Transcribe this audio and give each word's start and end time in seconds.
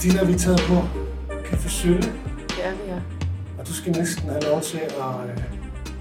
Christina, 0.00 0.24
vi 0.24 0.32
er 0.32 0.38
taget 0.38 0.60
på 0.68 0.74
Café 1.30 1.68
Sølle, 1.68 2.02
Det 2.48 2.64
er 2.64 2.70
vi, 2.70 2.90
ja. 2.90 2.98
og 3.58 3.66
du 3.66 3.74
skal 3.74 3.92
næsten 3.92 4.28
have 4.28 4.42
lov 4.42 4.60
til 4.60 4.78
at, 4.78 4.92
øh, 4.92 5.44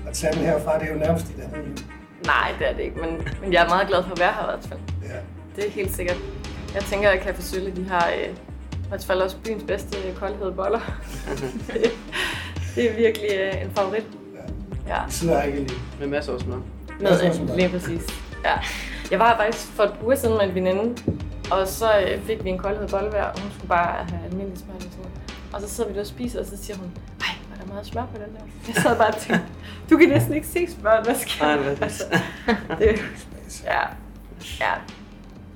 at 0.07 0.13
tage 0.13 0.33
den 0.33 0.41
herfra. 0.41 0.79
Det 0.79 0.87
er 0.89 0.93
jo 0.93 0.99
nærmest 0.99 1.27
dit 1.27 1.35
andet. 1.43 1.85
Nej, 2.25 2.53
det 2.59 2.69
er 2.69 2.73
det 2.73 2.81
ikke, 2.83 2.95
men, 3.01 3.27
men 3.41 3.53
jeg 3.53 3.63
er 3.65 3.69
meget 3.69 3.87
glad 3.87 4.03
for 4.03 4.11
at 4.11 4.19
være 4.19 4.31
her 4.33 4.41
i 4.41 4.45
hvert 4.45 4.65
fald. 4.69 4.79
Ja. 5.03 5.17
Det 5.55 5.67
er 5.67 5.71
helt 5.71 5.95
sikkert. 5.95 6.17
Jeg 6.75 6.83
tænker, 6.83 7.09
at 7.09 7.19
Café 7.19 7.41
Sølle, 7.41 7.71
de 7.75 7.85
har 7.89 8.07
øh, 8.19 8.29
i 8.73 8.87
hvert 8.89 9.03
fald 9.05 9.21
også 9.21 9.37
byens 9.43 9.63
bedste 9.63 9.97
koldhed 10.15 10.51
boller. 10.51 10.79
det, 11.67 11.91
det 12.75 12.91
er 12.91 12.95
virkelig 12.95 13.29
øh, 13.39 13.61
en 13.61 13.71
favorit. 13.75 14.07
Ja, 14.87 15.05
Vi 15.05 15.11
sidder 15.11 15.43
ikke 15.43 15.57
lige. 15.59 15.79
Med 15.99 16.07
masser 16.07 16.33
af 16.33 16.39
smør. 16.39 16.55
med 16.55 17.09
Masser 17.09 17.27
af 17.29 17.35
smør. 17.35 17.51
øh, 17.51 17.55
lige 17.57 17.69
præcis. 17.69 18.01
Ja. 18.45 18.53
Jeg 19.11 19.19
var 19.19 19.37
faktisk 19.37 19.67
for 19.67 19.83
et 19.83 19.91
par 19.93 20.05
uger 20.05 20.15
siden 20.15 20.37
med 20.37 20.43
en 20.45 20.55
veninde, 20.55 21.01
og 21.51 21.67
så 21.67 21.99
øh, 21.99 22.21
fik 22.21 22.43
vi 22.43 22.49
en 22.49 22.57
koldhed 22.57 22.89
bolle 22.89 23.09
hver, 23.09 23.23
og 23.23 23.39
hun 23.41 23.51
skulle 23.51 23.69
bare 23.69 24.05
have 24.05 24.25
almindelig 24.25 24.57
smør 24.59 24.73
og 24.75 24.81
sådan 24.81 24.97
noget. 24.97 25.11
Og 25.53 25.61
så 25.61 25.69
sidder 25.69 25.89
vi 25.89 25.95
der 25.95 26.01
og 26.01 26.07
spiser, 26.07 26.39
og 26.39 26.45
så 26.45 26.57
siger 26.57 26.77
hun, 26.77 26.91
ej, 27.21 27.35
var 27.49 27.55
der 27.61 27.67
meget 27.73 27.85
smør 27.85 28.05
på 28.05 28.17
den 28.17 28.35
der? 28.35 28.41
Jeg 28.67 28.75
sad 28.75 28.97
bare 28.97 29.07
og 29.07 29.17
tænkte, 29.17 29.45
du 29.89 29.97
kan 29.97 30.09
næsten 30.09 30.33
ikke 30.33 30.47
se 30.47 30.67
smør, 30.79 31.03
hvad 31.03 31.15
sker 31.15 31.45
Nej, 31.45 31.55
der?" 31.55 31.63
er 31.63 31.69
det? 31.75 31.81
altså, 31.83 32.03
det? 32.79 32.99
Ja, 33.63 33.81
ja. 34.59 34.71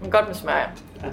Men 0.02 0.12
godt 0.12 0.28
med 0.28 0.36
smør, 0.36 0.52
ja. 0.56 0.66
Jeg 1.04 1.12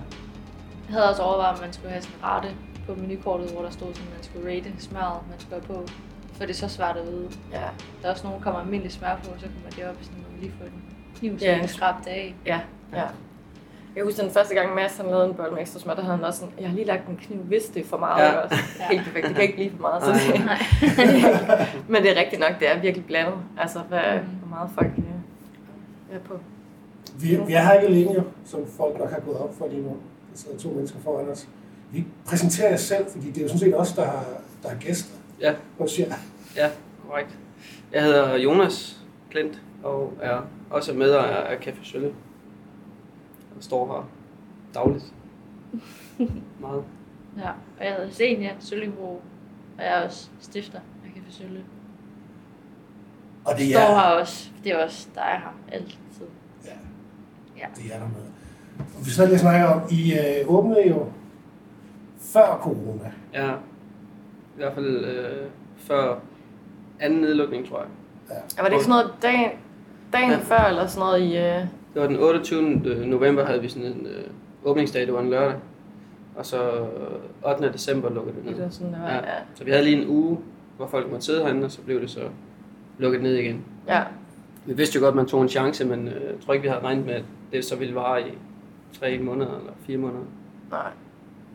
havde 0.89 1.11
også 1.11 1.23
overvejet, 1.23 1.55
om 1.57 1.61
man 1.65 1.73
skulle 1.73 1.91
have 1.91 2.03
sådan 2.03 2.17
en 2.19 2.25
rate 2.25 2.49
på 2.87 2.95
menukortet, 2.95 3.51
hvor 3.51 3.63
der 3.63 3.71
stod, 3.71 3.89
at 3.89 4.01
man 4.15 4.23
skulle 4.23 4.51
rate 4.51 4.73
smøret, 4.79 5.21
man 5.31 5.41
skulle 5.41 5.55
have 5.55 5.75
på. 5.75 5.87
For 6.33 6.45
det 6.47 6.51
er 6.51 6.55
så 6.55 6.69
svært 6.69 6.97
at 6.97 7.07
vide. 7.07 7.31
Ja, 7.53 7.61
Der 8.03 8.09
er 8.09 8.13
også 8.13 8.25
nogen, 8.25 8.39
der 8.39 8.45
kommer 8.45 8.61
almindelig 8.61 8.93
smør 8.93 9.17
på, 9.17 9.25
så 9.39 9.47
kommer 9.47 9.71
det 9.77 9.85
op, 9.89 9.97
sådan, 10.03 10.25
man 10.33 10.41
lige 10.41 10.53
får 10.59 10.65
en 10.65 10.83
kniv, 11.19 11.39
så 11.39 11.75
skrabe 11.75 11.99
det 12.05 12.11
af. 12.11 12.35
ja, 12.47 12.61
ja. 12.95 13.05
Jeg 13.99 14.05
husker 14.07 14.23
den 14.23 14.33
første 14.33 14.55
gang, 14.55 14.75
Mads 14.75 14.97
han 14.97 15.07
lavede 15.07 15.25
en 15.29 15.35
bolle 15.35 15.53
med 15.53 15.61
ekstra 15.61 15.79
smør, 15.81 15.95
der 15.95 16.03
havde 16.03 16.17
han 16.17 16.25
også 16.25 16.39
sådan, 16.41 16.55
jeg 16.61 16.69
har 16.69 16.75
lige 16.75 16.87
lagt 16.87 17.09
en 17.09 17.17
kniv, 17.17 17.39
hvis 17.39 17.65
det 17.65 17.83
er 17.83 17.87
for 17.87 17.97
meget. 17.97 18.23
Ja. 18.25 18.31
Ja. 18.33 18.39
Også. 18.39 18.57
Helt 18.91 19.05
perfekt, 19.05 19.27
det 19.27 19.35
kan 19.35 19.43
ikke 19.45 19.55
blive 19.55 19.71
for 19.71 19.79
meget. 19.81 20.03
Så 20.03 20.11
Nej. 20.45 20.59
det, 20.81 21.83
men 21.93 22.03
det 22.03 22.11
er 22.17 22.21
rigtigt 22.21 22.41
nok, 22.41 22.61
det 22.61 22.71
er 22.71 22.81
virkelig 22.81 23.07
blandet. 23.07 23.35
Altså, 23.59 23.79
hvad, 23.79 24.01
Mm. 24.01 24.27
hvor 24.29 24.49
meget 24.57 24.71
folk 24.75 24.91
øh, 24.99 26.15
er 26.17 26.19
på. 26.19 26.35
Vi, 27.21 27.39
vi 27.47 27.53
er 27.53 27.61
her 27.63 27.73
ikke 27.73 27.87
alene 27.87 28.13
jo, 28.15 28.23
som 28.45 28.61
folk 28.77 28.99
nok 28.99 29.11
har 29.11 29.21
gået 29.21 29.37
op 29.39 29.55
for 29.59 29.69
lige 29.69 29.83
nu. 29.83 29.89
Der 30.33 30.39
sidder 30.39 30.59
to 30.59 30.69
mennesker 30.69 30.99
foran 31.05 31.29
os. 31.29 31.49
Vi 31.93 32.05
præsenterer 32.27 32.69
jer 32.71 32.77
selv, 32.77 33.07
fordi 33.11 33.27
det 33.31 33.37
er 33.39 33.43
jo 33.43 33.49
sådan 33.49 33.59
set 33.61 33.81
os, 33.81 33.93
der 33.93 34.05
har, 34.05 34.25
der 34.63 34.69
er 34.69 34.75
gæster 34.81 35.15
Ja. 35.41 35.55
hos 35.79 35.99
jer. 35.99 36.15
Ja, 36.57 36.69
korrekt. 37.09 37.39
Jeg 37.93 38.03
hedder 38.03 38.37
Jonas 38.37 38.97
Klint 39.31 39.63
og 39.83 40.13
er 40.23 40.39
også 40.71 40.93
medejer 40.93 41.37
af 41.37 41.57
Café 41.57 41.91
Sølle. 41.93 42.11
Og 43.59 43.65
står 43.65 43.87
her 43.97 44.09
dagligt. 44.75 45.05
Meget. 46.61 46.85
Ja, 47.39 47.49
og 47.79 47.85
jeg 47.85 47.95
hedder 47.95 48.11
Senia 48.11 48.51
Søllingbro, 48.61 49.23
og 49.79 49.85
jeg 49.85 49.99
er 50.01 50.05
også 50.05 50.29
stifter 50.41 50.79
af 50.79 51.09
Café 51.17 51.33
Sølle. 51.33 51.65
Og 53.45 53.59
det 53.59 53.71
Står 53.71 53.81
er 53.81 53.95
her 53.95 54.21
også, 54.21 54.51
det 54.65 54.73
er 54.73 54.85
også, 54.85 55.09
der 55.15 55.21
er 55.21 55.39
her 55.39 55.55
altid. 55.73 56.27
Ja. 56.65 56.71
Ja. 57.59 57.67
Det 57.77 57.95
er 57.95 57.99
der 57.99 58.09
med. 58.09 58.23
Og 58.79 59.07
vi 59.07 59.11
skal 59.11 59.29
lige 59.29 59.39
snakke 59.39 59.67
om, 59.67 59.81
I 59.91 60.13
øh, 60.13 60.55
åbnede 60.55 60.89
jo 60.89 61.07
før 62.19 62.59
corona. 62.63 63.13
Ja, 63.33 63.51
i 63.55 64.57
hvert 64.57 64.75
fald 64.75 65.05
øh, 65.05 65.47
før 65.77 66.19
anden 67.01 67.21
nedlukning, 67.21 67.69
tror 67.69 67.79
jeg. 67.79 67.89
Og 68.31 68.43
var 68.59 68.65
det 68.65 68.73
ikke 68.73 68.85
sådan 68.85 69.05
noget 69.05 69.23
dagen, 69.23 69.51
dagen 70.13 70.31
Ja. 70.31 70.37
ja. 70.37 70.43
før, 70.43 70.69
eller 70.69 70.87
sådan 70.87 71.07
noget 71.07 71.21
i... 71.23 71.37
Øh, 71.37 71.67
Det 71.99 72.03
var 72.03 72.09
den 72.13 72.23
28. 72.23 73.07
november, 73.07 73.45
havde 73.45 73.63
vi 73.63 73.69
sådan 73.69 73.89
en 73.93 74.07
øh, 74.07 74.25
åbningsdag, 74.65 75.07
det 75.07 75.15
var 75.15 75.21
en 75.21 75.31
lørdag. 75.31 75.57
Og 76.37 76.47
så 76.47 76.81
øh, 77.45 77.53
8. 77.53 77.73
december 77.73 78.11
lukkede 78.11 78.37
det 78.37 78.45
ned. 78.45 78.65
det, 78.65 78.75
sådan, 78.75 78.93
det 78.93 79.01
var, 79.03 79.09
Ja. 79.09 79.15
ja. 79.15 79.39
Så 79.55 79.65
vi 79.65 79.71
havde 79.71 79.85
lige 79.85 80.03
en 80.03 80.09
uge, 80.09 80.39
hvor 80.77 80.87
folk 80.87 81.11
måtte 81.11 81.27
sidde 81.27 81.43
herinde, 81.43 81.65
og 81.65 81.71
så 81.71 81.81
blev 81.83 82.01
det 82.01 82.11
så 82.11 82.21
lukket 82.99 83.23
ned 83.23 83.35
igen. 83.35 83.65
ja. 83.89 84.03
Vi 84.67 84.73
vidste 84.73 84.97
jo 84.99 85.05
godt, 85.05 85.13
at 85.13 85.17
man 85.17 85.27
tog 85.27 85.43
en 85.43 85.49
chance, 85.49 85.85
men 85.87 86.09
øh, 86.09 86.15
jeg 86.15 86.35
tror 86.45 86.53
ikke, 86.53 86.63
vi 86.63 86.69
havde 86.69 86.83
regnet 86.83 87.07
med, 87.07 87.15
at 87.15 87.25
det 87.53 87.65
så 87.65 87.77
ville 87.77 87.95
vare 87.95 88.29
i 88.29 88.33
tre 88.93 89.19
måneder 89.19 89.59
eller 89.59 89.73
fire 89.87 89.99
måneder. 89.99 90.25
Nej. 90.71 90.91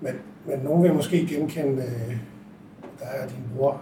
Men, 0.01 0.13
men 0.47 0.59
nogen 0.59 0.83
vil 0.83 0.93
måske 0.93 1.27
genkende, 1.27 1.83
øh, 1.83 2.17
der 2.99 3.05
er 3.05 3.27
din 3.27 3.43
bror, 3.57 3.81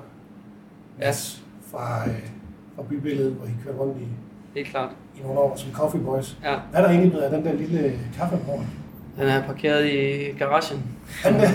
Mads, 1.00 1.44
fra, 1.62 2.10
øh, 2.10 2.30
fra 2.76 2.84
bybilledet, 2.90 3.34
hvor 3.34 3.46
I 3.46 3.50
kørte 3.66 3.78
rundt 3.78 3.98
i, 3.98 4.06
Helt 4.56 4.68
klart. 4.68 4.90
I 5.22 5.24
nogle 5.26 5.40
år 5.40 5.56
som 5.56 5.72
Coffee 5.74 6.02
Boys. 6.02 6.38
Ja, 6.44 6.56
Hvad 6.72 6.80
er 6.80 6.84
der 6.84 6.90
egentlig 6.90 7.12
blevet 7.12 7.26
af 7.26 7.32
den 7.32 7.46
der 7.46 7.54
lille 7.54 8.00
kaffebror? 8.18 8.64
den 9.20 9.28
er 9.28 9.44
parkeret 9.44 9.86
i 9.86 10.24
garagen. 10.40 10.84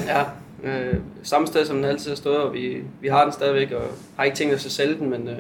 Ja, 0.06 0.22
øh, 0.62 0.94
samme 1.22 1.47
sted, 1.47 1.65
som 1.65 1.77
den 1.77 1.84
altid 1.84 2.10
har 2.10 2.16
stået, 2.16 2.37
og 2.38 2.53
vi, 2.53 2.82
vi 3.00 3.09
har 3.09 3.22
den 3.25 3.32
stadigvæk, 3.32 3.72
og 3.72 3.82
har 4.16 4.25
ikke 4.25 4.37
tænkt 4.37 4.54
os 4.54 4.66
at 4.66 4.72
sælge 4.72 4.94
den, 4.99 5.10
men 5.10 5.28
øh, 5.28 5.37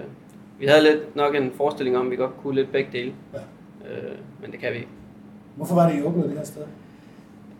vi 0.60 0.66
havde 0.66 0.82
lidt 0.82 1.16
nok 1.16 1.34
en 1.34 1.52
forestilling 1.56 1.96
om, 1.98 2.06
at 2.06 2.10
vi 2.10 2.16
godt 2.16 2.36
kunne 2.42 2.54
lidt 2.54 2.72
begge 2.72 2.88
dele. 2.92 3.12
Ja. 3.34 3.38
Øh, 3.90 4.16
men 4.42 4.50
det 4.52 4.60
kan 4.60 4.72
vi 4.72 4.76
ikke. 4.76 4.88
Hvorfor 5.56 5.74
var 5.74 5.90
det, 5.90 5.98
I 5.98 6.02
åbnede 6.02 6.28
det 6.28 6.36
her 6.38 6.44
sted? 6.44 6.62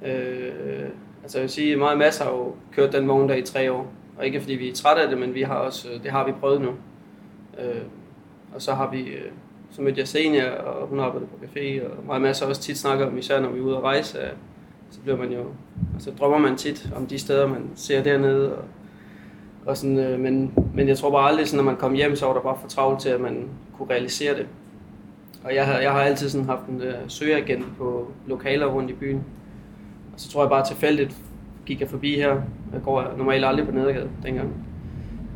Øh, 0.05 0.89
altså 1.23 1.39
jeg 1.39 1.43
vil 1.43 1.51
sige, 1.51 1.77
mig 1.77 1.89
og 1.91 1.99
Mads 1.99 2.19
har 2.19 2.31
jo 2.31 2.55
kørt 2.73 2.93
den 2.93 3.09
vogn 3.09 3.29
der 3.29 3.35
i 3.35 3.43
tre 3.43 3.73
år. 3.73 3.87
Og 4.19 4.27
ikke 4.27 4.41
fordi 4.41 4.55
vi 4.55 4.69
er 4.69 4.75
trætte 4.75 5.03
af 5.03 5.09
det, 5.09 5.19
men 5.19 5.35
vi 5.35 5.43
har 5.43 5.55
også, 5.55 5.89
det 6.03 6.11
har 6.11 6.27
vi 6.27 6.33
prøvet 6.41 6.61
nu. 6.61 6.69
Øh, 7.61 7.81
og 8.55 8.63
så 8.63 8.75
har 8.75 8.91
vi, 8.91 9.01
øh, 9.03 9.31
så 9.77 9.83
mødte 9.83 10.01
jeg 10.01 10.09
Senia, 10.09 10.51
og 10.51 10.87
hun 10.87 11.01
arbejdede 11.01 11.27
på 11.27 11.45
café, 11.45 11.85
og 11.85 12.07
mig 12.07 12.15
og 12.15 12.21
Mads 12.21 12.43
også 12.43 12.63
tit 12.63 12.79
snakker 12.79 13.07
om, 13.07 13.19
især 13.19 13.41
når 13.41 13.51
vi 13.51 13.59
er 13.59 13.63
ude 13.63 13.77
at 13.77 13.83
rejse, 13.83 14.19
så 14.91 15.01
bliver 15.01 15.17
man 15.17 15.33
jo, 15.33 15.45
altså 15.95 16.11
drømmer 16.11 16.39
man 16.39 16.57
tit 16.57 16.91
om 16.97 17.07
de 17.07 17.19
steder, 17.19 17.47
man 17.47 17.71
ser 17.75 18.03
dernede. 18.03 18.53
Og, 18.53 18.65
og 19.67 19.77
sådan, 19.77 19.99
øh, 19.99 20.21
men, 20.21 20.53
men 20.75 20.89
jeg 20.89 20.99
tror 20.99 21.11
bare 21.11 21.29
aldrig, 21.29 21.49
sådan, 21.49 21.65
når 21.65 21.71
man 21.71 21.81
kom 21.81 21.95
hjem, 21.95 22.17
så 22.17 22.27
var 22.27 22.33
der 22.33 22.41
bare 22.41 22.57
for 22.61 22.69
travlt 22.69 23.01
til, 23.01 23.09
at 23.09 23.21
man 23.21 23.49
kunne 23.79 23.91
realisere 23.91 24.37
det. 24.37 24.47
Og 25.45 25.55
jeg 25.55 25.67
har, 25.67 25.79
jeg 25.79 25.93
har 25.93 26.01
altid 26.01 26.29
sådan 26.29 26.47
haft 26.47 26.67
en 26.67 26.83
øh, 26.83 26.95
søgeagent 27.09 27.77
på 27.79 28.11
lokaler 28.27 28.67
rundt 28.67 28.91
i 28.91 28.95
byen. 28.95 29.25
Og 30.15 30.21
så 30.21 30.31
tror 30.31 30.43
jeg 30.43 30.51
bare 30.51 30.67
tilfældigt 30.67 31.17
gik 31.67 31.81
jeg 31.81 31.89
forbi 31.89 32.17
her. 32.17 32.31
Jeg 32.73 32.83
går 32.85 33.15
normalt 33.19 33.45
aldrig 33.45 33.67
på 33.67 33.73
Nedergade 33.73 34.09
dengang. 34.23 34.55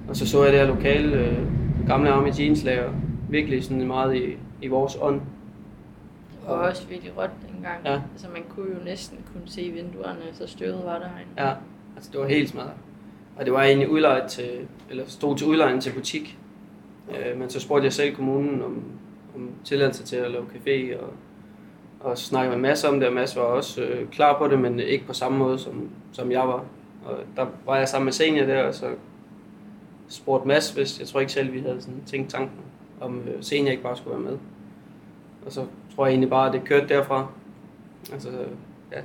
Og 0.08 0.16
så 0.16 0.26
så 0.26 0.44
jeg 0.44 0.52
det 0.52 0.60
her 0.60 0.66
lokale, 0.66 1.16
øh, 1.16 1.38
gamle 1.86 2.10
arme 2.10 2.32
jeanslager. 2.38 2.90
Virkelig 3.30 3.64
sådan 3.64 3.86
meget 3.86 4.16
i, 4.16 4.36
i 4.62 4.68
vores 4.68 4.98
ånd. 5.00 5.20
Og 6.46 6.54
også 6.54 6.86
virkelig 6.86 7.16
rødt 7.16 7.30
dengang. 7.52 7.84
Ja. 7.84 8.00
Altså 8.12 8.26
man 8.32 8.42
kunne 8.48 8.78
jo 8.78 8.84
næsten 8.84 9.18
kunne 9.32 9.48
se 9.48 9.70
vinduerne, 9.70 10.20
så 10.32 10.46
støvet 10.46 10.84
var 10.84 10.98
der 10.98 11.08
herinde. 11.08 11.48
Ja, 11.48 11.52
altså 11.96 12.10
det 12.12 12.20
var 12.20 12.26
helt 12.26 12.48
smadret. 12.48 12.72
Og 13.36 13.44
det 13.44 13.52
var 13.52 13.62
egentlig 13.62 13.90
udlejet 13.90 14.30
til, 14.30 14.50
eller 14.90 15.04
stod 15.06 15.36
til 15.36 15.46
udlejning 15.46 15.82
til 15.82 15.92
butik. 15.92 16.38
Øh, 17.10 17.38
men 17.38 17.50
så 17.50 17.60
spurgte 17.60 17.84
jeg 17.84 17.92
selv 17.92 18.14
kommunen 18.14 18.62
om, 18.62 18.82
om 19.34 19.50
tilladelse 19.64 20.04
til 20.04 20.16
at 20.16 20.30
lave 20.30 20.44
café, 20.44 21.02
og, 21.02 21.12
og 22.00 22.18
snakkede 22.18 22.56
med 22.56 22.68
Mads 22.68 22.84
om 22.84 23.00
det, 23.00 23.08
og 23.08 23.14
Mads 23.14 23.36
var 23.36 23.42
også 23.42 23.82
øh, 23.82 24.08
klar 24.08 24.38
på 24.38 24.48
det, 24.48 24.58
men 24.58 24.80
ikke 24.80 25.06
på 25.06 25.12
samme 25.12 25.38
måde, 25.38 25.58
som, 25.58 25.88
som 26.12 26.32
jeg 26.32 26.48
var. 26.48 26.64
Og 27.04 27.18
der 27.36 27.46
var 27.66 27.76
jeg 27.76 27.88
sammen 27.88 28.04
med 28.04 28.12
senior 28.12 28.46
der, 28.46 28.62
og 28.62 28.74
så 28.74 28.86
spurgte 30.08 30.48
Mads, 30.48 30.70
hvis 30.70 31.00
jeg 31.00 31.08
tror 31.08 31.20
ikke 31.20 31.32
selv, 31.32 31.52
vi 31.52 31.60
havde 31.60 31.80
sådan 31.80 32.02
tænkt 32.06 32.30
tanken, 32.30 32.58
om 33.00 33.22
øh, 33.28 33.52
ikke 33.52 33.82
bare 33.82 33.96
skulle 33.96 34.10
være 34.16 34.30
med. 34.30 34.38
Og 35.46 35.52
så 35.52 35.64
tror 35.94 36.06
jeg 36.06 36.10
egentlig 36.12 36.30
bare, 36.30 36.46
at 36.46 36.52
det 36.52 36.64
kørte 36.64 36.88
derfra. 36.88 37.26
Altså, 38.12 38.28
ja, 38.92 38.98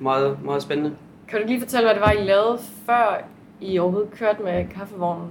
meget, 0.00 0.44
meget 0.44 0.62
spændende. 0.62 0.96
Kan 1.28 1.40
du 1.40 1.46
lige 1.46 1.60
fortælle, 1.60 1.86
hvad 1.86 1.94
det 1.94 2.00
var, 2.00 2.12
I 2.12 2.24
lavede, 2.24 2.58
før 2.86 3.24
I 3.60 3.78
overhovedet 3.78 4.10
kørte 4.10 4.42
med 4.42 4.64
kaffevognen? 4.74 5.28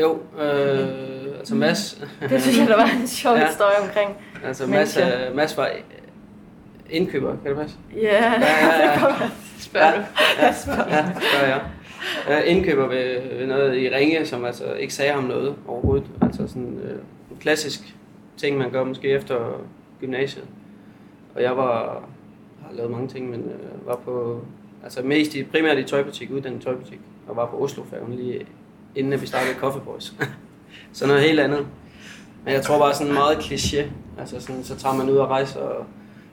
Jo, 0.00 0.18
øh, 0.40 1.38
altså 1.38 1.54
Mads, 1.54 2.00
Det 2.30 2.42
synes 2.42 2.58
jeg, 2.58 2.68
der 2.68 2.76
var 2.76 2.90
en 3.00 3.06
sjov 3.06 3.34
Ja. 3.34 3.40
ja. 3.42 3.46
historie 3.46 3.78
omkring. 3.82 4.16
altså 4.44 4.66
Mads, 4.66 4.96
øh, 4.96 5.36
Mads 5.36 5.56
var 5.56 5.70
indkøber, 6.90 7.36
kan 7.42 7.50
det 7.50 7.56
passe? 7.56 7.76
Ja, 7.96 8.00
Ja, 8.00 8.32
ja, 8.40 8.92
ja. 8.92 9.28
Spørger 9.58 9.92
du? 9.94 10.00
Ja, 10.38 10.46
ja, 10.96 11.04
gør 11.40 11.46
jeg. 11.46 11.60
Øh, 12.30 12.42
indkøber 12.46 12.86
ved, 12.86 13.38
ved 13.38 13.46
noget 13.46 13.78
i 13.78 13.88
Ringe, 13.88 14.26
som 14.26 14.44
altså 14.44 14.72
ikke 14.72 14.94
sagde 14.94 15.12
ham 15.12 15.24
noget 15.24 15.54
overhovedet. 15.68 16.06
Altså 16.22 16.48
sådan 16.48 16.78
øh, 16.84 16.98
en 17.30 17.36
klassisk 17.40 17.96
ting, 18.36 18.58
man 18.58 18.70
gør 18.70 18.84
måske 18.84 19.08
efter 19.08 19.64
gymnasiet. 20.00 20.44
Og 21.34 21.42
jeg 21.42 21.56
var, 21.56 22.02
har 22.66 22.74
lavet 22.74 22.90
mange 22.90 23.08
ting, 23.08 23.30
men 23.30 23.40
øh, 23.40 23.86
var 23.86 23.96
på, 24.04 24.40
altså 24.84 25.02
mest 25.02 25.34
i, 25.34 25.44
primært 25.44 25.78
i 25.78 25.84
tøjbutik, 25.84 26.30
uddannet 26.30 26.62
tøjbutik, 26.62 27.00
og 27.28 27.36
var 27.36 27.46
på 27.46 27.56
Oslofærgen 27.56 28.14
lige 28.14 28.46
inden 28.94 29.12
at 29.12 29.22
vi 29.22 29.26
startede 29.26 29.54
Coffee 29.54 29.82
Boys. 29.84 30.14
så 30.92 31.06
noget 31.06 31.22
helt 31.22 31.40
andet. 31.40 31.66
Men 32.44 32.54
jeg 32.54 32.62
tror 32.62 32.78
bare 32.78 32.94
sådan 32.94 33.12
meget 33.12 33.36
kliché. 33.36 33.82
Altså 34.18 34.40
sådan, 34.40 34.64
så 34.64 34.76
tager 34.76 34.94
man 34.94 35.10
ud 35.10 35.16
og 35.16 35.28
rejser 35.28 35.60
og 35.60 35.84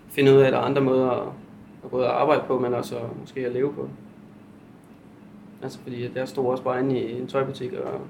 finder 0.10 0.34
ud 0.34 0.38
af, 0.38 0.46
at 0.46 0.54
der 0.54 0.60
er 0.60 0.64
andre 0.64 0.82
måder 0.82 1.10
at, 1.10 1.28
at 1.84 1.90
både 1.90 2.08
arbejde 2.08 2.42
på, 2.48 2.60
men 2.60 2.74
også 2.74 2.96
måske 3.22 3.46
at 3.46 3.52
leve 3.52 3.74
på. 3.74 3.90
Altså 5.66 5.80
fordi 5.84 6.10
jeg 6.16 6.28
stod 6.28 6.46
også 6.46 6.64
bare 6.64 6.80
inde 6.80 7.00
i 7.00 7.20
en 7.20 7.28
tøjbutik 7.28 7.74
og 7.74 8.02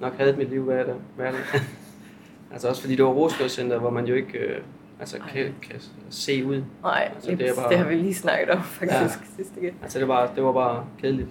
nok 0.00 0.12
havde 0.18 0.36
mit 0.36 0.50
liv 0.50 0.62
hver 0.62 0.84
dag. 0.84 0.94
Hver 1.16 1.30
dag. 1.30 1.40
altså 2.52 2.68
også 2.68 2.80
fordi 2.80 2.96
det 2.96 3.04
var 3.04 3.10
Rosgaard 3.10 3.50
Center, 3.50 3.78
hvor 3.78 3.90
man 3.90 4.06
jo 4.06 4.14
ikke... 4.14 4.38
Øh, 4.38 4.60
altså, 5.00 5.16
Ej. 5.18 5.30
kan, 5.32 5.54
kan 5.62 5.80
se 6.10 6.44
ud. 6.46 6.62
Nej, 6.82 7.10
Altså, 7.14 7.30
det, 7.30 7.38
det 7.38 7.48
er 7.48 7.54
bare- 7.54 7.68
det 7.70 7.78
har 7.78 7.84
vi 7.88 7.94
lige 7.94 8.14
snakket 8.14 8.50
om 8.50 8.62
faktisk 8.62 9.00
ja. 9.00 9.08
sidste 9.36 9.60
gang. 9.60 9.74
Altså, 9.82 9.98
det 9.98 10.08
var, 10.08 10.32
det 10.36 10.44
var 10.44 10.52
bare 10.52 10.84
kedeligt. 11.02 11.28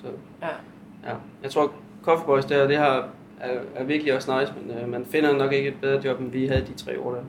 Så, 0.00 0.06
Ja. 0.42 0.48
ja. 1.10 1.14
Jeg 1.42 1.50
tror, 1.50 1.72
Coffee 2.02 2.26
Boys 2.26 2.44
der, 2.44 2.66
det 2.66 2.76
her 2.78 3.02
er, 3.40 3.60
er 3.74 3.84
virkelig 3.84 4.16
også 4.16 4.40
nice, 4.40 4.52
men 4.66 4.76
øh, 4.78 4.88
man 4.88 5.04
finder 5.06 5.32
nok 5.36 5.52
ikke 5.52 5.68
et 5.68 5.76
bedre 5.80 6.00
job, 6.04 6.20
end 6.20 6.30
vi 6.30 6.46
havde 6.46 6.60
de 6.66 6.74
tre 6.74 7.00
år 7.00 7.10
der. 7.14 7.20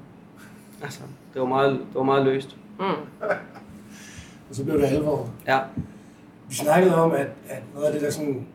Altså, 0.83 1.01
det 1.33 1.41
var 1.41 1.47
meget, 1.47 1.71
det 1.71 1.95
var 1.95 2.03
meget 2.03 2.25
løst. 2.25 2.57
Mm. 2.79 2.85
Og 4.49 4.55
så 4.55 4.63
blev 4.65 4.77
det 4.77 4.83
alvor. 4.85 5.29
Ja, 5.47 5.59
Vi 6.53 6.57
snakkede 6.57 6.95
om, 6.95 7.11
at, 7.11 7.27
at 7.49 7.63
noget 7.73 7.85
af 7.87 7.93
det, 7.93 8.01
der 8.01 8.09
sådan 8.11 8.47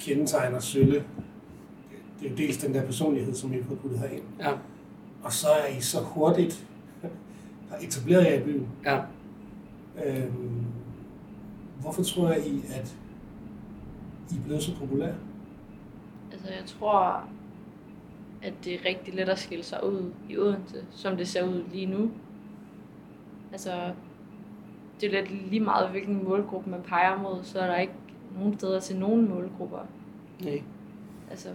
kendetegner 0.00 0.60
Sølle, 0.60 1.04
det 2.20 2.26
er 2.26 2.30
jo 2.30 2.36
dels 2.36 2.56
den 2.56 2.74
der 2.74 2.84
personlighed, 2.84 3.34
som 3.34 3.52
I 3.52 3.56
har 3.56 3.64
fået 3.64 3.78
puttet 3.78 4.00
herind. 4.00 4.22
ja, 4.40 4.52
Og 5.22 5.32
så 5.32 5.46
er 5.48 5.66
I 5.66 5.80
så 5.80 6.00
hurtigt 6.00 6.66
har 7.70 7.76
etableret 7.80 8.24
jer 8.24 8.40
i 8.40 8.44
byen. 8.44 8.68
ja. 8.84 9.00
Øhm, 10.04 10.64
hvorfor 11.80 12.02
tror 12.02 12.28
jeg, 12.30 12.46
I, 12.46 12.62
at 12.74 12.96
I 14.30 14.36
er 14.36 14.40
blevet 14.44 14.62
så 14.62 14.76
populære? 14.76 15.14
Altså, 16.32 16.48
jeg 16.48 16.62
tror, 16.66 17.24
at 18.42 18.52
det 18.64 18.74
er 18.74 18.78
rigtig 18.84 19.14
let 19.14 19.28
at 19.28 19.38
skille 19.38 19.64
sig 19.64 19.86
ud 19.86 20.12
i 20.28 20.36
Odense, 20.36 20.84
som 20.90 21.16
det 21.16 21.28
ser 21.28 21.42
ud 21.42 21.62
lige 21.72 21.86
nu. 21.86 22.10
Altså, 23.52 23.92
det 25.00 25.06
er 25.14 25.20
lidt 25.20 25.50
lige 25.50 25.60
meget, 25.60 25.88
hvilken 25.88 26.24
målgruppe 26.28 26.70
man 26.70 26.80
peger 26.88 27.18
mod, 27.22 27.38
så 27.42 27.58
er 27.58 27.66
der 27.66 27.76
ikke 27.76 27.92
nogen 28.38 28.58
steder 28.58 28.80
til 28.80 28.96
nogen 28.96 29.28
målgrupper. 29.28 29.78
Nej. 30.44 30.62
Altså, 31.30 31.48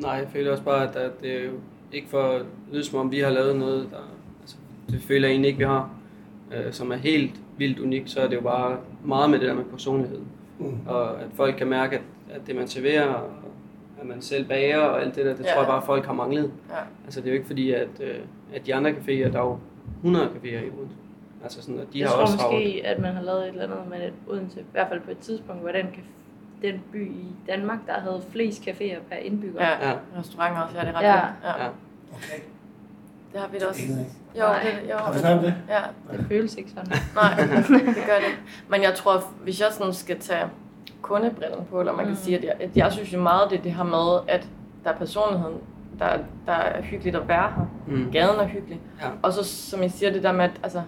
Nej, 0.00 0.12
jeg 0.12 0.28
føler 0.32 0.50
også 0.50 0.62
bare, 0.64 0.96
at 0.98 1.22
det 1.22 1.36
er 1.40 1.44
jo 1.44 1.50
ikke 1.92 2.08
for 2.08 2.22
at 2.22 2.42
lyde 2.72 2.84
som 2.84 2.98
om, 2.98 3.10
vi 3.12 3.18
har 3.18 3.30
lavet 3.30 3.56
noget, 3.56 3.88
der, 3.90 3.96
altså, 4.40 4.56
det 4.90 5.00
føler 5.02 5.28
jeg 5.28 5.32
egentlig 5.32 5.48
ikke, 5.48 5.58
vi 5.58 5.64
har, 5.64 5.90
øh, 6.54 6.72
som 6.72 6.92
er 6.92 6.96
helt 6.96 7.40
vildt 7.58 7.78
unikt, 7.78 8.10
så 8.10 8.20
er 8.20 8.28
det 8.28 8.36
jo 8.36 8.40
bare 8.40 8.78
meget 9.04 9.30
med 9.30 9.38
det 9.38 9.48
der 9.48 9.54
med 9.54 9.64
personlighed. 9.64 10.20
Mm. 10.58 10.78
Og 10.86 11.20
at 11.20 11.26
folk 11.34 11.54
kan 11.56 11.66
mærke, 11.66 11.96
at, 11.96 12.02
at 12.30 12.46
det 12.46 12.56
man 12.56 12.68
serverer, 12.68 13.06
og 13.08 13.30
at 14.00 14.06
man 14.06 14.22
selv 14.22 14.44
bager 14.48 14.78
og 14.78 15.02
alt 15.02 15.16
det 15.16 15.24
der, 15.26 15.34
det 15.36 15.44
Ja. 15.44 15.52
tror 15.52 15.60
jeg 15.60 15.66
bare, 15.68 15.76
at 15.76 15.84
folk 15.84 16.06
har 16.06 16.12
manglet. 16.12 16.52
Ja. 16.70 16.74
Altså 17.04 17.20
det 17.20 17.26
er 17.26 17.30
jo 17.30 17.34
ikke 17.36 17.46
fordi, 17.46 17.70
at, 17.72 17.88
øh, 18.00 18.14
at 18.54 18.66
de 18.66 18.74
andre 18.74 18.90
caféer, 18.90 19.32
der 19.32 19.38
er 19.38 19.44
jo 19.44 19.58
100 20.02 20.26
caféer 20.26 20.46
i 20.66 20.70
Odense. 20.78 20.96
Altså 21.42 21.62
sådan, 21.62 21.80
at 21.80 21.86
de 21.92 21.98
jeg 21.98 22.08
har 22.08 22.14
tror 22.14 22.22
også 22.22 22.34
måske, 22.36 22.44
travlt. 22.46 22.84
at 22.84 22.98
man 22.98 23.14
har 23.14 23.22
lavet 23.22 23.42
et 23.42 23.48
eller 23.48 23.62
andet 23.64 23.78
med 23.90 24.06
et 24.06 24.12
Odense, 24.28 24.60
i 24.60 24.64
hvert 24.72 24.88
fald 24.88 25.00
på 25.00 25.10
et 25.10 25.18
tidspunkt, 25.18 25.62
hvor 25.62 25.70
den, 25.72 25.86
kan, 25.94 26.02
den 26.62 26.80
by 26.92 27.10
i 27.10 27.26
Danmark, 27.46 27.78
der 27.86 27.92
havde 28.00 28.22
flest 28.32 28.62
caféer 28.68 28.98
per 29.10 29.16
indbygger. 29.16 29.62
Ja, 29.66 29.88
Ja. 29.88 29.94
restauranter 30.18 30.60
også, 30.62 30.76
ja, 30.78 30.80
det 30.84 30.88
er 30.90 30.98
ret 30.98 31.02
Ja. 31.02 31.16
ja. 31.16 31.62
Ja. 31.64 31.68
Okay. 32.12 32.42
Det 33.32 33.40
har 33.40 33.48
vi 33.48 33.58
da 33.58 33.66
også. 33.66 33.82
Jo, 34.38 34.40
Nej. 34.42 34.62
det, 34.62 34.90
jo. 34.90 34.96
Har 34.96 35.12
vi 35.12 35.18
snakket 35.18 35.38
om 35.38 35.44
det? 35.44 35.54
Ja, 35.68 35.80
Det 36.16 36.26
føles 36.28 36.54
ikke 36.56 36.70
sådan. 36.70 36.86
nej, 37.14 37.34
det 37.70 38.04
gør 38.06 38.18
det. 38.18 38.38
Men 38.68 38.82
jeg 38.82 38.94
tror, 38.94 39.24
hvis 39.42 39.60
jeg 39.60 39.68
sådan 39.70 39.92
skal 39.94 40.18
tage 40.20 40.44
kundebrillen 41.02 41.64
på, 41.70 41.80
eller 41.80 41.92
man 41.92 42.04
kan 42.04 42.14
Mm. 42.14 42.20
sige, 42.20 42.38
at 42.38 42.44
jeg, 42.44 42.54
at 42.60 42.76
jeg 42.76 42.92
synes 42.92 43.12
jo 43.12 43.20
meget, 43.22 43.50
det 43.50 43.58
er 43.58 43.62
det 43.62 43.72
her 43.72 43.84
med, 43.84 44.34
at 44.34 44.48
der 44.84 44.90
er 44.90 44.96
personligheden, 44.96 45.56
der, 45.98 46.18
der 46.46 46.52
er 46.52 46.82
hyggeligt 46.82 47.16
at 47.16 47.28
være 47.28 47.52
her. 47.56 47.66
Mm. 47.86 48.10
Gaden 48.12 48.40
er 48.40 48.46
hyggelig. 48.46 48.80
Ja. 49.00 49.06
Og 49.22 49.32
så, 49.32 49.44
som 49.44 49.82
jeg 49.82 49.90
siger, 49.90 50.12
det 50.12 50.22
der 50.22 50.32
med, 50.32 50.44
at 50.44 50.50
altså, 50.62 50.82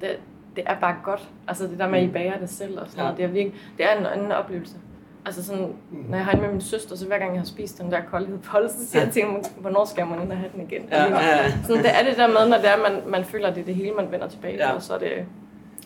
det, 0.00 0.08
det 0.56 0.64
er 0.66 0.74
bare 0.80 0.96
godt. 1.04 1.28
Altså 1.48 1.64
det 1.64 1.78
der 1.78 1.88
med, 1.88 1.98
at 1.98 2.04
I 2.04 2.06
Mm. 2.06 2.12
bager 2.12 2.38
det 2.38 2.50
selv 2.50 2.80
og 2.80 2.86
sådan 2.86 2.98
Ja. 2.98 3.02
noget, 3.02 3.16
det 3.18 3.24
er 3.24 3.28
virkelig, 3.28 3.60
det 3.78 3.86
er 3.92 3.98
en 3.98 4.06
anden 4.06 4.32
oplevelse. 4.32 4.74
Altså 5.26 5.44
sådan, 5.44 5.72
Mm. 5.90 5.98
når 6.08 6.16
jeg 6.16 6.24
har 6.24 6.32
en 6.32 6.40
med 6.40 6.50
min 6.52 6.60
søster, 6.60 6.96
så 6.96 7.06
hver 7.06 7.18
gang 7.18 7.32
jeg 7.32 7.40
har 7.40 7.46
spist 7.46 7.78
den 7.78 7.90
der 7.90 8.00
koldhed 8.10 8.38
bolle, 8.52 8.68
så 8.70 8.86
siger 8.88 9.02
jeg 9.04 9.12
til 9.12 9.22
hende, 9.22 9.40
hvornår 9.58 9.84
skal 9.84 10.06
man 10.06 10.22
ind 10.22 10.32
og 10.32 10.38
have 10.38 10.50
den 10.54 10.60
igen? 10.60 10.82
Ja, 10.90 11.02
ja, 11.04 11.36
ja. 11.36 11.50
Sådan, 11.66 11.82
det 11.82 11.90
er 12.00 12.04
det 12.08 12.16
der 12.16 12.26
med, 12.26 12.48
når 12.48 12.56
det 12.56 12.68
er, 12.70 12.76
man, 12.90 13.10
man 13.10 13.24
føler, 13.24 13.48
at 13.48 13.54
det 13.54 13.60
er 13.60 13.64
det 13.64 13.74
hele, 13.74 13.92
man 13.92 14.12
vender 14.12 14.28
tilbage 14.28 14.56
Ja. 14.68 14.72
til, 14.72 14.82
så 14.82 14.94
er 14.94 14.98
det... 14.98 15.12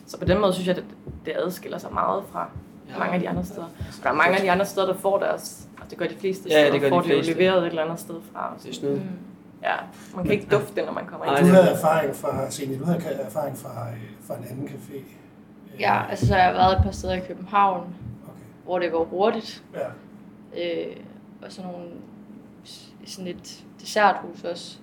Så 0.07 0.19
på 0.19 0.25
den 0.25 0.41
måde 0.41 0.53
synes 0.53 0.67
jeg, 0.67 0.77
at 0.77 0.83
det, 0.83 1.25
det 1.25 1.33
adskiller 1.45 1.77
sig 1.77 1.93
meget 1.93 2.23
fra 2.31 2.47
Ja. 2.89 2.99
mange 2.99 3.13
af 3.13 3.19
de 3.19 3.29
andre 3.29 3.43
steder. 3.45 3.65
Der 4.03 4.09
er 4.09 4.13
mange 4.13 4.35
af 4.35 4.41
de 4.41 4.51
andre 4.51 4.65
steder, 4.65 4.87
der 4.87 4.93
får 4.93 5.19
deres... 5.19 5.67
Altså 5.77 5.89
det 5.89 5.97
gør 5.97 6.05
de 6.05 6.15
fleste 6.15 6.49
Ja, 6.49 6.55
steder, 6.55 6.71
det 6.71 6.81
gør 6.81 6.87
de 6.87 6.93
får 6.95 7.01
det 7.01 7.09
jo 7.09 7.15
fleste. 7.15 7.33
leveret 7.33 7.57
et 7.61 7.67
eller 7.67 7.83
andet 7.83 7.99
sted 7.99 8.15
fra. 8.33 8.53
Det 8.63 8.69
er 8.69 8.73
snyd. 8.73 8.89
Mm. 8.95 9.01
Ja, 9.63 9.75
man 10.15 10.23
kan 10.25 10.33
ikke 10.33 10.47
dufte 10.51 10.75
det, 10.75 10.85
når 10.85 10.93
man 10.93 11.05
kommer 11.05 11.25
ind. 11.25 11.37
Du 11.37 11.43
det- 11.45 11.53
havde 11.55 11.69
erfaring 11.69 12.15
fra, 12.15 12.49
Signe, 12.51 12.79
du 12.79 12.85
havde 12.85 12.99
erfaring 13.21 13.57
fra, 13.57 13.89
øh, 13.89 13.97
fra 14.27 14.37
en 14.37 14.43
anden 14.49 14.67
café. 14.67 14.95
Øh, 14.95 15.81
Ja, 15.81 16.03
altså 16.09 16.27
så 16.27 16.33
har 16.33 16.41
jeg 16.43 16.53
været 16.53 16.77
et 16.77 16.83
par 16.83 16.91
steder 16.91 17.13
i 17.13 17.19
København, 17.19 17.81
Okay. 18.23 18.39
hvor 18.65 18.79
det 18.79 18.91
går 18.91 19.05
hurtigt. 19.05 19.63
Ja. 19.73 19.87
Øh, 20.89 20.95
og 21.45 21.51
sådan 21.51 21.71
nogle, 21.71 21.87
sådan 23.05 23.27
et 23.27 23.63
desserthus 23.81 24.43
også, 24.43 24.77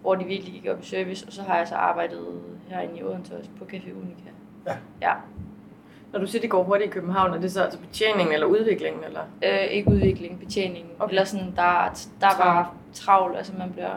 hvor 0.00 0.14
de 0.14 0.24
virkelig 0.24 0.52
gik 0.52 0.66
op 0.70 0.82
i 0.82 0.86
service. 0.86 1.26
Og 1.26 1.32
så 1.32 1.42
har 1.42 1.56
jeg 1.56 1.68
så 1.68 1.74
arbejdet 1.74 2.26
herinde 2.68 2.98
i 2.98 3.02
Odense 3.02 3.36
også 3.38 3.50
på 3.58 3.64
Café 3.64 3.92
Unica. 4.02 4.30
Ja. 4.66 4.76
Ja. 5.02 5.12
Når 6.12 6.20
du 6.20 6.26
siger, 6.26 6.40
det 6.42 6.50
går 6.50 6.62
hurtigt 6.62 6.90
i 6.90 6.92
København, 6.92 7.34
er 7.34 7.38
det 7.40 7.52
så 7.52 7.62
altså 7.62 7.78
betjeningen 7.78 8.34
eller 8.34 8.46
udviklingen? 8.46 9.04
Eller? 9.04 9.20
Øh, 9.44 9.64
ikke 9.70 9.90
udvikling, 9.90 10.38
betjening. 10.40 10.86
Okay. 10.98 11.10
Eller 11.10 11.24
sådan, 11.24 11.46
der, 11.56 12.00
der 12.20 12.26
er 12.26 12.38
bare 12.38 12.66
travlt, 12.92 13.36
altså 13.36 13.52
man 13.58 13.72
bliver... 13.72 13.94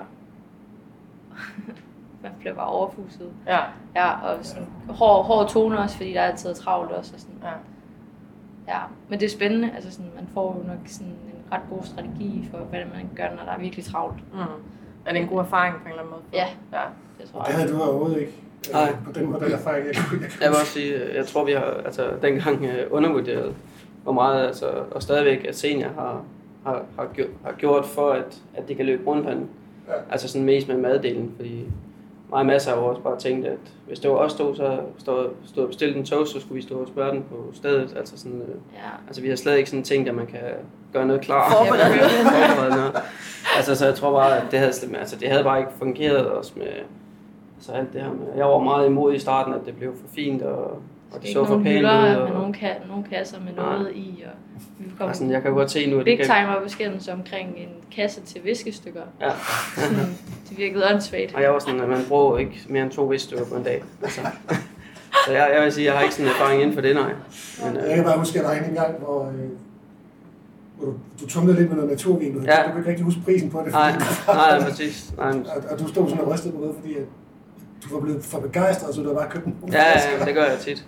man 2.23 2.31
bliver 2.39 2.53
bare 2.55 2.67
overfuset. 2.67 3.29
Ja, 3.47 3.59
Ja, 3.95 4.11
og 4.27 4.45
sådan 4.45 4.67
hård, 4.89 5.25
hård 5.25 5.49
tone 5.49 5.79
også, 5.79 5.97
fordi 5.97 6.13
der 6.13 6.21
er 6.21 6.27
altid 6.31 6.53
travlt 6.55 6.91
også. 6.91 7.11
Og 7.13 7.19
sådan. 7.19 7.35
ja. 7.43 7.51
Ja, 8.67 8.79
men 9.09 9.19
det 9.19 9.25
er 9.25 9.29
spændende. 9.29 9.71
Altså 9.75 9.91
sådan, 9.91 10.11
man 10.15 10.27
får 10.33 10.57
jo 10.61 10.67
nok 10.67 10.77
sådan 10.85 11.07
en 11.11 11.17
ret 11.51 11.61
god 11.69 11.83
strategi 11.83 12.47
for, 12.51 12.57
hvad 12.57 12.79
man 12.79 13.09
gør, 13.15 13.29
når 13.35 13.43
der 13.45 13.51
er 13.51 13.59
virkelig 13.59 13.85
travlt. 13.85 14.33
Mm. 14.33 14.39
Er 15.05 15.11
det 15.13 15.21
en 15.21 15.27
god 15.27 15.39
erfaring 15.39 15.75
på 15.75 15.81
en 15.83 15.87
eller 15.89 15.99
anden 16.01 16.11
måde? 16.11 16.21
Ja. 16.33 16.47
ja. 16.73 16.83
Det 17.21 17.29
tror 17.31 17.39
Og 17.39 17.45
det 17.45 17.53
jeg. 17.53 17.59
havde 17.61 17.73
du 17.73 17.81
overhovedet 17.81 18.19
ikke. 18.19 18.33
Øh, 18.69 18.73
Nej. 18.73 18.95
På 19.05 19.11
den 19.11 19.25
måde, 19.31 19.45
den 19.45 19.51
erfaring, 19.51 19.85
jeg, 19.87 19.95
jeg, 19.95 20.21
jeg, 20.21 20.29
Jeg 20.41 20.49
vil 20.49 20.57
også 20.59 20.71
sige, 20.71 21.15
jeg 21.15 21.25
tror, 21.27 21.45
vi 21.45 21.51
har 21.51 21.81
altså, 21.85 22.07
dengang 22.21 22.65
øh, 22.65 22.87
undervurderet, 22.91 23.53
hvor 24.03 24.11
meget, 24.11 24.47
altså, 24.47 24.65
og 24.91 25.01
stadigvæk, 25.03 25.45
at 25.47 25.55
senior 25.57 25.89
har, 25.89 26.23
har, 26.65 26.83
har, 26.99 27.07
gjort, 27.13 27.27
har 27.45 27.51
gjort 27.51 27.85
for, 27.85 28.09
at, 28.11 28.41
at 28.55 28.67
de 28.67 28.75
kan 28.75 28.85
løbe 28.85 29.03
rundt 29.07 29.25
herinde. 29.25 29.45
Ja. 29.87 29.93
Altså 30.11 30.27
sådan 30.27 30.45
mest 30.45 30.67
med 30.67 30.77
maddelen, 30.77 31.31
fordi 31.35 31.65
mig 32.29 32.39
og 32.39 32.45
masser 32.45 32.75
jo 32.75 32.85
også 32.85 33.01
bare 33.01 33.19
tænkt, 33.19 33.47
at 33.47 33.57
hvis 33.87 33.99
det 33.99 34.09
var 34.11 34.15
os 34.17 34.33
to, 34.33 34.55
så 34.55 34.79
stod, 34.97 35.29
stod 35.45 35.67
bestilte 35.67 35.99
en 35.99 36.05
toast, 36.05 36.31
så 36.33 36.39
skulle 36.39 36.55
vi 36.55 36.61
stå 36.61 36.75
og 36.75 36.87
spørge 36.87 37.11
den 37.11 37.23
på 37.29 37.49
stedet. 37.53 37.93
Altså, 37.97 38.17
sådan, 38.17 38.41
øh, 38.41 38.47
Ja. 38.73 38.89
altså 39.07 39.21
vi 39.21 39.29
har 39.29 39.35
slet 39.35 39.57
ikke 39.57 39.69
sådan 39.69 39.83
tænkt, 39.83 40.09
at 40.09 40.15
man 40.15 40.25
kan 40.27 40.39
gøre 40.93 41.05
noget 41.05 41.21
klar. 41.21 41.51
Forberede 41.51 42.75
noget. 42.75 43.01
Altså, 43.57 43.75
så 43.75 43.85
jeg 43.85 43.95
tror 43.95 44.11
bare, 44.11 44.37
at 44.37 44.43
det 44.51 44.59
havde, 44.59 44.73
altså, 44.99 45.15
det 45.15 45.29
havde 45.29 45.43
bare 45.43 45.59
ikke 45.59 45.71
fungeret 45.79 46.25
også 46.27 46.51
med 46.55 46.67
altså, 47.61 47.71
alt 47.71 47.93
det 47.93 48.01
her 48.01 48.09
med. 48.09 48.27
Jeg 48.37 48.45
var 48.45 48.59
meget 48.59 48.87
imod 48.87 49.13
i 49.13 49.19
starten, 49.19 49.53
at 49.53 49.59
det 49.65 49.75
blev 49.75 49.93
for 49.95 50.07
fint, 50.15 50.41
og, 50.41 50.63
og 51.13 51.21
det 51.21 51.29
så 51.33 51.45
for 51.45 51.57
pænt 51.57 51.77
ud. 51.77 51.81
med 51.81 52.15
Og, 52.15 52.29
nogle, 52.29 52.55
ka- 52.57 52.87
nogle 52.87 53.03
kasser 53.03 53.37
med 53.39 53.53
Nej. 53.53 53.73
noget 53.77 53.91
i. 53.95 54.23
Og 54.25 54.61
vi 54.79 54.85
kom 54.97 55.07
altså, 55.07 55.25
jeg 55.25 55.41
kan 55.41 55.51
godt 55.53 55.71
se 55.71 55.89
nu, 55.91 55.99
at 55.99 56.05
big 56.05 56.17
det 56.17 56.25
kan, 56.27 56.35
time 56.35 56.57
op 56.57 56.69
skændes 56.69 57.07
omkring 57.07 57.49
en 57.57 57.69
kasse 57.95 58.21
til 58.21 58.41
viskestykker. 58.43 59.01
Ja. 59.21 59.29
Sådan, 59.75 59.97
det 60.49 60.57
virkede 60.57 60.83
åndssvagt. 60.93 61.35
Og 61.35 61.41
jeg 61.41 61.51
var 61.53 61.59
sådan, 61.59 61.79
at 61.81 61.89
man 61.89 62.01
bruger 62.07 62.37
ikke 62.37 62.61
mere 62.69 62.83
end 62.83 62.91
to 62.91 63.03
visstykker 63.03 63.45
på 63.45 63.55
en 63.55 63.63
dag. 63.63 63.83
Altså. 64.03 64.21
Så 65.25 65.31
jeg, 65.31 65.51
jeg 65.55 65.63
vil 65.63 65.71
sige, 65.71 65.83
at 65.87 65.91
jeg 65.91 65.97
har 65.97 66.03
ikke 66.03 66.15
sådan 66.15 66.25
en 66.25 66.31
erfaring 66.35 66.61
inden 66.61 66.75
for 66.75 66.81
det, 66.81 66.95
nej. 66.95 67.13
Men, 67.65 67.75
jeg 67.75 67.83
øh, 67.89 67.95
kan 67.95 68.03
bare 68.03 68.17
huske, 68.19 68.39
at 68.39 68.45
der 68.45 68.51
er 68.51 68.63
en 68.69 68.73
gang, 68.75 68.99
hvor, 68.99 69.25
øh, 69.27 69.33
hvor 70.77 70.85
du, 70.85 70.93
du 71.21 71.27
tumlede 71.29 71.57
lidt 71.57 71.69
med 71.69 71.75
noget 71.77 71.91
naturvin. 71.91 72.33
Du, 72.33 72.41
Ja. 72.45 72.55
du 72.65 72.69
kunne 72.69 72.79
ikke 72.79 72.89
rigtig 72.89 73.05
huske 73.05 73.21
prisen 73.25 73.49
på 73.49 73.61
det. 73.65 73.71
nej, 73.71 73.91
nej, 74.27 74.61
præcis. 74.69 75.13
Nej, 75.17 75.29
Og, 75.29 75.63
og 75.71 75.79
du 75.79 75.87
stod 75.87 76.09
sådan 76.09 76.23
og 76.25 76.31
rystede 76.33 76.53
på 76.53 76.59
noget, 76.59 76.75
fordi 76.79 76.95
at 76.95 77.03
du 77.91 77.95
var 77.95 78.03
blevet 78.05 78.23
for 78.23 78.39
begejstret, 78.39 78.95
så 78.95 79.01
du 79.01 79.13
bare 79.13 79.29
købt 79.29 79.45
en 79.45 79.55
Ja, 79.71 79.83
ja, 80.19 80.25
det 80.25 80.33
gør 80.35 80.43
jeg 80.43 80.59
tit. 80.59 80.85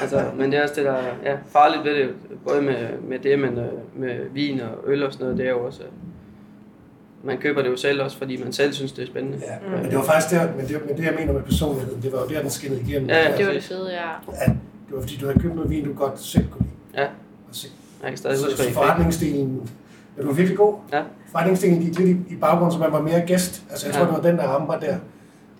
Altså, 0.00 0.24
men 0.38 0.52
det 0.52 0.58
er 0.58 0.62
også 0.62 0.74
det, 0.76 0.84
der 0.84 0.92
er 0.92 1.14
ja, 1.24 1.36
farligt 1.52 1.84
ved 1.84 1.94
det, 1.94 2.10
både 2.46 2.62
med, 2.62 2.88
med 3.08 3.18
det, 3.18 3.38
men 3.38 3.58
øh, 3.58 3.66
med 3.96 4.16
vin 4.32 4.60
og 4.60 4.78
øl 4.86 5.06
og 5.06 5.12
sådan 5.12 5.24
noget, 5.24 5.38
det 5.38 5.46
er 5.46 5.50
jo 5.50 5.66
også, 5.66 5.82
at 5.82 5.88
man 7.24 7.38
køber 7.38 7.62
det 7.62 7.68
jo 7.70 7.76
selv 7.76 8.02
også, 8.02 8.18
fordi 8.18 8.42
man 8.44 8.52
selv 8.52 8.72
synes, 8.72 8.92
det 8.92 9.02
er 9.02 9.06
spændende. 9.06 9.38
Ja, 9.46 9.76
men 9.76 9.84
det 9.90 9.98
var 9.98 10.04
faktisk 10.04 10.30
der, 10.34 10.48
men 10.56 10.68
det, 10.68 10.86
men 10.88 10.96
det 10.96 11.04
jeg 11.04 11.14
mener 11.18 11.32
med 11.32 11.42
personligheden, 11.42 12.02
det 12.02 12.12
var 12.12 12.18
jo 12.18 12.26
der, 12.28 12.40
den 12.40 12.50
skinnede 12.50 12.80
igennem. 12.88 13.08
Ja, 13.10 13.30
ja. 13.30 13.36
Det 13.36 13.46
var 13.46 13.52
det 13.52 13.62
fede, 13.64 13.90
ja. 13.92 14.10
At 14.32 14.46
det 14.88 14.96
var 14.96 15.00
fordi, 15.00 15.16
du 15.16 15.26
havde 15.26 15.40
købt 15.40 15.54
noget 15.54 15.70
vin, 15.70 15.84
du 15.84 15.92
godt 15.94 16.20
selv 16.20 16.48
kunne 16.50 16.64
lide. 16.92 17.02
Ja. 17.02 17.08
Og 17.48 17.54
så, 17.54 17.66
Jeg 18.02 18.08
kan 18.10 18.18
stadig 18.18 18.38
så, 18.38 18.44
huske, 18.44 18.58
så 18.62 18.72
forretningsdelen, 18.72 19.70
ja, 20.16 20.22
du 20.22 20.26
var 20.26 20.34
virkelig 20.34 20.58
god. 20.58 20.74
Ja. 20.92 21.02
Forretningsdelen 21.30 21.80
gik 21.80 21.98
lidt 21.98 22.08
i, 22.28 22.32
i 22.34 22.36
baggrunden, 22.36 22.72
så 22.72 22.78
man 22.78 22.92
var 22.92 23.00
mere 23.00 23.20
gæst. 23.26 23.62
Altså 23.70 23.86
jeg 23.86 23.94
tror, 23.94 24.02
Ja. 24.04 24.06
det 24.10 24.16
var 24.16 24.22
den, 24.30 24.36
der 24.38 24.44
ramte 24.44 24.66
mig 24.66 24.80
der. 24.80 24.96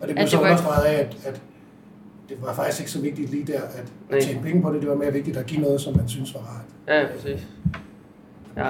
Og 0.02 0.08
det 0.08 0.14
blev 0.16 0.22
Ja, 0.22 0.30
så 0.30 0.36
det 0.36 0.42
understreget 0.42 0.84
af, 0.84 1.00
at, 1.00 1.16
at 1.24 1.42
det 2.28 2.42
var 2.42 2.54
faktisk 2.54 2.80
ikke 2.80 2.90
så 2.90 3.00
vigtigt 3.00 3.30
lige 3.30 3.52
der, 3.52 3.60
at, 3.60 3.92
Nej. 4.10 4.18
at 4.18 4.24
tjene 4.24 4.42
penge 4.42 4.62
på 4.62 4.72
det. 4.72 4.80
Det 4.80 4.90
var 4.90 4.94
mere 4.94 5.12
vigtigt 5.12 5.36
at 5.36 5.46
give 5.46 5.60
noget, 5.60 5.80
som 5.80 5.96
man 5.96 6.08
synes 6.08 6.34
var 6.34 6.40
rart. 6.40 6.64
Ja, 6.88 7.00
ja, 7.00 7.06
præcis. 7.06 7.46
Ja. 8.56 8.68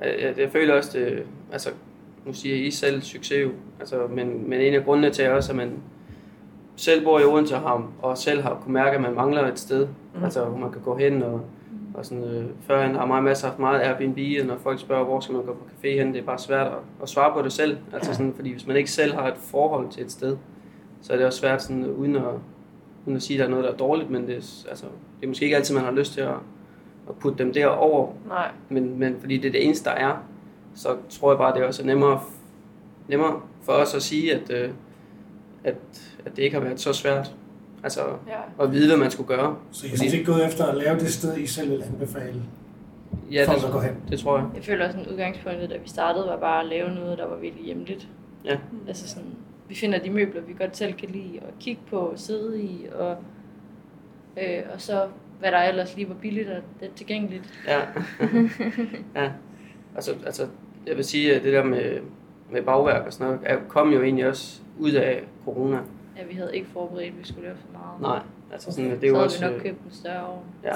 Jeg, 0.00 0.38
jeg, 0.38 0.50
føler 0.50 0.74
også, 0.74 0.98
det, 0.98 1.22
altså, 1.52 1.70
nu 2.26 2.32
siger 2.32 2.56
I 2.56 2.70
selv 2.70 3.02
succes 3.02 3.42
jo, 3.42 3.50
altså, 3.80 4.06
men, 4.06 4.50
men 4.50 4.60
en 4.60 4.74
af 4.74 4.84
grundene 4.84 5.10
til 5.10 5.24
er 5.24 5.30
også, 5.30 5.52
at 5.52 5.56
man 5.56 5.72
selv 6.76 7.04
bor 7.04 7.20
i 7.20 7.24
Odense 7.24 7.56
og, 7.56 7.60
har, 7.60 7.90
og 8.02 8.18
selv 8.18 8.42
har 8.42 8.60
kunne 8.62 8.74
mærke, 8.74 8.96
at 8.96 9.00
man 9.00 9.14
mangler 9.14 9.52
et 9.52 9.58
sted, 9.58 9.88
mm. 10.14 10.24
altså, 10.24 10.44
hvor 10.44 10.58
man 10.58 10.72
kan 10.72 10.80
gå 10.80 10.96
hen 10.96 11.22
og, 11.22 11.40
Og 11.98 12.06
sådan, 12.06 12.24
øh, 12.24 12.44
førhen 12.60 12.94
har 12.94 13.06
meget 13.06 13.24
masser 13.24 13.48
haft 13.48 13.58
meget 13.58 13.80
Airbnb, 13.80 14.18
og 14.40 14.46
når 14.46 14.56
folk 14.56 14.80
spørger, 14.80 15.04
hvor 15.04 15.20
skal 15.20 15.34
man 15.34 15.44
gå 15.44 15.52
på 15.52 15.64
café 15.64 15.88
hen, 15.88 16.12
det 16.12 16.20
er 16.20 16.24
bare 16.24 16.38
svært 16.38 16.66
at, 16.66 16.78
at 17.02 17.08
svare 17.08 17.32
på 17.32 17.42
det 17.42 17.52
selv. 17.52 17.78
Altså 17.92 18.14
sådan, 18.14 18.34
fordi 18.34 18.52
hvis 18.52 18.66
man 18.66 18.76
ikke 18.76 18.90
selv 18.90 19.14
har 19.14 19.28
et 19.28 19.36
forhold 19.36 19.88
til 19.90 20.02
et 20.04 20.12
sted, 20.12 20.36
så 21.02 21.12
er 21.12 21.16
det 21.16 21.26
også 21.26 21.38
svært 21.38 21.62
sådan, 21.62 21.86
uden, 21.86 22.16
at, 22.16 22.22
uden 23.06 23.16
at 23.16 23.22
sige, 23.22 23.36
at 23.36 23.40
der 23.40 23.46
er 23.46 23.50
noget, 23.50 23.64
der 23.64 23.72
er 23.72 23.76
dårligt, 23.76 24.10
men 24.10 24.26
det 24.26 24.30
er, 24.30 24.68
altså, 24.68 24.86
det 25.20 25.24
er 25.24 25.28
måske 25.28 25.44
ikke 25.44 25.56
altid, 25.56 25.74
man 25.74 25.84
har 25.84 25.92
lyst 25.92 26.12
til 26.12 26.20
at, 26.20 26.34
at 27.08 27.14
putte 27.20 27.44
dem 27.44 27.52
derover. 27.52 28.12
Nej. 28.28 28.50
Men, 28.68 28.98
men 28.98 29.16
fordi 29.20 29.36
det 29.36 29.48
er 29.48 29.52
det 29.52 29.64
eneste, 29.64 29.90
der 29.90 29.96
er, 29.96 30.16
så 30.74 30.96
tror 31.08 31.30
jeg 31.30 31.38
bare, 31.38 31.54
det 31.54 31.62
er 31.62 31.66
også 31.66 31.86
nemmere, 31.86 32.20
nemmere 33.08 33.40
for 33.62 33.72
os 33.72 33.94
at 33.94 34.02
sige, 34.02 34.34
at, 34.34 34.50
øh, 34.50 34.70
at, 35.64 35.74
at 36.24 36.36
det 36.36 36.42
ikke 36.42 36.56
har 36.56 36.64
været 36.64 36.80
så 36.80 36.92
svært. 36.92 37.34
Altså 37.82 38.00
Ja. 38.26 38.64
at 38.64 38.72
vide, 38.72 38.88
hvad 38.88 38.96
man 38.98 39.10
skulle 39.10 39.28
gøre. 39.36 39.56
Så 39.72 39.86
I 39.86 39.90
er 39.92 39.96
sådan 39.96 40.10
set 40.10 40.26
gået 40.26 40.46
efter 40.46 40.66
at 40.66 40.76
lave 40.76 40.98
det 40.98 41.08
sted, 41.12 41.36
I 41.36 41.46
selv 41.46 41.70
vil 41.70 41.82
anbefale 41.82 42.42
Ja, 43.32 43.44
folk 43.46 43.58
det, 43.60 43.66
at 43.66 43.72
gå 43.72 43.80
hen. 43.80 43.96
det 44.10 44.18
tror 44.18 44.38
jeg. 44.38 44.46
Jeg 44.54 44.64
føler 44.64 44.86
også, 44.86 44.98
at 44.98 45.06
udgangspunktet, 45.06 45.70
da 45.70 45.76
vi 45.76 45.88
startede, 45.88 46.26
var 46.26 46.36
bare 46.36 46.60
at 46.62 46.66
lave 46.68 46.94
noget, 46.94 47.18
der 47.18 47.26
var 47.28 47.36
virkelig 47.36 47.64
hjemligt. 47.64 48.08
Ja. 48.44 48.58
Altså 48.88 49.08
sådan, 49.08 49.28
vi 49.68 49.74
finder 49.74 49.98
de 49.98 50.10
møbler, 50.10 50.40
vi 50.42 50.54
godt 50.58 50.76
selv 50.76 50.92
kan 50.94 51.08
lide 51.08 51.38
at 51.48 51.54
kigge 51.60 51.80
på 51.90 51.96
og 51.98 52.18
sidde 52.18 52.62
i, 52.62 52.86
og, 52.98 53.16
øh, 54.36 54.62
og 54.74 54.80
så 54.80 55.06
hvad 55.40 55.52
der 55.52 55.58
ellers 55.58 55.96
lige 55.96 56.08
var 56.08 56.14
billigt 56.14 56.48
og 56.48 56.62
let 56.80 56.90
tilgængeligt. 56.96 57.54
Ja. 57.66 57.78
ja. 59.22 59.30
Altså, 59.96 60.14
altså, 60.26 60.46
jeg 60.86 60.96
vil 60.96 61.04
sige, 61.04 61.34
at 61.36 61.42
det 61.42 61.52
der 61.52 61.64
med, 61.64 61.98
med 62.52 62.62
bagværk 62.62 63.06
og 63.06 63.12
sådan 63.12 63.26
noget, 63.26 63.40
er- 63.44 63.58
kom 63.68 63.90
jo 63.92 64.02
egentlig 64.02 64.28
også 64.28 64.60
ud 64.78 64.92
af 64.92 65.22
corona. 65.44 65.78
Ja, 66.18 66.22
vi 66.28 66.34
havde 66.34 66.50
ikke 66.56 66.68
forberedt, 66.72 67.08
at 67.12 67.18
vi 67.20 67.24
skulle 67.26 67.42
lave 67.44 67.56
så 67.56 67.66
meget. 67.72 68.00
Nej, 68.00 68.20
altså 68.52 68.72
sådan, 68.72 68.90
det 68.90 68.98
så 69.00 69.06
er 69.06 69.08
jo 69.08 69.14
havde 69.14 69.24
også... 69.26 69.38
vi 69.38 69.44
nok 69.46 69.54
øh, 69.56 69.62
købt 69.62 69.80
en 69.84 69.90
større 69.92 70.26
ovn. 70.26 70.42
Ja. 70.64 70.72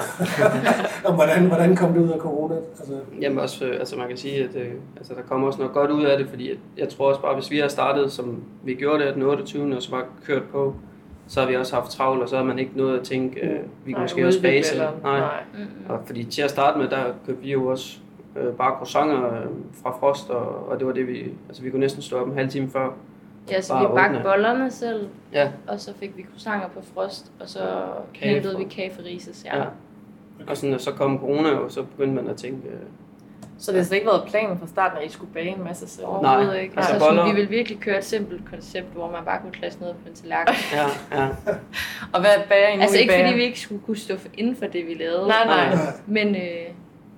Og 1.07 1.13
hvordan, 1.15 1.45
hvordan 1.45 1.75
kom 1.75 1.93
det 1.93 2.01
ud 2.01 2.09
af 2.09 2.19
corona? 2.19 2.55
Altså, 2.55 2.93
Jamen 3.21 3.39
også, 3.39 3.65
øh, 3.65 3.79
altså 3.79 3.97
man 3.97 4.07
kan 4.07 4.17
sige, 4.17 4.43
at 4.43 4.55
øh, 4.55 4.71
altså, 4.97 5.13
der 5.13 5.21
kommer 5.21 5.47
også 5.47 5.59
noget 5.59 5.73
godt 5.73 5.91
ud 5.91 6.03
af 6.03 6.17
det, 6.17 6.27
fordi 6.29 6.51
at, 6.51 6.57
jeg 6.77 6.89
tror 6.89 7.09
også 7.09 7.21
bare, 7.21 7.33
hvis 7.35 7.51
vi 7.51 7.57
har 7.57 7.67
startet, 7.67 8.11
som 8.11 8.43
vi 8.63 8.73
gjorde 8.73 9.05
det 9.05 9.13
den 9.15 9.23
28. 9.23 9.75
og 9.75 9.81
så 9.81 9.91
bare 9.91 10.03
kørt 10.25 10.43
på, 10.43 10.75
så 11.27 11.39
har 11.41 11.47
vi 11.47 11.55
også 11.55 11.75
haft 11.75 11.91
travlt, 11.91 12.21
og 12.23 12.29
så 12.29 12.37
har 12.37 12.43
man 12.43 12.59
ikke 12.59 12.71
noget 12.75 12.99
at 12.99 13.05
tænke, 13.05 13.39
øh, 13.47 13.59
vi 13.85 13.91
kan 13.91 14.01
måske 14.01 14.27
også 14.27 14.41
base. 14.41 14.73
eller- 14.73 14.91
Nej. 15.03 15.19
Nej. 15.19 15.43
Mm-mm. 15.53 15.89
Og 15.89 15.99
fordi 16.05 16.23
til 16.23 16.41
at 16.41 16.49
starte 16.49 16.79
med, 16.79 16.87
der 16.87 17.03
købte 17.25 17.41
vi 17.43 17.51
jo 17.51 17.67
også 17.67 17.97
øh, 18.37 18.53
bare 18.53 18.75
croissanter 18.77 19.25
øh, 19.33 19.45
fra 19.83 19.91
Frost, 19.99 20.29
og, 20.29 20.69
og 20.69 20.79
det 20.79 20.87
var 20.87 20.93
det, 20.93 21.07
vi... 21.07 21.31
Altså 21.47 21.63
vi 21.63 21.69
kunne 21.69 21.79
næsten 21.79 22.01
stå 22.01 22.17
op 22.17 22.27
en 22.27 22.33
halv 22.37 22.49
time 22.49 22.69
før. 22.69 22.89
Ja, 23.51 23.61
så 23.61 23.79
vi 23.79 23.85
bagte 23.95 24.15
åbne. 24.15 24.23
bollerne 24.23 24.71
selv, 24.71 25.07
Ja, 25.33 25.51
og 25.67 25.79
så 25.79 25.93
fik 25.99 26.17
vi 26.17 26.25
croissanter 26.31 26.67
på 26.67 26.81
frost, 26.93 27.31
og 27.39 27.49
så 27.49 27.59
hentede 28.13 28.57
vi 28.57 28.63
kage 28.63 28.91
for 28.95 29.03
rises. 29.03 29.45
Ja. 29.45 29.57
ja. 29.57 29.63
Og 30.47 30.57
sådan, 30.57 30.79
så 30.79 30.91
kom 30.91 31.19
corona, 31.19 31.49
og 31.49 31.71
så 31.71 31.83
begyndte 31.83 32.15
man 32.23 32.31
at 32.31 32.37
tænke... 32.37 32.67
Øh, 32.67 32.73
Så 33.57 33.71
det 33.71 33.79
har 33.79 33.85
slet 33.85 33.97
ikke 33.97 34.07
været 34.07 34.23
planen 34.27 34.59
fra 34.59 34.67
starten, 34.67 34.97
at 34.97 35.05
I 35.05 35.09
skulle 35.09 35.33
bage 35.33 35.47
en 35.55 35.63
masse 35.63 35.87
selv? 35.87 36.05
Overhovedet 36.07 36.47
Nej, 36.47 36.59
ikke. 36.59 36.73
altså 36.77 36.93
Altså, 36.93 37.09
sådan, 37.09 37.35
vi 37.35 37.41
vil 37.41 37.49
virkelig 37.49 37.79
køre 37.79 37.97
et 37.97 38.03
simpelt 38.03 38.41
koncept, 38.49 38.87
hvor 38.93 39.11
man 39.11 39.25
bare 39.25 39.39
kunne 39.41 39.51
klasse 39.51 39.79
noget 39.79 39.95
på 39.95 40.09
en 40.09 40.15
tallerken. 40.15 40.55
ja, 40.79 40.85
ja, 41.21 41.27
Og 42.13 42.19
hvad 42.21 42.29
bager 42.49 42.67
I 42.67 42.75
nu? 42.75 42.81
altså 42.81 42.97
I 42.97 43.01
ikke 43.01 43.11
bager? 43.13 43.25
fordi 43.27 43.37
vi 43.37 43.43
ikke 43.43 43.59
skulle 43.59 43.81
kunne 43.85 43.97
stå 43.97 44.17
for 44.17 44.27
inden 44.37 44.55
for 44.55 44.65
det, 44.65 44.87
vi 44.87 44.93
lavede. 44.93 45.27
Nej, 45.27 45.45
nej. 45.45 45.75
Nej. 45.75 45.83
Men 46.07 46.35
øh, 46.35 46.41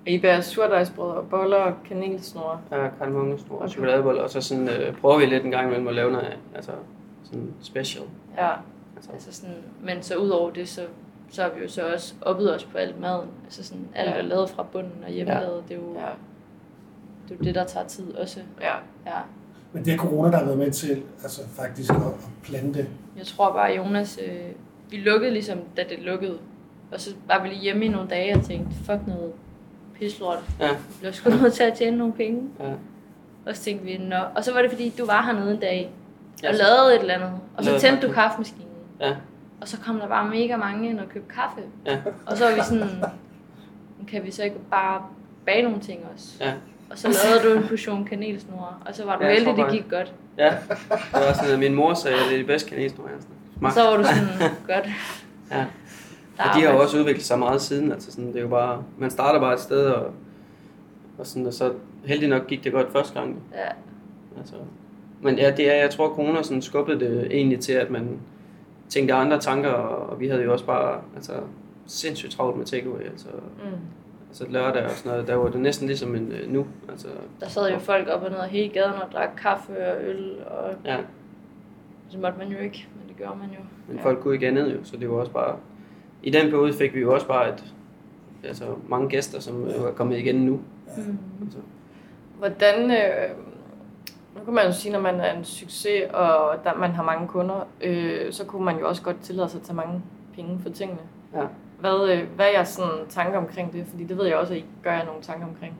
I 0.06 0.18
bager 0.18 0.40
surdejsbrød 0.40 1.10
og 1.10 1.28
boller 1.28 1.56
og 1.56 1.74
kanelsnore. 1.88 2.60
ja 2.72 2.88
kardemommesnor 2.98 3.56
og 3.56 3.62
Okay. 3.62 3.72
chokoladeboller, 3.72 4.22
og 4.22 4.30
så 4.30 4.40
sådan, 4.40 4.68
øh, 4.68 4.96
prøver 5.00 5.18
vi 5.18 5.26
lidt 5.26 5.44
en 5.44 5.50
gang 5.50 5.66
imellem 5.66 5.88
at 5.88 5.94
lave 5.94 6.12
noget, 6.12 6.36
altså 6.54 6.72
sådan 7.24 7.52
special. 7.62 8.04
Ja. 8.38 8.50
Altså, 8.96 9.10
altså 9.12 9.32
sådan, 9.32 9.54
men 9.82 10.02
så 10.02 10.16
ud 10.16 10.28
over 10.28 10.50
det, 10.50 10.68
så, 10.68 10.82
så 11.30 11.42
har 11.42 11.50
vi 11.56 11.62
jo 11.62 11.68
så 11.68 11.92
også 11.92 12.14
oppet 12.22 12.54
os 12.54 12.64
på 12.64 12.78
alt 12.78 13.00
maden. 13.00 13.28
Altså 13.44 13.64
sådan, 13.64 13.88
alt 13.94 14.10
Ja. 14.10 14.16
er 14.16 14.22
lavet 14.22 14.50
fra 14.50 14.62
bunden 14.72 15.04
og 15.06 15.10
hjemmelavet. 15.12 15.62
Det, 15.68 15.74
er 15.76 15.78
jo, 15.80 15.94
Ja. 15.94 16.00
det 17.28 17.34
er 17.34 17.36
jo 17.40 17.44
det, 17.44 17.54
der 17.54 17.64
tager 17.64 17.86
tid 17.86 18.14
også. 18.14 18.40
ja. 18.60 18.74
Ja. 19.06 19.18
men 19.72 19.84
det 19.84 19.94
er 19.94 19.98
corona, 19.98 20.30
der 20.30 20.36
har 20.38 20.44
været 20.44 20.58
med 20.58 20.70
til 20.70 21.02
altså, 21.22 21.40
faktisk 21.48 21.90
at, 21.90 21.96
at 21.96 22.12
plante. 22.42 22.86
Jeg 23.18 23.26
tror 23.26 23.52
bare, 23.52 23.70
Jonas, 23.76 24.18
øh, 24.26 24.40
vi 24.90 24.96
lukkede 24.96 25.32
ligesom, 25.32 25.58
da 25.76 25.82
det 25.90 25.98
lukkede. 25.98 26.38
Og 26.92 27.00
så 27.00 27.10
var 27.26 27.42
vi 27.42 27.48
lige 27.48 27.60
hjemme 27.60 27.84
i 27.84 27.88
nogle 27.88 28.08
dage 28.08 28.34
og 28.36 28.42
tænkte, 28.42 28.76
fuck 28.76 29.06
noget 29.06 29.32
pislort. 29.98 30.38
Ja. 30.60 30.68
Vi 30.72 30.76
bliver 30.98 31.12
sgu 31.12 31.30
nødt 31.30 31.52
til 31.54 31.62
at 31.62 31.74
tjene 31.74 31.96
nogle 31.96 32.12
penge. 32.12 32.42
ja. 32.60 32.72
Og 33.46 33.56
så 33.56 33.62
tænkte 33.62 33.84
vi, 33.84 33.98
Nå. 33.98 34.16
Og 34.36 34.44
så 34.44 34.52
var 34.52 34.62
det 34.62 34.70
fordi, 34.70 34.92
du 34.98 35.06
var 35.06 35.22
hernede 35.22 35.50
en 35.54 35.60
dag 35.60 35.90
Ja, 36.42 36.48
og 36.48 36.54
så- 36.54 36.62
lavede 36.62 36.94
et 36.94 37.00
eller 37.00 37.14
andet. 37.14 37.30
Og 37.56 37.64
så 37.64 37.78
tændte 37.80 38.06
du 38.06 38.12
kaffe. 38.12 38.14
kaffemaskinen. 38.28 38.68
Ja. 39.00 39.16
Og 39.60 39.68
så 39.68 39.76
kom 39.80 39.98
der 39.98 40.08
bare 40.08 40.28
mega 40.30 40.56
mange 40.56 40.88
ind 40.90 41.00
og 41.00 41.08
købte 41.08 41.34
kaffe. 41.34 41.60
Ja. 41.86 41.98
Og 42.26 42.36
så 42.36 42.44
var 42.48 42.54
vi 42.54 42.60
sådan, 42.64 42.88
kan 44.08 44.24
vi 44.24 44.30
så 44.30 44.42
ikke 44.42 44.56
bare 44.70 45.02
bage 45.46 45.62
nogle 45.62 45.80
ting 45.80 46.00
også? 46.14 46.26
Ja. 46.40 46.52
Og 46.90 46.98
så 46.98 47.08
lavede 47.24 47.48
du 47.54 47.62
en 47.62 47.68
portion 47.68 48.04
kanelsnore, 48.04 48.74
og 48.86 48.94
så 48.94 49.04
var 49.04 49.16
du 49.18 49.24
Ja, 49.24 49.32
heldig, 49.32 49.56
det 49.56 49.70
gik 49.70 49.84
godt. 49.90 50.12
Ja, 50.38 50.54
det 50.68 50.78
var 51.12 51.32
sådan, 51.32 51.52
at 51.52 51.58
min 51.58 51.74
mor 51.74 51.94
sagde, 51.94 52.16
at 52.16 52.22
det 52.28 52.34
er 52.34 52.38
de 52.38 52.44
bedste 52.46 52.68
kanelsnor, 52.70 53.04
jeg 53.04 53.14
har 53.16 53.22
smagt. 53.58 53.74
så 53.74 53.82
var 53.82 53.96
du 53.96 54.04
sådan, 54.04 54.50
godt. 54.66 54.86
Ja. 55.50 55.64
Der 56.36 56.42
Og 56.48 56.54
de 56.56 56.60
har 56.66 56.72
jo 56.72 56.80
også 56.80 56.98
udviklet 56.98 57.24
sig 57.24 57.38
meget 57.38 57.60
siden. 57.62 57.92
Altså 57.92 58.12
sådan, 58.12 58.26
det 58.28 58.36
er 58.36 58.40
jo 58.42 58.48
bare, 58.48 58.82
man 58.98 59.10
starter 59.10 59.40
bare 59.40 59.54
et 59.54 59.60
sted, 59.60 59.86
og, 59.86 60.10
og, 61.18 61.26
sådan, 61.26 61.46
og 61.46 61.52
så 61.52 61.72
heldig 62.04 62.28
nok 62.28 62.46
gik 62.46 62.64
det 62.64 62.72
godt 62.72 62.92
første 62.92 63.20
gang. 63.20 63.42
Ja, 63.54 63.68
Altså, 64.38 64.54
men 65.20 65.38
ja, 65.38 65.50
det 65.56 65.70
er, 65.74 65.80
jeg 65.80 65.90
tror, 65.90 66.08
corona 66.08 66.42
sådan 66.42 66.62
skubbede 66.62 67.00
det 67.00 67.26
egentlig 67.36 67.60
til, 67.60 67.72
at 67.72 67.90
man 67.90 68.18
tænkte 68.88 69.14
andre 69.14 69.40
tanker, 69.40 69.70
og, 69.70 70.20
vi 70.20 70.28
havde 70.28 70.42
jo 70.42 70.52
også 70.52 70.64
bare 70.66 71.00
altså, 71.16 71.32
sindssygt 71.86 72.32
travlt 72.32 72.56
med 72.56 72.66
takeaway. 72.66 73.00
Altså, 73.04 73.28
Mm. 73.64 73.70
altså 74.28 74.46
lørdag 74.50 74.84
og 74.84 74.90
sådan 74.90 75.12
noget, 75.12 75.28
der 75.28 75.34
var 75.34 75.48
det 75.48 75.60
næsten 75.60 75.86
ligesom 75.86 76.14
en 76.14 76.32
øh, 76.32 76.52
nu. 76.52 76.66
Altså, 76.88 77.08
der 77.40 77.48
sad 77.48 77.70
jo 77.72 77.78
folk 77.78 78.08
op 78.08 78.22
og 78.22 78.30
ned 78.30 78.38
hele 78.40 78.68
gaden 78.68 78.92
og 79.02 79.12
drak 79.12 79.28
kaffe 79.42 79.72
og 79.92 80.04
øl, 80.04 80.36
og 80.46 80.74
ja, 80.84 80.96
det 82.12 82.20
måtte 82.20 82.38
man 82.38 82.48
jo 82.48 82.58
ikke, 82.58 82.88
men 83.00 83.08
det 83.08 83.16
gjorde 83.16 83.38
man 83.38 83.48
jo. 83.48 83.60
men 83.88 83.96
Ja. 83.96 84.02
folk 84.04 84.18
kunne 84.20 84.34
ikke 84.34 84.48
andet 84.48 84.72
jo, 84.74 84.78
så 84.84 84.96
det 84.96 85.10
var 85.10 85.16
også 85.16 85.32
bare... 85.32 85.56
I 86.26 86.30
den 86.30 86.50
periode 86.50 86.72
fik 86.72 86.94
vi 86.94 87.00
jo 87.00 87.14
også 87.14 87.26
bare 87.26 87.48
et, 87.48 87.64
altså, 88.44 88.64
mange 88.88 89.08
gæster, 89.08 89.40
som 89.40 89.68
øh, 89.68 89.84
var 89.84 89.90
kommet 89.90 90.18
igen 90.18 90.36
nu. 90.36 90.60
Mm. 90.96 91.18
Altså, 91.42 91.58
Hvordan, 92.38 92.90
øh, 92.90 93.30
nu 94.36 94.44
kan 94.44 94.54
man 94.54 94.66
jo 94.66 94.72
sige, 94.72 94.92
når 94.92 95.00
man 95.00 95.20
er 95.20 95.32
en 95.32 95.44
succes, 95.44 96.02
og 96.12 96.54
der, 96.64 96.74
man 96.74 96.90
har 96.90 97.02
mange 97.02 97.28
kunder, 97.28 97.66
øh, 97.80 98.32
så 98.32 98.44
kunne 98.44 98.64
man 98.64 98.78
jo 98.78 98.88
også 98.88 99.02
godt 99.02 99.20
tillade 99.22 99.48
sig 99.48 99.58
at 99.58 99.66
tage 99.66 99.76
mange 99.76 100.02
penge 100.34 100.60
for 100.62 100.70
tingene. 100.70 101.00
Ja. 101.34 101.42
Hvad, 101.80 102.10
øh, 102.10 102.22
hvad 102.36 102.46
er 102.46 102.50
jeres 102.50 102.68
sådan, 102.68 103.06
tanker 103.08 103.38
omkring 103.38 103.72
det? 103.72 103.86
Fordi 103.90 104.04
det 104.04 104.18
ved 104.18 104.26
jeg 104.26 104.36
også, 104.36 104.52
at 104.52 104.58
I 104.58 104.64
gør 104.82 104.92
jer 104.92 105.04
nogle 105.04 105.22
tanker 105.22 105.46
omkring. 105.46 105.74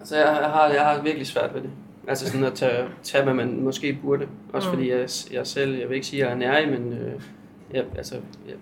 Altså, 0.00 0.16
jeg, 0.16 0.38
jeg, 0.40 0.50
har, 0.50 0.68
jeg 0.68 0.86
har 0.86 1.02
virkelig 1.02 1.26
svært 1.26 1.54
ved 1.54 1.62
det. 1.62 1.70
Altså 2.08 2.26
sådan 2.26 2.46
at 2.46 2.54
tage, 2.54 2.88
tage 3.02 3.24
hvad 3.24 3.34
man 3.34 3.60
måske 3.60 3.98
burde. 4.02 4.28
Også 4.52 4.68
mm. 4.68 4.74
fordi 4.74 4.90
jeg, 4.90 5.08
jeg 5.32 5.46
selv, 5.46 5.78
jeg 5.78 5.88
vil 5.88 5.94
ikke 5.94 6.06
sige, 6.06 6.22
at 6.22 6.28
jeg 6.28 6.34
er 6.34 6.38
nærig, 6.38 6.68
men 6.68 6.92
øh, 6.92 7.20
jeg, 7.74 7.84
altså, 7.96 8.14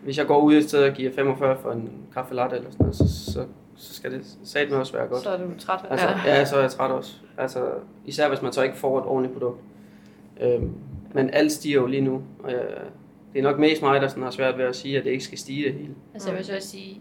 hvis 0.04 0.18
jeg 0.18 0.26
går 0.26 0.40
ud 0.40 0.54
et 0.54 0.64
sted 0.68 0.84
og 0.84 0.92
giver 0.94 1.12
45 1.12 1.56
for 1.58 1.72
en 1.72 1.90
kaffe 2.14 2.34
latte 2.34 2.56
eller 2.56 2.70
sådan 2.70 2.84
noget, 2.84 2.96
så, 2.96 3.32
så, 3.32 3.44
så 3.76 3.94
skal 3.94 4.12
det 4.12 4.36
satme 4.44 4.76
også 4.76 4.92
være 4.92 5.06
godt. 5.06 5.22
Så 5.22 5.30
er 5.30 5.36
du 5.38 5.44
træt. 5.58 5.80
Altså, 5.90 6.06
ja. 6.08 6.34
ja, 6.38 6.44
så 6.44 6.56
er 6.56 6.60
jeg 6.60 6.70
træt 6.70 6.90
også. 6.90 7.16
Altså, 7.38 7.70
især 8.06 8.28
hvis 8.28 8.42
man 8.42 8.52
så 8.52 8.62
ikke 8.62 8.76
får 8.76 8.98
et 8.98 9.04
ordentligt 9.04 9.38
produkt. 9.38 9.60
Øhm, 10.40 10.72
men 11.14 11.30
alt 11.30 11.52
stiger 11.52 11.80
jo 11.80 11.86
lige 11.86 12.02
nu, 12.02 12.22
og 12.44 12.50
jeg, 12.52 12.62
det 13.32 13.38
er 13.38 13.42
nok 13.42 13.58
mest 13.58 13.82
mig, 13.82 14.00
der 14.00 14.08
sådan 14.08 14.22
har 14.22 14.30
svært 14.30 14.58
ved 14.58 14.64
at 14.64 14.76
sige, 14.76 14.98
at 14.98 15.04
det 15.04 15.10
ikke 15.10 15.24
skal 15.24 15.38
stige 15.38 15.64
det 15.64 15.74
hele. 15.74 15.94
Altså 16.14 16.28
jeg 16.28 16.36
vil 16.36 16.44
så 16.46 16.56
også 16.56 16.68
sige, 16.68 17.00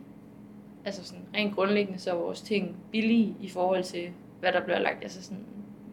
altså 0.85 1.05
sådan 1.05 1.23
rent 1.35 1.55
grundlæggende 1.55 1.99
så 1.99 2.11
er 2.11 2.15
vores 2.15 2.41
ting 2.41 2.75
billige 2.91 3.35
i 3.41 3.49
forhold 3.49 3.83
til, 3.83 4.03
hvad 4.39 4.51
der 4.51 4.63
bliver 4.63 4.79
lagt, 4.79 4.97
altså 5.03 5.23
sådan, 5.23 5.43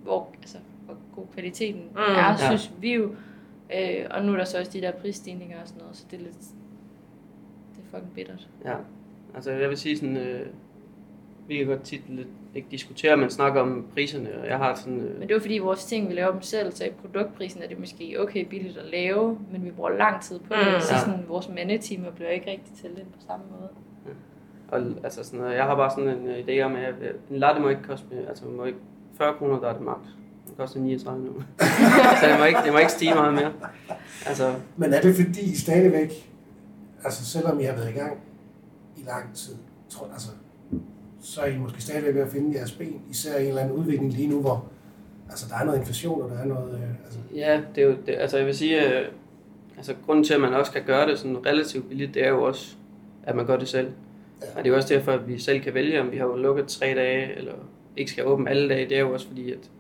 hvor, 0.02 0.28
altså, 0.42 0.56
hvor 0.87 0.97
god 1.16 1.25
kvaliteten 1.35 1.80
Mm. 1.83 1.88
mm. 1.97 2.00
er, 2.02 2.28
Ja. 2.28 2.37
synes 2.37 2.73
vi 2.80 2.94
jo. 2.94 3.11
Øh, 3.75 4.06
og 4.11 4.25
nu 4.25 4.33
er 4.33 4.37
der 4.37 4.44
så 4.44 4.59
også 4.59 4.73
de 4.73 4.80
der 4.80 4.92
prisstigninger 4.92 5.61
og 5.62 5.68
sådan 5.68 5.80
noget, 5.83 5.97
så 5.97 6.04
det 6.11 6.16
er 6.18 6.23
lidt, 6.23 6.38
det 7.76 7.83
er 7.85 7.90
fucking 7.90 8.14
bittert. 8.14 8.49
Ja, 8.64 8.75
altså 9.35 9.50
jeg 9.50 9.68
vil 9.68 9.76
sige 9.78 9.97
sådan, 9.99 10.16
øh, 10.16 10.47
vi 11.49 11.56
kan 11.56 11.66
godt 11.66 11.83
tit 11.83 12.02
lidt, 12.09 12.28
ikke 12.54 12.68
diskutere, 12.71 13.16
men 13.16 13.30
snakke 13.30 13.61
om 13.61 13.87
priserne, 13.94 14.38
og 14.40 14.47
jeg 14.47 14.59
har 14.59 14.75
sådan, 14.75 15.00
øh, 15.00 15.12
Men 15.12 15.23
det 15.23 15.30
er 15.30 15.35
jo 15.35 15.40
fordi 15.40 15.59
vores 15.59 15.85
ting, 15.85 16.09
vi 16.09 16.14
laver 16.14 16.33
dem 16.33 16.42
selv, 16.42 16.73
så 16.73 16.85
i 16.85 16.90
produktprisen 16.90 17.62
er 17.62 17.68
det 17.68 17.78
måske 17.78 18.16
okay 18.21 18.44
billigt 18.44 18.76
at 18.78 18.85
lave, 18.90 19.38
men 19.52 19.64
vi 19.64 19.71
bruger 19.71 19.90
lang 19.90 20.23
tid 20.23 20.38
på 20.38 20.54
det, 20.54 20.75
Mm. 20.75 20.80
så 20.80 20.94
Ja. 20.94 21.00
sådan, 21.00 21.25
vores 21.28 21.49
mandetimer 21.49 22.11
bliver 22.11 22.30
ikke 22.30 22.50
rigtig 22.50 22.73
talt 22.83 22.99
ind 22.99 23.06
på 23.06 23.21
samme 23.26 23.44
måde. 23.61 23.68
og, 24.68 24.80
altså 25.04 25.25
sådan, 25.25 25.52
jeg 25.52 25.64
har 25.64 25.75
bare 25.76 25.90
sådan 25.90 26.09
en 26.18 26.28
øh, 26.28 26.38
idé 26.38 26.61
om, 26.61 26.76
at 26.76 26.94
en 27.30 27.37
latte 27.37 27.61
må 27.61 27.68
ikke 27.68 27.83
koste, 27.83 28.06
mere, 28.14 28.28
altså 28.28 28.44
må 28.47 28.64
ikke, 28.64 28.78
40 29.18 29.35
kroner, 29.35 29.61
der 29.61 29.68
er 29.68 29.73
det 29.73 29.83
max. 29.83 29.99
Det 30.54 30.61
koster 30.61 30.80
39 30.80 31.25
nu. 31.25 31.32
så 32.20 32.26
det 32.28 32.38
må, 32.38 32.44
ikke, 32.44 32.58
det 32.64 32.73
må 32.73 32.78
ikke 32.78 32.92
stige 32.92 33.14
meget 33.14 33.34
mere. 33.34 33.52
Altså, 34.26 34.54
Men 34.76 34.92
er 34.92 35.00
det 35.00 35.16
fordi 35.16 35.40
I 35.40 35.56
stadigvæk, 35.56 36.30
altså 37.04 37.25
selvom 37.25 37.61
I 37.61 37.62
har 37.62 37.75
været 37.75 37.90
i 37.90 37.92
gang 37.92 38.18
i 38.96 39.00
lang 39.06 39.34
tid, 39.34 39.54
tror, 39.88 40.08
altså, 40.12 40.28
så 41.20 41.40
er 41.40 41.46
I 41.46 41.58
måske 41.58 41.82
stadigvæk 41.82 42.14
ved 42.14 42.23
at 42.23 42.28
finde 42.28 42.58
jeres 42.58 42.73
ben, 42.73 43.02
især 43.11 43.38
i 43.38 43.42
en 43.42 43.49
eller 43.49 43.62
anden 43.62 43.76
udvikling 43.76 44.12
lige 44.12 44.28
nu, 44.28 44.40
hvor 44.40 44.64
altså, 45.30 45.46
der 45.49 45.56
er 45.56 45.64
noget 45.64 45.78
inflation, 45.78 46.23
og 46.23 46.30
der 46.30 46.38
er 46.38 46.44
noget... 46.44 46.75
Øh, 46.75 47.04
altså, 47.04 47.18
Ja, 47.34 47.61
det 47.75 47.82
er 47.82 47.87
jo, 47.87 47.96
det, 48.06 48.14
altså 48.14 48.37
jeg 48.37 48.46
vil 48.46 48.56
sige, 48.56 48.99
øh, 48.99 49.08
altså 49.76 49.94
grunden 50.06 50.25
til, 50.25 50.34
at 50.34 50.40
man 50.40 50.54
også 50.54 50.73
kan 50.73 50.82
gøre 50.87 51.11
det 51.11 51.18
sådan 51.18 51.46
relativt 51.46 51.88
billigt, 51.88 52.14
det 52.14 52.25
er 52.25 52.30
jo 52.30 52.42
også, 52.42 52.76
at 53.23 53.37
man 53.37 53.46
gør 53.46 53.56
det 53.56 53.68
selv. 53.68 53.92
Og 54.40 54.56
det 54.56 54.66
er 54.66 54.70
jo 54.70 54.76
også 54.76 54.94
derfor, 54.94 55.12
at 55.12 55.28
vi 55.28 55.38
selv 55.38 55.61
kan 55.61 55.75
vælge, 55.75 56.00
om 56.00 56.12
vi 56.12 56.16
har 56.16 56.37
lukket 56.37 56.66
tre 56.66 56.87
dage, 56.87 57.37
eller 57.37 57.54
ikke 57.96 58.11
skal 58.11 58.26
åbne 58.26 58.50
alle 58.50 58.68
dage. 58.68 58.88
Det 58.88 58.96
er 58.96 59.00
jo 59.00 59.12
også 59.12 59.26
fordi, 59.26 59.52
at, 59.52 59.70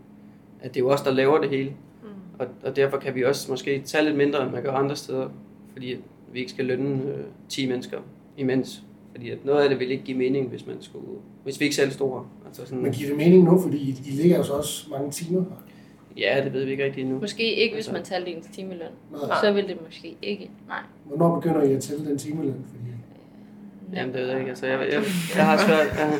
at 0.64 0.74
det 0.74 0.80
er 0.80 0.84
jo 0.84 0.90
os, 0.90 1.00
der 1.02 1.10
laver 1.10 1.40
det 1.40 1.50
hele. 1.50 1.70
Mm. 2.02 2.08
Og, 2.38 2.46
og 2.64 2.76
derfor 2.76 2.96
kan 2.98 3.14
vi 3.14 3.24
også 3.24 3.50
måske 3.50 3.82
tage 3.84 4.04
lidt 4.04 4.16
mindre, 4.16 4.42
end 4.42 4.52
man 4.52 4.62
gør 4.62 4.72
andre 4.72 4.96
steder. 4.96 5.28
Fordi 5.72 5.96
vi 6.32 6.38
ikke 6.38 6.50
skal 6.50 6.64
lønne 6.64 7.02
øh, 7.12 7.24
10 7.48 7.68
mennesker 7.68 7.98
imens. 8.36 8.82
Fordi 9.10 9.30
at 9.30 9.44
noget 9.44 9.62
af 9.62 9.68
det 9.68 9.80
vil 9.80 9.90
ikke 9.90 10.04
give 10.04 10.18
mening, 10.18 10.48
hvis, 10.48 10.66
man 10.66 10.76
skulle, 10.80 11.06
hvis 11.44 11.60
vi 11.60 11.64
ikke 11.64 11.76
selv 11.76 11.90
stod 11.90 12.10
her. 12.10 12.30
Altså 12.46 12.66
sådan, 12.66 12.82
Men 12.82 12.92
giver 12.92 13.08
det 13.08 13.18
mening 13.18 13.44
nu, 13.44 13.60
fordi 13.60 13.76
I, 13.76 14.10
ligger 14.10 14.36
jo 14.36 14.42
så 14.42 14.52
også 14.52 14.86
mange 14.90 15.10
timer 15.10 15.40
her? 15.40 15.56
Ja, 16.16 16.44
det 16.44 16.52
ved 16.52 16.64
vi 16.64 16.70
ikke 16.70 16.84
rigtig 16.84 17.02
endnu. 17.02 17.18
Måske 17.20 17.54
ikke, 17.54 17.74
hvis 17.74 17.78
Altså- 17.88 17.92
man 17.92 18.02
talte 18.02 18.30
ens 18.30 18.46
timeløn. 18.52 18.80
Nej. 19.12 19.20
Så 19.42 19.52
vil 19.52 19.68
det 19.68 19.78
måske 19.86 20.16
ikke. 20.22 20.50
Nej. 20.68 20.78
Hvornår 21.04 21.40
begynder 21.40 21.62
I 21.62 21.72
at 21.72 21.82
tælle 21.82 22.06
den 22.06 22.18
timeløn? 22.18 22.64
Fordi 22.68 22.82
Jamen, 23.96 24.14
det 24.14 24.20
ved 24.22 24.28
jeg 24.30 24.38
ikke. 24.38 24.48
Altså, 24.50 24.66
jeg, 24.66 24.78
jeg, 24.80 25.02
jeg, 25.36 25.46
har 25.46 25.56
svært, 25.56 25.86
jeg, 25.98 26.12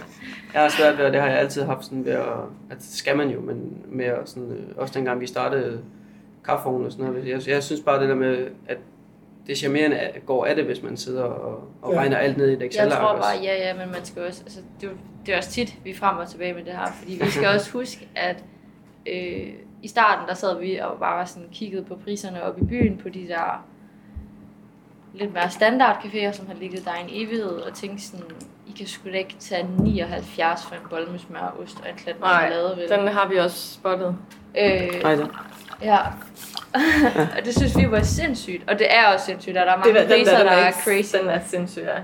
jeg 0.54 0.62
har 0.62 0.68
svært 0.68 0.98
ved, 0.98 1.04
og 1.04 1.12
det 1.12 1.20
har 1.20 1.28
jeg 1.28 1.38
altid 1.38 1.62
haft 1.62 1.84
sådan 1.84 2.04
ved 2.04 2.12
at, 2.12 2.26
at 2.70 2.76
skal 2.82 3.16
man 3.16 3.28
jo, 3.30 3.40
men 3.40 3.78
med 3.88 4.04
at 4.04 4.28
sådan, 4.28 4.50
øh, 4.52 4.62
også 4.76 4.94
dengang 4.94 5.20
vi 5.20 5.26
startede 5.26 5.80
kaffevognen 6.44 6.86
og 6.86 6.92
sådan 6.92 7.04
noget. 7.06 7.28
Jeg, 7.28 7.48
jeg 7.48 7.62
synes 7.62 7.80
bare 7.80 8.00
det 8.00 8.08
der 8.08 8.14
med, 8.14 8.46
at 8.68 8.76
det 9.46 9.58
charmerende 9.58 9.96
er- 9.96 10.20
går 10.26 10.44
af 10.46 10.56
det, 10.56 10.64
hvis 10.64 10.82
man 10.82 10.96
sidder 10.96 11.22
og, 11.22 11.68
og 11.82 11.92
Ja. 11.92 11.98
regner 11.98 12.16
alt 12.16 12.36
ned 12.36 12.50
i 12.50 12.52
et 12.52 12.62
excel 12.62 12.82
Jeg 12.82 12.92
tror 12.92 13.16
bare, 13.16 13.36
ja, 13.42 13.68
ja, 13.68 13.74
men 13.74 13.86
man 13.92 14.04
skal 14.04 14.22
også, 14.22 14.42
altså, 14.44 14.60
det, 14.80 14.88
er 14.88 14.92
det 15.26 15.32
er 15.34 15.38
også 15.38 15.50
tit, 15.50 15.78
vi 15.84 15.90
er 15.90 15.94
frem 15.94 16.16
og 16.16 16.28
tilbage 16.28 16.54
med 16.54 16.64
det 16.64 16.72
her, 16.72 16.86
fordi 16.92 17.18
vi 17.24 17.30
skal 17.30 17.48
også 17.54 17.72
huske, 17.72 18.08
at 18.16 18.44
øh, 19.06 19.48
i 19.82 19.88
starten, 19.88 20.28
der 20.28 20.34
sad 20.34 20.58
vi 20.60 20.76
og 20.76 20.98
bare 20.98 21.26
sådan 21.26 21.48
kiggede 21.52 21.84
på 21.84 21.96
priserne 22.04 22.42
op 22.42 22.58
i 22.58 22.64
byen, 22.64 22.96
på 23.02 23.08
de 23.08 23.28
der 23.28 23.66
lidt 25.14 25.32
mere 25.34 25.50
standard 25.50 25.96
caféer, 26.04 26.32
som 26.32 26.46
har 26.46 26.54
ligget 26.54 26.84
der 26.84 26.90
i 26.94 27.00
en 27.00 27.26
evighed, 27.26 27.48
og 27.60 27.74
tænkte 27.74 28.04
sådan, 28.04 28.24
I 28.66 28.72
kan 28.78 28.86
sgu 28.86 29.08
da 29.12 29.16
ikke 29.18 29.36
tage 29.40 29.66
79 29.78 30.66
for 30.66 30.74
en 30.74 30.80
bolle 30.90 31.06
med 31.10 31.18
smør, 31.18 31.56
ost 31.62 31.76
og 31.80 31.88
en 31.90 31.96
klat 31.96 32.20
Nej, 32.20 32.40
marmelade, 32.42 32.76
vel? 32.76 32.88
den 32.98 33.08
har 33.08 33.28
vi 33.28 33.36
også 33.38 33.74
spottet. 33.74 34.16
Øh, 34.58 35.02
Nej, 35.02 35.16
ja. 35.82 35.98
og 37.38 37.44
det 37.44 37.54
synes 37.56 37.78
vi 37.78 37.90
var 37.90 38.00
sindssygt, 38.02 38.70
og 38.70 38.78
det 38.78 38.86
er 38.94 39.06
også 39.06 39.26
sindssygt, 39.26 39.56
at 39.56 39.66
der 39.66 39.72
er 39.72 39.76
mange 39.76 39.94
Det 40.00 40.08
der, 40.08 40.16
den 40.16 40.24
priser, 40.24 40.38
der, 40.38 40.44
der, 40.44 40.56
den 40.56 40.64
er 40.64 40.72
crazy. 40.72 41.14
Den 41.20 41.28
er 41.28 41.40
sindssyg, 41.46 41.82
ja. 41.82 41.98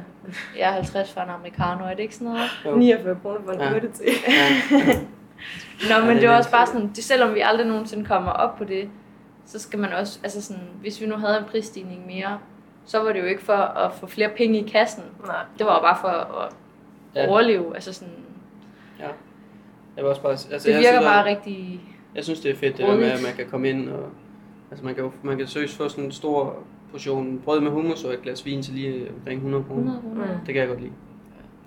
Ja, 0.57 0.71
50 0.73 1.13
for 1.13 1.21
en 1.21 1.31
americano, 1.31 1.85
er 1.85 1.91
det 1.91 2.01
ikke 2.01 2.15
sådan 2.15 2.29
noget? 2.33 2.51
Jo. 2.65 2.77
49 2.77 3.17
kroner 3.23 3.39
for 3.45 3.53
en 3.53 3.61
Ja. 3.61 3.77
urte 3.77 3.89
til. 3.93 4.07
Ja. 4.29 4.49
Nå, 5.89 5.95
Ja, 5.95 6.01
men 6.01 6.09
det 6.09 6.17
det, 6.17 6.25
er 6.25 6.31
var 6.31 6.37
også 6.39 6.51
bare 6.51 6.67
sådan, 6.67 6.89
det, 6.97 7.05
selvom 7.05 7.35
vi 7.35 7.41
aldrig 7.41 7.67
nogensinde 7.67 8.05
kommer 8.05 8.31
op 8.31 8.57
på 8.59 8.65
det, 8.65 8.89
så 9.47 9.59
skal 9.59 9.79
man 9.79 9.93
også, 9.93 10.19
altså 10.23 10.43
sådan, 10.43 10.63
hvis 10.81 11.01
vi 11.01 11.07
nu 11.07 11.17
havde 11.17 11.39
en 11.39 11.45
prisstigning 11.45 12.07
mere, 12.07 12.39
så 12.85 13.03
var 13.03 13.13
det 13.13 13.21
jo 13.21 13.25
ikke 13.25 13.43
for 13.43 13.53
at 13.53 13.93
få 13.93 14.07
flere 14.07 14.31
penge 14.37 14.59
i 14.59 14.69
kassen. 14.69 15.03
Nej. 15.27 15.37
Det 15.59 15.67
var 15.67 15.75
jo 15.75 15.81
bare 15.81 15.99
for 16.01 16.09
at 16.09 16.53
Ja. 17.15 17.29
overleve. 17.29 17.75
Altså 17.75 17.93
sådan, 17.93 18.15
Jeg 18.99 20.05
vil 20.05 20.05
også 20.05 20.23
bare, 20.23 20.33
altså, 20.33 20.49
det 20.53 20.67
jeg 20.69 20.79
virker 20.79 20.91
synes, 20.93 21.05
bare 21.07 21.21
at- 21.31 21.37
rigtig... 21.37 21.81
Jeg 22.15 22.25
synes, 22.25 22.41
det 22.41 22.51
er 22.51 22.55
fedt, 22.57 22.77
det 22.79 22.87
der 22.87 22.97
med, 22.97 23.05
at 23.11 23.23
man 23.27 23.33
kan 23.37 23.47
komme 23.51 23.69
ind 23.69 23.89
og... 23.89 24.09
Altså, 24.71 24.85
man 24.85 24.95
kan, 24.95 25.05
jo- 25.05 25.13
man 25.23 25.39
kan 25.39 25.47
seriøst 25.47 25.77
få 25.77 25.89
sådan 25.89 26.05
en 26.05 26.13
stor 26.13 26.57
portion 26.91 27.41
brød 27.45 27.61
med 27.61 27.71
hummus 27.71 28.05
og 28.05 28.13
et 28.15 28.23
glas 28.23 28.47
vin 28.47 28.63
til 28.63 28.75
lige 28.75 29.11
omkring 29.17 29.37
100 29.39 29.65
kroner. 29.65 29.81
100 29.97 30.01
kroner. 30.03 30.25
Mm. 30.25 30.45
Det 30.47 30.55
kan 30.55 30.57
jeg 30.57 30.69
godt 30.69 30.81
lide. 30.81 30.93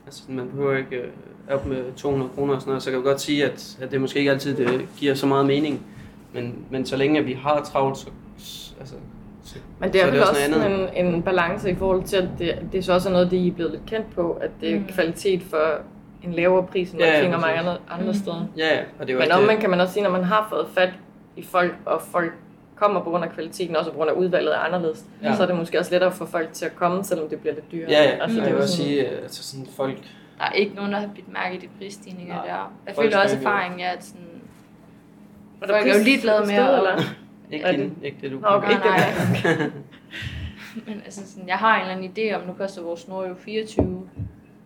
Altså, 0.05 0.23
man 0.31 0.49
behøver 0.49 0.77
ikke 0.77 0.95
øh, 0.95 1.09
op 1.49 1.65
med 1.65 1.93
200 1.93 2.31
kroner 2.35 2.53
og 2.55 2.61
sådan 2.61 2.69
noget, 2.71 2.83
så 2.83 2.89
kan 2.91 2.97
jeg 2.99 3.03
godt 3.05 3.21
sige, 3.21 3.45
at, 3.45 3.77
at 3.81 3.91
det 3.91 4.01
måske 4.01 4.19
ikke 4.19 4.31
altid 4.31 4.55
det 4.57 4.87
giver 4.97 5.13
så 5.13 5.27
meget 5.27 5.45
mening. 5.45 5.85
Men, 6.33 6.65
men 6.69 6.85
så 6.85 6.97
længe 6.97 7.23
vi 7.23 7.33
har 7.33 7.63
travlt, 7.63 7.97
så, 7.97 8.07
altså, 8.79 8.95
så, 8.95 8.95
Men 9.83 9.93
det 9.93 10.01
er 10.01 10.05
så 10.05 10.11
vel 10.11 10.21
også 10.21 10.41
sådan 10.51 10.89
en, 10.95 11.05
en 11.05 11.23
balance 11.23 11.71
i 11.71 11.75
forhold 11.75 12.03
til, 12.03 12.15
at 12.17 12.27
det, 12.39 12.59
det 12.71 12.85
så 12.85 12.93
også 12.93 13.09
er 13.09 13.13
noget, 13.13 13.31
det 13.31 13.37
I 13.37 13.47
er 13.47 13.51
blevet 13.51 13.71
lidt 13.71 13.85
kendt 13.87 14.15
på, 14.15 14.31
at 14.41 14.49
det 14.61 14.71
er 14.75 14.79
Mm. 14.79 14.85
kvalitet 14.87 15.41
for 15.49 15.79
en 16.23 16.33
lavere 16.33 16.67
pris, 16.67 16.91
end 16.91 16.99
man 16.99 17.09
Ja, 17.09 17.17
ja, 17.17 17.23
finder 17.23 17.39
mange 17.39 17.59
andre, 17.59 17.77
andre 17.91 18.07
Mm. 18.07 18.13
steder. 18.13 18.45
Ja, 18.57 18.75
ja, 18.75 18.79
og 18.99 19.07
det 19.07 19.09
er 19.09 19.13
jo 19.13 19.19
Men 19.19 19.31
også 19.31 19.33
omvendt 19.33 19.51
det, 19.51 19.59
kan 19.59 19.69
man 19.69 19.79
også 19.79 19.93
sige, 19.93 20.03
når 20.03 20.09
man 20.09 20.23
har 20.23 20.47
fået 20.49 20.67
fat 20.73 20.89
i 21.37 21.43
folk, 21.43 21.75
og 21.85 22.01
folk 22.01 22.31
kommer 22.75 23.03
på 23.03 23.09
grund 23.09 23.23
af 23.23 23.31
kvaliteten, 23.31 23.75
også 23.75 23.91
på 23.91 23.97
grund 23.97 24.09
af 24.09 24.13
udvalget 24.13 24.53
er 24.55 24.59
anderledes, 24.59 25.05
Ja. 25.23 25.29
ja. 25.29 25.35
så 25.35 25.43
er 25.43 25.47
det 25.47 25.55
måske 25.55 25.79
også 25.79 25.91
lettere 25.91 26.11
for 26.11 26.25
folk 26.25 26.53
til 26.53 26.65
at 26.65 26.75
komme, 26.75 27.03
selvom 27.03 27.29
det 27.29 27.39
bliver 27.39 27.53
lidt 27.53 27.71
dyrere. 27.71 27.89
Ja, 27.91 28.03
ja, 28.03 28.09
altså, 28.09 28.21
altså, 28.23 28.35
det 28.35 28.41
jeg 28.41 28.49
er 28.49 28.49
vil 28.53 28.57
jo 28.57 28.61
også 28.63 28.75
sige, 28.77 29.09
øh, 29.11 29.21
altså 29.23 29.43
sådan 29.43 29.67
folk, 29.75 29.97
Der 30.37 30.43
er 30.45 30.51
ikke 30.51 30.75
nogen, 30.75 30.91
der 30.91 30.99
har 30.99 31.07
bidt 31.15 31.33
mærke 31.33 31.55
i 31.55 31.59
de 31.59 31.67
prisstigninger 31.79 32.35
Nej. 32.35 32.45
der. 32.45 32.73
Jeg 32.87 32.95
føler 32.95 33.17
også 33.23 33.35
erfaringen 33.37 33.79
er, 33.79 33.89
at 33.89 34.03
sådan, 34.03 34.21
Er 35.61 35.65
der 35.67 35.73
folk 35.73 35.87
er 35.87 35.97
jo 35.97 36.03
ligeglade 36.03 36.41
med 36.45 36.53
at- 36.55 36.77
eller? 36.77 37.01
Ikke, 37.51 37.71
din, 37.71 37.97
ikke 38.03 38.17
det, 38.21 38.31
du 38.31 38.39
Nå, 38.39 38.47
okay, 38.47 38.69
ikke 38.69 38.83
nej. 38.85 39.71
Men 40.87 41.01
altså 41.05 41.21
sådan, 41.27 41.47
jeg 41.47 41.57
har 41.57 41.75
en 41.75 41.81
eller 41.81 41.95
anden 41.95 42.11
idé 42.17 42.33
om, 42.35 42.47
nu 42.47 42.53
koster 42.53 42.81
vores 42.81 42.99
snor 42.99 43.27
jo 43.27 43.35
24. 43.35 44.09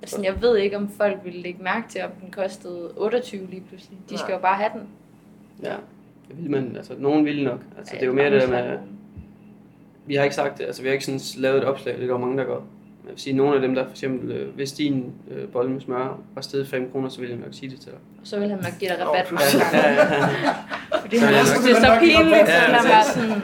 Altså, 0.02 0.22
jeg 0.24 0.42
ved 0.42 0.58
ikke, 0.58 0.78
om 0.78 0.90
folk 0.90 1.18
ville 1.24 1.42
lægge 1.42 1.64
mærke 1.64 1.90
til, 1.90 2.04
om 2.04 2.12
den 2.22 2.32
kostede 2.32 2.92
28 2.98 3.48
lige 3.50 3.64
pludselig. 3.70 4.00
De 4.10 4.18
skal 4.18 4.30
Nej. 4.30 4.36
jo 4.36 4.42
bare 4.42 4.56
have 4.56 4.70
den. 4.74 4.82
Ja, 5.64 5.76
det 6.28 6.44
vil 6.44 6.52
man, 6.52 6.76
altså 6.76 6.94
nogen 6.98 7.26
vil 7.26 7.44
nok. 7.44 7.60
Altså 7.78 7.94
det 7.96 8.02
er 8.02 8.08
jo 8.08 8.14
mere 8.14 8.32
det 8.32 8.42
der 8.42 8.50
med, 8.50 8.78
vi 10.06 10.16
har 10.16 10.24
ikke 10.24 10.36
sagt 10.36 10.58
det, 10.58 10.64
altså 10.66 10.82
vi 10.82 10.88
har 10.88 10.94
ikke 10.94 11.06
sådan 11.06 11.42
lavet 11.42 11.58
et 11.58 11.64
opslag, 11.64 11.96
det 11.96 12.04
er 12.04 12.08
der 12.08 12.18
mange, 12.18 12.38
der 12.38 12.44
gør. 12.46 12.60
Jeg 13.08 13.12
vil 13.14 13.22
sige, 13.22 13.36
nogle 13.36 13.56
af 13.56 13.62
dem, 13.62 13.76
der 13.76 13.84
for 13.84 13.92
eksempel, 13.92 14.32
øh, 14.32 14.56
hvis 14.56 14.72
din 14.72 15.14
øh, 15.32 15.48
bolle 15.48 15.72
med 15.72 15.82
smør 15.82 16.20
var 16.36 16.42
stedet 16.42 16.68
5 16.68 16.90
kroner, 16.92 17.10
så 17.10 17.20
ville 17.20 17.36
jeg 17.36 17.40
nok 17.46 17.54
sige 17.54 17.70
det 17.72 17.80
til 17.80 17.90
dig. 17.92 18.00
Og 18.22 18.28
så 18.28 18.40
vil 18.40 18.50
han 18.50 18.58
nok 18.58 18.74
give 18.80 18.92
dig 18.92 18.98
rabat 19.08 19.28
første 19.28 19.58
gang. 19.60 19.74
Ja, 19.74 19.92
ja, 19.92 19.96
ja. 20.48 20.54
Fordi 21.02 21.20
Så 21.20 21.26
han 21.26 21.34
nok- 21.34 21.64
det 21.66 21.72
er 21.72 21.82
så 21.88 21.98
pinligt, 22.00 22.48
så 22.48 22.54
Ja, 22.54 22.60
han 22.60 22.86
ja. 22.86 22.92
bare 22.94 23.04
sådan, 23.04 23.42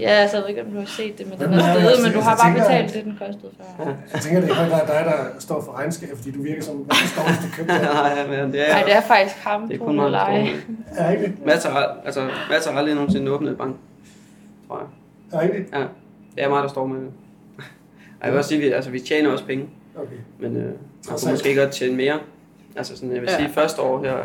ja, 0.00 0.28
så 0.28 0.36
jeg 0.36 0.42
ved 0.42 0.48
ikke, 0.48 0.62
om 0.64 0.70
du 0.72 0.78
har 0.78 0.86
set 0.98 1.18
det, 1.18 1.24
men 1.30 1.38
den 1.38 1.52
er 1.54 1.60
stedet, 1.62 1.88
altså, 1.90 2.02
men 2.06 2.12
du 2.16 2.20
har 2.28 2.34
bare 2.42 2.52
betalt 2.60 2.94
det, 2.94 3.04
den 3.04 3.14
kostede 3.22 3.50
før. 3.58 3.84
Jeg 4.14 4.20
tænker, 4.22 4.40
det 4.40 4.50
er 4.50 4.54
høj 4.54 4.68
dig, 4.94 5.02
der 5.10 5.18
står 5.38 5.58
for 5.66 5.72
regnskab, 5.78 6.08
fordi 6.16 6.30
du 6.36 6.42
virker 6.42 6.62
som 6.62 6.74
verdens 6.78 7.12
dårligste 7.18 7.46
købmand. 7.56 7.82
Nej, 8.00 8.12
ja, 8.18 8.24
men 8.32 8.52
det 8.52 8.60
er, 8.68 8.72
Nej, 8.74 8.82
det 8.88 8.94
er 9.00 9.04
faktisk 9.14 9.36
ham, 9.48 9.68
det 9.68 9.74
er 9.74 9.84
kun 9.84 9.98
ej. 10.00 10.08
står 10.10 11.04
Er 11.04 11.10
ikke 11.10 11.24
det? 11.24 11.46
Mads 11.46 11.64
har, 11.64 11.96
altså, 12.04 12.20
Mads 12.50 12.66
har 12.66 12.72
aldrig 12.78 12.94
nogensinde 12.94 13.30
åbnet 13.34 13.50
et 13.52 13.58
bank, 13.58 13.72
tror 14.68 14.76
jeg. 14.82 14.88
Er 15.38 15.42
ikke 15.42 15.58
det? 15.58 15.66
Ja, 15.78 15.84
det 16.34 16.44
er 16.44 16.48
mig, 16.48 16.62
der 16.62 16.68
står 16.68 16.86
med 16.86 17.00
det. 17.00 17.10
Jeg 18.22 18.30
vil 18.32 18.38
også 18.38 18.48
sige, 18.48 18.58
at 18.62 18.66
vi, 18.68 18.72
altså, 18.72 18.90
vi 18.90 19.00
tjener 19.00 19.30
også 19.30 19.44
penge, 19.44 19.68
Okay. 19.96 20.16
men 20.38 20.56
øh, 20.56 20.62
man 20.64 20.72
Trods 21.08 21.22
kunne 21.22 21.32
måske 21.32 21.54
godt 21.54 21.70
tjene 21.72 21.96
mere. 21.96 22.18
Altså 22.76 22.96
sådan, 22.96 23.12
jeg 23.12 23.20
vil 23.22 23.30
Ja. 23.30 23.36
sige, 23.36 23.48
første 23.48 23.82
år 23.82 24.02
her 24.04 24.16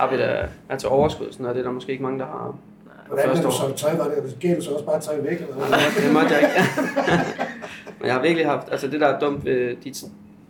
har 0.00 0.10
vi 0.10 0.16
da 0.16 0.48
altså 0.68 0.88
overskud, 0.88 1.26
sådan, 1.32 1.46
og 1.46 1.54
det 1.54 1.60
er 1.60 1.64
der 1.64 1.70
måske 1.72 1.92
ikke 1.92 2.02
mange, 2.02 2.18
der 2.18 2.24
har. 2.26 2.56
Hvordan 3.06 3.24
Første 3.26 3.38
er 3.38 3.42
du 3.42 3.48
år. 3.48 3.74
så 3.76 3.76
tøj? 3.76 3.96
Var 3.96 4.04
det? 4.04 4.36
Giver 4.40 4.54
du 4.54 4.60
så 4.62 4.70
også 4.70 4.84
bare 4.84 5.00
tøj 5.00 5.16
væk? 5.20 5.40
Eller? 5.40 5.54
Det 6.04 6.12
måtte 6.12 6.28
jeg 6.28 6.38
ikke. 6.38 6.54
Men 7.98 8.06
jeg 8.06 8.14
har 8.14 8.22
virkelig 8.22 8.46
haft, 8.46 8.68
altså 8.70 8.86
det 8.88 9.00
der 9.00 9.06
er 9.06 9.18
dumt 9.20 9.44
ved, 9.44 9.76
de, 9.84 9.92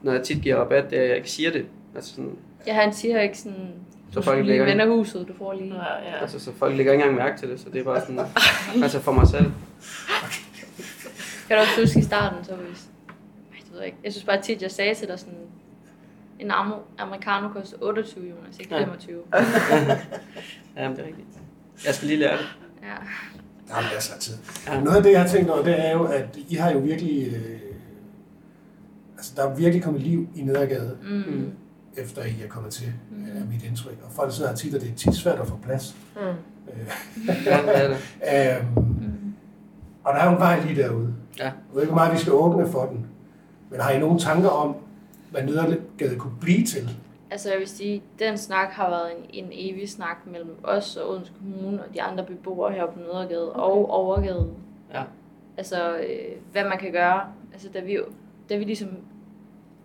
når 0.02 0.12
jeg 0.12 0.22
tit 0.22 0.42
giver 0.42 0.57
rabat, 0.57 0.90
det 0.90 0.98
er, 0.98 1.02
at 1.02 1.09
jeg 1.09 1.16
ikke 1.16 1.31
siger 1.31 1.50
det. 1.50 1.66
Altså 1.94 2.11
sådan, 2.11 2.31
Ja, 2.66 2.72
han 2.74 2.92
siger 2.92 3.20
ikke 3.20 3.38
sådan, 3.38 3.70
Så 4.12 4.20
du 4.20 4.24
folk 4.24 4.46
lægger 4.46 4.64
vende 4.64 4.87
huset, 4.87 5.28
du 5.28 5.33
får 5.38 5.52
lige. 5.52 5.74
Ja, 5.74 5.81
ja. 6.16 6.20
altså, 6.22 6.38
så 6.40 6.50
folk 6.59 6.76
lægger 6.76 6.92
ikke 6.92 7.05
engang 7.05 7.18
mærke 7.24 7.38
til 7.40 7.50
det, 7.50 7.61
så 7.61 7.66
det 7.72 7.81
er 7.81 7.85
bare 7.85 8.00
sådan, 8.00 8.20
altså 8.85 9.00
for 9.00 9.12
mig 9.12 9.28
selv. 9.28 9.46
Kan 11.53 11.59
du 11.59 11.62
også 11.62 11.81
huske 11.81 11.99
i 11.99 12.03
starten, 12.03 12.45
så 12.45 12.55
hvis... 12.55 12.88
Ej, 13.53 13.59
det 13.65 13.73
ved 13.73 13.79
jeg 13.79 13.87
ikke. 13.87 13.99
Jeg 14.05 14.12
synes 14.12 14.25
bare 14.25 14.43
tit, 14.43 14.62
jeg 14.62 14.71
sagde 14.71 14.95
til 14.95 15.09
dig 15.09 15.19
sådan, 15.19 15.35
en 16.38 16.51
am- 16.51 16.81
americano 16.99 17.49
koster 17.49 17.77
28, 17.81 18.25
Jonas, 18.25 18.59
ikke 18.61 18.75
Ja. 18.77 18.81
25. 18.85 19.21
Ja, 20.77 20.88
men 20.88 20.97
det 20.97 21.03
er 21.03 21.07
rigtigt. 21.07 21.29
Jeg 21.87 21.95
skal 21.95 22.09
lige 22.09 22.19
lære 22.21 22.33
det. 22.37 22.47
Ja. 22.83 22.95
Der 23.69 23.75
er 23.75 23.95
masser 23.95 24.15
af 24.15 24.21
tid. 24.21 24.35
Ja. 24.67 24.81
Noget 24.81 24.97
af 24.97 25.03
det, 25.03 25.12
jeg 25.12 25.21
har 25.21 25.29
tænkt 25.29 25.51
over, 25.51 25.62
det 25.62 25.87
er 25.87 25.93
jo, 25.93 26.05
at 26.05 26.38
I 26.49 26.55
har 26.55 26.71
jo 26.73 26.79
virkelig... 26.79 27.27
Øh, 27.35 27.61
altså, 29.17 29.33
der 29.37 29.49
er 29.51 29.55
virkelig 29.55 29.83
kommet 29.83 30.03
liv 30.03 30.29
i 30.37 30.43
Nedergade, 30.43 30.97
Mm. 31.03 31.11
Mm. 31.11 31.51
efter 31.97 32.23
I 32.25 32.43
er 32.45 32.49
kommet 32.49 32.73
til, 32.73 32.93
Mm. 33.11 33.25
er 33.25 33.45
mit 33.53 33.62
indtryk. 33.65 33.99
Og 34.05 34.12
folk 34.12 34.33
sidder 34.33 34.49
her 34.49 34.57
tit, 34.57 34.75
og 34.75 34.81
det 34.81 34.91
er 34.91 34.95
tit 34.95 35.15
svært 35.15 35.41
at 35.41 35.47
få 35.49 35.59
plads. 35.65 35.97
Mm. 36.17 36.21
Øh, 36.23 36.35
Ja, 37.47 37.62
det 37.62 37.85
er 37.85 37.88
det. 37.88 37.99
øhm, 38.77 38.85
Mm. 38.85 39.12
Og 40.05 40.15
der 40.15 40.21
er 40.21 40.27
jo 40.27 40.33
en 40.33 40.38
vej 40.38 40.61
lige 40.61 40.83
derude. 40.83 41.15
Ja. 41.38 41.45
Jeg 41.45 41.53
ved 41.73 41.83
ikke, 41.83 41.93
hvor 41.93 42.03
meget 42.03 42.15
vi 42.15 42.19
skal 42.19 42.33
åbne 42.33 42.69
for 42.69 42.87
den. 42.87 43.07
Men 43.71 43.81
har 43.81 43.91
I 43.91 43.99
nogle 43.99 44.19
tanker 44.19 44.49
om, 44.49 44.77
hvad 45.31 45.43
Nedergade 45.43 46.17
kunne 46.19 46.37
blive 46.41 46.65
til? 46.65 46.91
Altså 47.31 47.51
jeg 47.51 47.59
vil 47.59 47.69
sige, 47.69 48.03
den 48.19 48.38
snak 48.38 48.69
har 48.69 48.91
været 48.91 49.11
en, 49.19 49.45
en 49.45 49.51
evig 49.53 49.91
snak 49.91 50.17
mellem 50.27 50.57
os 50.62 50.97
og 50.97 51.11
Odense 51.11 51.33
Kommune 51.38 51.85
og 51.85 51.95
de 51.95 52.03
andre 52.03 52.25
beboere 52.25 52.73
her 52.73 52.87
på 52.87 52.99
Nedergade 52.99 53.51
okay. 53.51 53.61
og 53.61 53.91
Overgade. 53.91 54.49
Ja. 54.95 55.03
Altså, 55.57 55.97
øh, 55.97 56.37
hvad 56.53 56.65
man 56.65 56.79
kan 56.79 56.93
gøre. 56.93 57.21
Altså, 57.53 57.69
da 57.75 57.81
vi, 57.81 57.99
da 58.49 58.57
vi 58.57 58.65
ligesom... 58.65 58.88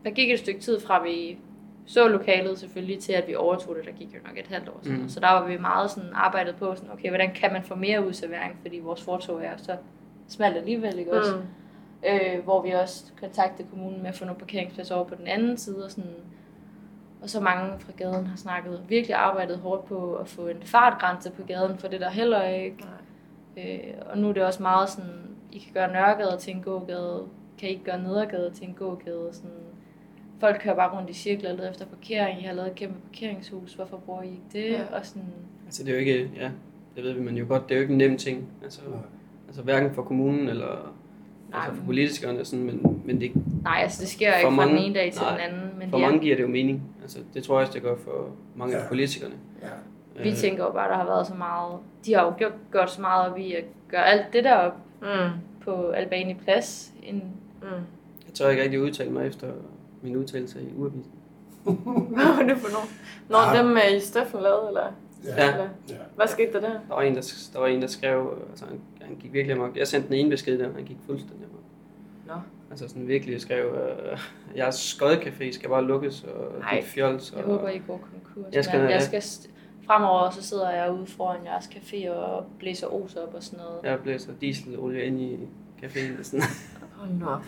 Der 0.05 0.11
gik 0.11 0.31
et 0.31 0.39
stykke 0.39 0.59
tid 0.59 0.79
fra, 0.79 1.03
vi 1.03 1.37
så 1.85 2.07
lokalet 2.07 2.59
selvfølgelig 2.59 2.99
til, 2.99 3.13
at 3.13 3.27
vi 3.27 3.35
overtog 3.35 3.75
det. 3.75 3.85
Der 3.85 3.91
gik 3.91 4.13
jo 4.13 4.19
nok 4.27 4.37
et 4.37 4.47
halvt 4.47 4.69
år 4.69 4.79
siden. 4.81 4.97
Mm. 4.97 5.03
Mm. 5.03 5.09
Så 5.09 5.19
der 5.19 5.31
var 5.31 5.47
vi 5.47 5.57
meget 5.57 5.91
sådan 5.91 6.09
arbejdet 6.13 6.55
på, 6.55 6.75
sådan, 6.75 6.91
okay, 6.91 7.09
hvordan 7.09 7.33
kan 7.33 7.53
man 7.53 7.63
få 7.63 7.75
mere 7.75 8.07
udservering, 8.07 8.57
fordi 8.61 8.79
vores 8.79 9.03
fortog 9.03 9.43
er 9.43 9.57
så 9.57 9.75
smalt 10.27 10.57
alligevel, 10.57 10.99
ikke 10.99 11.19
også? 11.19 11.35
Mm. 11.35 12.09
øh, 12.09 12.43
hvor 12.43 12.61
vi 12.61 12.71
også 12.71 13.03
kontaktede 13.19 13.67
kommunen 13.69 14.01
med 14.01 14.09
at 14.09 14.15
få 14.15 14.25
nogle 14.25 14.39
parkeringspladser 14.39 14.95
over 14.95 15.05
på 15.05 15.15
den 15.15 15.27
anden 15.27 15.57
side. 15.57 15.85
Og, 15.85 15.91
sådan. 15.91 16.11
og 17.21 17.29
så 17.29 17.39
mange 17.39 17.79
fra 17.79 17.91
gaden 17.97 18.27
har 18.27 18.37
snakket, 18.37 18.81
virkelig 18.89 19.15
arbejdet 19.15 19.57
hårdt 19.57 19.85
på 19.85 20.15
at 20.15 20.27
få 20.27 20.47
en 20.47 20.63
fartgrænse 20.63 21.31
på 21.31 21.43
gaden, 21.47 21.77
for 21.77 21.87
det 21.87 21.95
er 21.95 22.05
der 22.05 22.09
heller 22.13 22.43
ikke. 22.43 22.85
Øh, 23.57 23.93
og 24.11 24.17
nu 24.17 24.29
er 24.29 24.33
det 24.33 24.43
også 24.43 24.61
meget 24.61 24.89
sådan, 24.89 25.11
I 25.51 25.59
kan 25.59 25.73
gøre 25.73 25.93
Nørregade 25.93 26.37
til 26.39 26.55
en 26.55 26.61
gågade, 26.61 27.23
kan 27.59 27.69
I 27.69 27.71
ikke 27.71 27.83
gøre 27.83 28.01
Nedergade 28.01 28.51
til 28.51 28.67
en 28.67 28.73
gågade. 28.73 29.29
Sådan. 29.31 29.51
folk 30.39 30.61
kører 30.61 30.75
bare 30.75 30.97
rundt 30.97 31.09
i 31.09 31.13
cirkler 31.13 31.49
og 31.49 31.55
leder 31.57 31.69
efter 31.69 31.85
parkering. 31.85 32.41
Jeg 32.41 32.49
har 32.49 32.55
lavet 32.55 32.69
et 32.69 32.75
kæmpe 32.75 32.99
parkeringshus, 33.01 33.73
hvorfor 33.73 33.97
bruger 33.97 34.21
I 34.21 34.27
ikke 34.27 34.43
det? 34.53 34.71
Ja. 34.71 34.81
Og 34.91 35.05
sådan, 35.05 35.33
Altså 35.65 35.83
det 35.83 35.89
er 35.89 35.93
jo 35.93 35.99
ikke, 35.99 36.31
ja, 36.35 36.51
det 36.95 37.03
ved 37.03 37.13
vi 37.13 37.21
man 37.21 37.37
jo 37.37 37.45
godt, 37.47 37.69
det 37.69 37.71
er 37.71 37.79
jo 37.79 37.81
ikke 37.81 37.91
en 37.91 37.97
nem 37.97 38.17
ting. 38.17 38.49
Altså, 38.63 38.81
Nej. 38.89 38.99
Altså 39.47 39.61
hverken 39.61 39.93
for 39.95 40.01
kommunen 40.01 40.49
eller 40.49 40.93
Nej, 41.51 41.61
altså 41.65 41.75
for 41.79 41.85
politikerne, 41.85 42.45
sådan, 42.45 42.65
men, 42.65 43.01
men 43.05 43.21
det, 43.21 43.31
nej, 43.63 43.79
altså 43.83 44.01
det 44.01 44.09
sker 44.09 44.31
For 44.31 44.37
ikke 44.37 44.45
fra 44.49 44.55
mange- 44.55 44.75
den 44.75 44.83
ene 44.83 44.95
dag 44.95 45.13
til 45.13 45.21
nej, 45.21 45.31
den 45.31 45.39
anden. 45.39 45.61
Men 45.79 45.89
for 45.89 45.97
det 45.97 46.03
er, 46.05 46.09
mange 46.09 46.23
giver 46.23 46.35
det 46.35 46.43
jo 46.43 46.47
mening. 46.47 46.83
Altså, 47.01 47.19
det 47.33 47.43
tror 47.43 47.55
jeg 47.59 47.61
også, 47.67 47.73
det 47.73 47.81
gør 47.81 47.95
for 48.03 48.29
mange 48.55 48.75
Ja. 48.75 48.81
af 48.83 48.87
politikerne. 48.87 49.33
Ja. 49.61 50.23
vi 50.23 50.29
Øh, 50.29 50.35
tænker 50.35 50.63
jo 50.63 50.71
bare, 50.71 50.83
at 50.85 50.89
der 50.91 50.95
har 50.97 51.05
været 51.05 51.27
så 51.27 51.33
meget... 51.33 51.79
De 52.05 52.13
har 52.13 52.23
jo 52.25 52.33
gjort, 52.37 52.51
gjort 52.71 52.91
så 52.91 53.01
meget 53.01 53.31
op 53.31 53.37
i 53.37 53.53
at 53.53 53.63
gøre 53.89 54.05
alt 54.05 54.33
det 54.33 54.43
der 54.43 54.55
op 54.55 54.73
Mm. 55.01 55.29
på 55.63 55.89
Albani 55.89 56.33
Plads. 56.33 56.93
En, 57.03 57.23
Mm. 57.61 57.67
Jeg 58.27 58.33
tør 58.33 58.49
ikke 58.49 58.63
rigtig 58.63 58.81
udtale 58.81 59.11
mig 59.11 59.27
efter 59.27 59.47
min 60.01 60.15
udtalelse 60.15 60.59
i 60.61 60.73
uavisen. 60.77 61.11
Hvad 62.15 62.35
var 62.35 62.43
det 62.43 62.57
for 62.57 62.71
nogen? 62.71 62.89
Nå, 63.29 63.37
Ja. 63.37 63.63
dem 63.63 63.77
øh, 63.77 63.97
i 63.97 63.99
Steffen 63.99 64.41
lavede, 64.41 64.67
eller? 64.67 64.81
Ja. 65.25 65.51
eller? 65.51 65.67
ja. 65.89 65.95
Hvad 66.15 66.27
skete 66.27 66.53
der 66.53 66.59
der? 66.59 66.69
Der 66.69 66.95
var 66.95 67.01
en, 67.01 67.15
der, 67.15 67.33
der, 67.53 67.59
var 67.59 67.67
en, 67.67 67.81
der 67.81 67.87
skrev, 67.87 68.43
altså 68.49 68.65
han, 68.65 68.79
han 69.01 69.15
gik 69.15 69.33
virkelig 69.33 69.55
amok. 69.55 69.77
Jeg 69.77 69.87
sendte 69.87 70.07
den 70.09 70.15
ene 70.17 70.29
besked 70.29 70.59
der, 70.59 70.73
han 70.73 70.83
gik 70.83 70.97
fuldstændig 71.05 71.45
amok. 71.45 71.61
Nå. 72.27 72.33
Altså 72.71 72.87
sådan 72.87 73.07
virkelig 73.07 73.41
skrev, 73.41 73.65
øh, 73.65 74.17
jeres 74.55 74.75
skodcafé 75.01 75.51
skal 75.51 75.69
bare 75.69 75.83
lukkes, 75.83 76.23
og 76.23 76.61
Ej. 76.63 76.75
dit 76.79 76.85
fjols. 76.89 77.31
Og, 77.31 77.37
jeg 77.37 77.45
håber, 77.45 77.69
I 77.69 77.81
går 77.87 78.07
konkurs. 78.11 78.53
Jeg 78.55 78.65
skal- 78.65 78.79
ja. 78.79 78.87
jeg 78.89 79.01
skal 79.01 79.19
st- 79.21 79.49
fremover 79.85 80.29
så 80.29 80.43
sidder 80.43 80.69
jeg 80.69 80.91
ude 80.91 81.05
foran 81.07 81.45
jeres 81.45 81.65
café 81.65 82.09
og 82.09 82.45
blæser 82.59 82.87
os 82.87 83.15
op 83.15 83.33
og 83.33 83.43
sådan 83.43 83.59
noget. 83.65 83.79
Jeg 83.83 83.99
blæser 84.03 84.31
dieselolie 84.41 85.03
ind 85.03 85.21
i 85.21 85.37
caféen. 85.83 86.19
og 86.19 86.25
Sådan. 86.25 86.45
Hold 86.97 87.09
nu 87.19 87.25
op. 87.27 87.41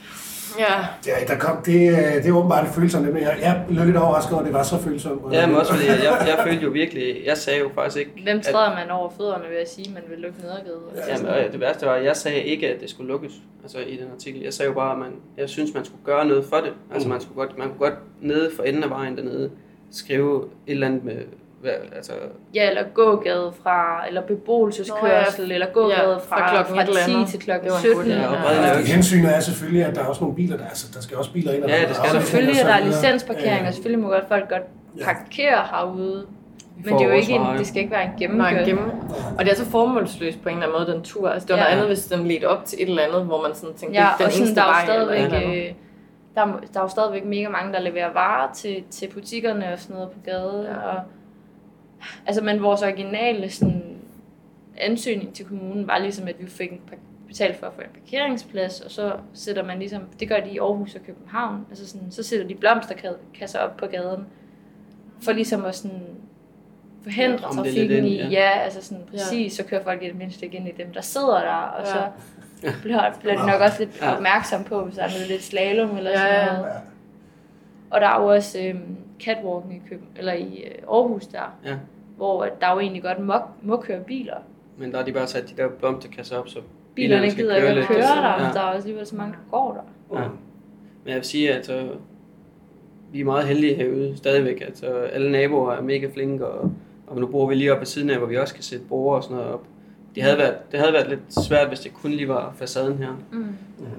Ja. 0.59 0.73
Ja, 1.07 1.25
der 1.27 1.37
kom, 1.39 1.57
det, 1.65 1.89
øh, 1.89 1.97
det 2.23 2.25
er 2.27 2.31
åbenbart 2.31 2.65
det 2.65 2.73
følsomt, 2.73 3.13
men 3.13 3.23
jeg, 3.23 3.37
jeg 3.41 3.63
blev 3.67 3.85
lidt 3.85 3.97
overrasket 3.97 4.33
over, 4.33 4.41
at 4.41 4.45
det 4.45 4.53
var 4.53 4.63
så 4.63 4.77
følsomt. 4.77 5.33
Ja, 5.33 5.47
men 5.47 5.55
også 5.55 5.73
fordi 5.73 5.87
jeg, 5.87 5.97
jeg, 6.27 6.39
følte 6.47 6.63
jo 6.63 6.69
virkelig, 6.69 7.15
jeg 7.25 7.37
sagde 7.37 7.59
jo 7.59 7.69
faktisk 7.75 7.97
ikke, 7.97 8.11
Hvem 8.23 8.37
at, 8.37 8.43
træder 8.45 8.75
man 8.75 8.89
over 8.91 9.09
fødderne 9.17 9.43
ved 9.49 9.57
at 9.57 9.69
sige, 9.71 9.87
at 9.87 9.93
man 9.93 10.03
vil 10.09 10.17
lukke 10.19 10.39
nedergade? 10.41 10.79
Ja, 10.95 11.13
jamen, 11.15 11.27
og 11.27 11.51
det 11.51 11.59
værste 11.59 11.85
var, 11.85 11.93
at 11.93 12.05
jeg 12.05 12.15
sagde 12.15 12.41
ikke, 12.43 12.73
at 12.73 12.81
det 12.81 12.89
skulle 12.89 13.07
lukkes, 13.07 13.33
altså 13.63 13.79
i 13.79 13.95
den 13.97 14.07
artikel. 14.13 14.41
Jeg 14.41 14.53
sagde 14.53 14.69
jo 14.69 14.73
bare, 14.75 14.91
at 14.91 14.97
man, 14.99 15.11
jeg 15.37 15.49
synes, 15.49 15.73
man 15.73 15.85
skulle 15.85 16.03
gøre 16.05 16.25
noget 16.25 16.45
for 16.45 16.57
det. 16.57 16.73
Altså 16.93 17.07
Mm. 17.07 17.11
man, 17.11 17.21
skulle 17.21 17.35
godt, 17.35 17.57
man 17.57 17.67
kunne 17.67 17.79
godt 17.89 17.99
nede 18.21 18.51
for 18.55 18.63
enden 18.63 18.83
af 18.83 18.89
vejen 18.89 19.17
dernede, 19.17 19.51
skrive 19.91 20.43
et 20.43 20.71
eller 20.71 20.87
andet 20.87 21.03
med, 21.03 21.15
hvad, 21.61 21.71
altså, 21.95 22.11
Ja, 22.55 22.69
eller 22.69 22.83
gågade 22.93 23.53
fra, 23.63 24.07
eller 24.07 24.21
beboelseskørsel, 24.21 25.47
Nå, 25.47 25.53
eller 25.53 25.67
gågade 25.73 26.09
Ja, 26.09 26.15
fra, 26.15 26.19
fra 26.19 26.49
klokken 26.53 26.75
fra 26.75 26.81
et 26.83 26.87
eller 26.87 27.01
10 27.05 27.13
andet. 27.13 27.27
til 27.29 27.39
klokken 27.39 27.63
Det 27.65 27.71
var 27.71 27.77
en 27.77 27.81
17. 27.83 27.95
god 27.95 28.05
idé. 28.05 28.15
Ja, 28.15 28.23
er 28.23 28.67
Fordi 28.67 28.79
ikke- 28.79 28.91
hensynet 28.93 29.35
er 29.35 29.39
selvfølgelig, 29.39 29.85
at 29.85 29.95
der 29.95 30.01
er 30.01 30.05
også 30.05 30.21
nogle 30.23 30.35
biler, 30.35 30.57
der, 30.57 30.65
altså, 30.65 30.87
der 30.93 31.01
skal 31.01 31.17
også 31.17 31.31
biler 31.33 31.53
ind. 31.53 31.63
og 31.63 31.69
Ja, 31.69 31.87
det 31.87 31.95
skal 31.95 32.09
er 32.09 32.13
der. 32.13 32.19
Selvfølgelig 32.19 32.61
er 32.61 32.67
der 32.67 32.85
licensparkering, 32.85 33.67
og 33.67 33.73
selvfølgelig 33.73 34.03
må 34.03 34.09
godt 34.09 34.27
folk 34.27 34.49
godt 34.49 34.61
Ja. 34.99 35.03
parkere 35.05 35.61
herude. 35.71 36.25
Men 36.85 36.93
det 36.93 37.01
er 37.01 37.05
jo 37.07 37.11
ikke 37.13 37.31
en, 37.33 37.41
det 37.57 37.67
skal 37.67 37.81
ikke 37.81 37.91
være 37.91 38.03
en 38.03 38.09
en 38.11 38.17
gennemkørsel. 38.19 38.65
gemme. 38.65 38.81
Og 39.37 39.45
det 39.45 39.51
er 39.51 39.55
så 39.55 39.65
formålsløst 39.65 40.41
på 40.43 40.49
en 40.49 40.55
eller 40.55 40.67
anden 40.67 40.79
måde, 40.87 40.91
den 40.97 41.03
tur. 41.03 41.29
Altså, 41.29 41.47
det 41.47 41.53
var 41.53 41.57
Ja. 41.59 41.63
noget 41.63 41.75
andet, 41.75 41.87
hvis 41.87 42.05
den 42.05 42.27
ledte 42.27 42.45
op 42.49 42.65
til 42.65 42.81
et 42.83 42.89
eller 42.89 43.03
andet, 43.03 43.25
hvor 43.25 43.41
man 43.41 43.55
sådan 43.55 43.75
tænkte, 43.75 43.99
Ja, 43.99 44.05
det 44.05 44.13
er 44.13 44.17
den 44.17 44.25
og 44.25 44.31
sådan, 44.31 44.43
eneste 44.47 44.55
der 44.61 44.67
er 44.67 44.71
vej. 44.71 44.79
jo 44.81 44.85
stadigvæk, 44.85 45.23
eller 45.25 45.39
andet. 45.39 45.57
øh, 45.67 45.73
der, 46.35 46.41
er, 46.41 46.45
der 46.73 46.79
er 46.79 46.83
jo 46.83 46.87
stadigvæk 46.87 47.25
mega 47.25 47.49
mange, 47.49 47.73
der 47.73 47.79
leverer 47.79 48.13
varer 48.13 48.53
til, 48.53 48.83
til 48.91 49.07
butikkerne 49.13 49.73
og 49.73 49.79
sådan 49.79 49.93
noget 49.95 50.09
på 50.09 50.17
gaden. 50.25 50.63
Ja. 50.65 50.69
Ja. 50.71 50.75
Og, 50.77 50.99
altså, 52.27 52.43
men 52.43 52.61
vores 52.63 52.81
originale 52.81 53.49
sådan, 53.49 53.83
ansøgning 54.77 55.33
til 55.33 55.45
kommunen 55.45 55.87
var 55.87 55.97
ligesom, 55.97 56.27
at 56.27 56.35
vi 56.39 56.47
fik 56.47 56.71
en 56.71 56.81
par- 56.87 56.95
betalt 57.27 57.57
for 57.59 57.67
at 57.67 57.73
få 57.73 57.81
en 57.81 57.87
parkeringsplads, 58.03 58.81
og 58.81 58.91
så 58.91 59.13
sætter 59.33 59.63
man 59.63 59.79
ligesom, 59.79 60.01
det 60.19 60.29
gør 60.29 60.39
de 60.39 60.49
i 60.49 60.57
Aarhus 60.57 60.95
og 60.95 61.01
København, 61.05 61.65
altså 61.69 61.87
sådan, 61.87 62.11
så 62.11 62.23
sætter 62.23 62.47
de 62.47 62.55
blomsterkasser 62.55 63.59
op 63.59 63.77
på 63.77 63.85
gaden, 63.85 64.25
for 65.21 65.31
ligesom 65.31 65.65
at 65.65 65.75
sådan 65.75 66.01
forhindre 67.03 67.39
Ja, 67.41 67.47
ja, 67.47 67.53
trafikken 67.55 67.87
lidt 68.03 68.05
i, 68.05 68.17
ind, 68.17 68.31
ja. 68.31 68.39
ja. 68.39 68.49
ja, 68.57 68.59
altså 68.59 68.81
sådan 68.85 69.03
præcis, 69.11 69.53
så 69.53 69.63
kører 69.63 69.83
folk 69.83 70.03
i 70.03 70.07
det 70.07 70.15
mindste 70.15 70.45
ikke 70.45 70.57
ind 70.57 70.67
i 70.67 70.71
dem, 70.77 70.93
der 70.93 71.01
sidder 71.01 71.39
der, 71.41 71.53
og 71.55 71.85
Ja. 71.85 71.91
så 71.91 72.01
bliver, 72.81 73.11
bliver 73.19 73.41
de 73.41 73.47
nok 73.47 73.61
også 73.61 73.75
lidt 73.79 74.01
Ja. 74.01 74.15
opmærksom 74.15 74.63
på, 74.63 74.83
hvis 74.85 74.95
der 74.95 75.03
er 75.03 75.09
noget 75.09 75.27
lidt 75.27 75.43
slalom 75.43 75.97
eller 75.97 76.11
Ja, 76.11 76.17
sådan 76.17 76.35
ja. 76.35 76.45
noget. 76.57 76.65
Ja. 76.67 76.79
Og 77.91 78.01
der 78.01 78.07
er 78.07 78.21
jo 78.21 78.27
også 78.27 78.59
øhm, 78.63 78.95
catwalken 79.19 79.71
i 79.71 79.81
Køben, 79.89 80.05
eller 80.17 80.33
i 80.33 80.63
øh, 80.65 80.71
Aarhus 80.91 81.27
der, 81.27 81.57
Ja. 81.65 81.75
hvor 82.17 82.43
at 82.43 82.61
der 82.61 82.73
jo 82.73 82.79
egentlig 82.79 83.03
godt 83.03 83.19
må, 83.19 83.33
må 83.61 83.77
køre 83.77 83.99
biler. 83.99 84.35
men 84.77 84.91
der 84.91 84.97
har 84.97 85.05
de 85.05 85.11
bare 85.13 85.27
sat 85.27 85.49
de 85.49 85.61
der 85.61 85.69
blomsterkasser 85.69 86.37
op, 86.37 86.47
så 86.47 86.59
Bilerne 86.95 87.31
skal 87.31 87.43
gider 87.43 87.55
ikke 87.55 87.67
at 87.67 87.87
køre 87.87 87.97
der, 88.01 88.45
Ja. 88.45 88.49
der 88.53 88.59
er 88.59 88.65
også 88.65 88.77
alligevel 88.87 89.05
så 89.05 89.15
mange, 89.15 89.33
der 89.33 89.39
går 89.51 89.73
der. 90.11 90.19
Ja. 90.21 90.27
Men 91.03 91.07
jeg 91.07 91.15
vil 91.15 91.23
sige, 91.23 91.53
at 91.53 91.69
øh, 91.69 91.89
vi 93.11 93.19
er 93.21 93.25
meget 93.25 93.47
heldige 93.47 93.75
herude 93.75 94.17
stadigvæk. 94.17 94.61
Øh, 94.83 94.89
alle 95.11 95.31
naboer 95.31 95.71
er 95.73 95.81
mega 95.81 96.07
flinke, 96.13 96.47
og, 96.47 96.71
og 97.07 97.19
nu 97.19 97.27
bor 97.27 97.47
vi 97.47 97.55
lige 97.55 97.71
oppe 97.71 97.79
ved 97.79 97.85
siden 97.85 98.09
af, 98.09 98.17
hvor 98.17 98.27
vi 98.27 98.37
også 98.37 98.53
kan 98.53 98.63
sætte 98.63 98.85
borde 98.85 99.15
og 99.17 99.23
sådan 99.23 99.37
noget 99.37 99.53
op. 99.53 99.63
Det 100.15 100.23
havde, 100.23 100.37
været, 100.37 100.55
det 100.71 100.79
havde 100.79 100.93
været 100.93 101.09
lidt 101.09 101.45
svært, 101.47 101.67
hvis 101.67 101.79
det 101.79 101.93
kun 101.93 102.11
lige 102.11 102.27
var 102.27 102.53
facaden 102.57 102.97
her. 102.97 103.09
Mm. 103.31 103.45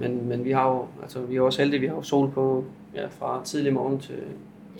Men, 0.00 0.28
men 0.28 0.44
vi 0.44 0.50
har 0.52 0.68
jo, 0.68 0.86
altså 1.02 1.20
vi 1.20 1.36
er 1.36 1.40
også 1.40 1.62
heldige, 1.62 1.80
vi 1.80 1.86
har 1.86 1.94
jo 1.94 2.02
sol 2.02 2.30
på 2.30 2.64
ja, 2.94 3.06
fra 3.18 3.40
tidlig 3.44 3.72
morgen 3.72 4.00
til 4.00 4.14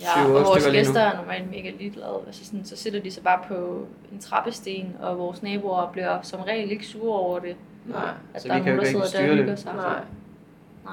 Ja, 0.01 0.25
og 0.25 0.31
vores 0.33 0.67
gæster 0.71 0.99
er 1.01 1.17
normalt 1.21 1.51
mega 1.51 1.71
ligeglade. 1.79 2.19
Altså 2.27 2.45
sådan, 2.45 2.65
så 2.65 2.75
sætter 2.77 2.99
de 2.99 3.11
sig 3.11 3.23
bare 3.23 3.39
på 3.47 3.85
en 4.11 4.19
trappesten, 4.19 4.95
og 5.01 5.17
vores 5.19 5.43
naboer 5.43 5.89
bliver 5.91 6.19
som 6.21 6.39
regel 6.41 6.71
ikke 6.71 6.85
sure 6.87 7.19
over 7.19 7.39
det. 7.39 7.55
Nej. 7.85 8.01
At 8.33 8.41
Så 8.41 8.47
der 8.47 8.53
vi 8.53 8.59
er 8.59 8.63
kan 8.63 8.71
jo 8.73 8.75
nogen, 8.75 8.85
der 8.85 8.91
sidder 8.91 9.03
der 9.03 9.09
styre 9.09 9.23
og 9.23 9.29
det. 9.29 9.37
hygger 9.37 9.55
sig. 9.55 9.71
Nej. 9.75 9.99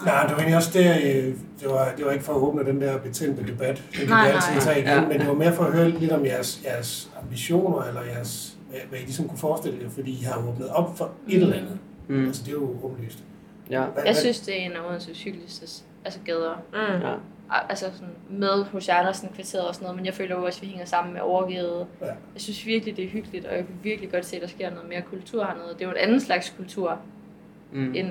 Nej, 0.04 0.22
det 0.22 0.30
var 0.30 0.36
egentlig 0.36 0.56
også 0.56 0.70
der, 0.78 0.94
øh, 0.96 1.34
det 1.60 1.68
var, 1.68 1.92
det 1.96 2.04
var 2.04 2.10
ikke 2.10 2.24
for 2.24 2.32
at 2.32 2.38
åbne 2.38 2.64
den 2.64 2.80
der 2.80 2.98
betændte 2.98 3.46
debat, 3.46 3.76
den 3.76 3.98
kan 3.98 4.08
Nej, 4.08 4.26
vi 4.28 4.34
altid 4.34 4.52
nej. 4.52 4.60
tage 4.60 4.78
igen, 4.78 4.88
Ja. 4.88 5.08
men 5.08 5.18
det 5.20 5.28
var 5.28 5.34
mere 5.34 5.52
for 5.52 5.64
at 5.64 5.72
høre 5.72 5.88
lidt 5.88 6.12
om 6.12 6.24
jeres, 6.24 6.62
jeres 6.64 7.10
ambitioner, 7.28 7.82
eller 7.82 8.02
jeres, 8.02 8.58
hvad, 8.70 8.80
hvad 8.90 8.98
I 8.98 9.02
ligesom 9.02 9.28
kunne 9.28 9.38
forestille 9.38 9.78
jer, 9.82 9.88
fordi 9.88 10.10
I 10.10 10.22
har 10.24 10.48
åbnet 10.48 10.68
op 10.68 10.96
for 10.98 11.10
et 11.28 11.42
eller 11.42 11.56
andet. 11.56 11.78
Mm. 12.08 12.26
Altså, 12.26 12.42
det 12.42 12.48
er 12.48 12.52
jo 12.52 12.76
åbenlyst. 12.82 13.24
Ja, 13.70 13.84
Hvad, 13.84 14.02
Jeg 14.06 14.16
synes, 14.16 14.40
det 14.40 14.60
er 14.62 14.66
en 14.66 14.72
af 14.72 14.88
Odenses 14.88 15.22
hyggeligste 15.22 15.84
altså 16.04 16.20
gader. 16.24 16.54
Mm. 16.72 17.06
ja. 17.06 17.14
altså 17.68 17.90
sådan 17.92 18.14
med 18.30 18.64
hos 18.64 18.88
Andersen 18.88 19.28
kvarteret 19.34 19.68
og 19.68 19.74
sådan 19.74 19.84
noget, 19.84 19.96
men 19.96 20.06
jeg 20.06 20.14
føler 20.14 20.36
jo 20.36 20.44
også, 20.44 20.58
at 20.58 20.62
vi 20.62 20.66
hænger 20.68 20.84
sammen 20.86 21.12
med 21.14 21.20
Overgade. 21.20 21.86
Ja. 22.00 22.06
Jeg 22.06 22.16
synes 22.36 22.66
virkelig, 22.66 22.96
det 22.96 23.04
er 23.04 23.08
hyggeligt, 23.08 23.44
og 23.46 23.56
jeg 23.56 23.66
kan 23.66 23.74
virkelig 23.82 24.10
godt 24.12 24.24
se, 24.26 24.36
at 24.36 24.42
der 24.42 24.48
sker 24.48 24.70
noget 24.70 24.88
mere 24.88 25.02
kultur 25.02 25.44
hernede. 25.44 25.68
Det 25.74 25.82
er 25.82 25.86
jo 25.86 25.90
en 25.90 25.96
anden 25.96 26.20
slags 26.20 26.54
kultur, 26.56 26.98
Mm. 27.72 27.94
end, 27.94 28.08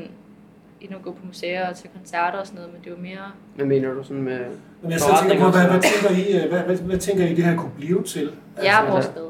end 0.82 0.96
at 0.96 1.02
gå 1.02 1.12
på 1.12 1.26
museer 1.26 1.70
og 1.70 1.76
til 1.76 1.90
koncerter 1.98 2.40
og 2.40 2.48
sådan 2.48 2.56
noget, 2.56 2.74
men 2.74 2.82
det 2.84 2.88
er 2.92 2.96
jo 2.96 3.02
mere... 3.02 3.32
Hvad 3.56 3.66
mener 3.66 3.94
du 3.94 4.04
sådan 4.04 4.22
med... 4.24 4.46
Men 4.82 4.92
jeg 4.92 5.00
selv 5.00 5.16
tænker 5.30 5.46
på, 5.46 5.52
hvad, 5.52 5.62
hvad, 5.70 5.82
tænker 5.82 6.18
I, 6.28 6.44
øh, 6.44 6.50
hvad, 6.50 6.60
hvad, 6.60 6.76
hvad 6.78 6.98
tænker 6.98 7.26
I, 7.26 7.34
det 7.36 7.44
her 7.44 7.56
kunne 7.58 7.72
blive 7.78 8.04
til? 8.04 8.32
Jærborgsgade. 8.64 9.26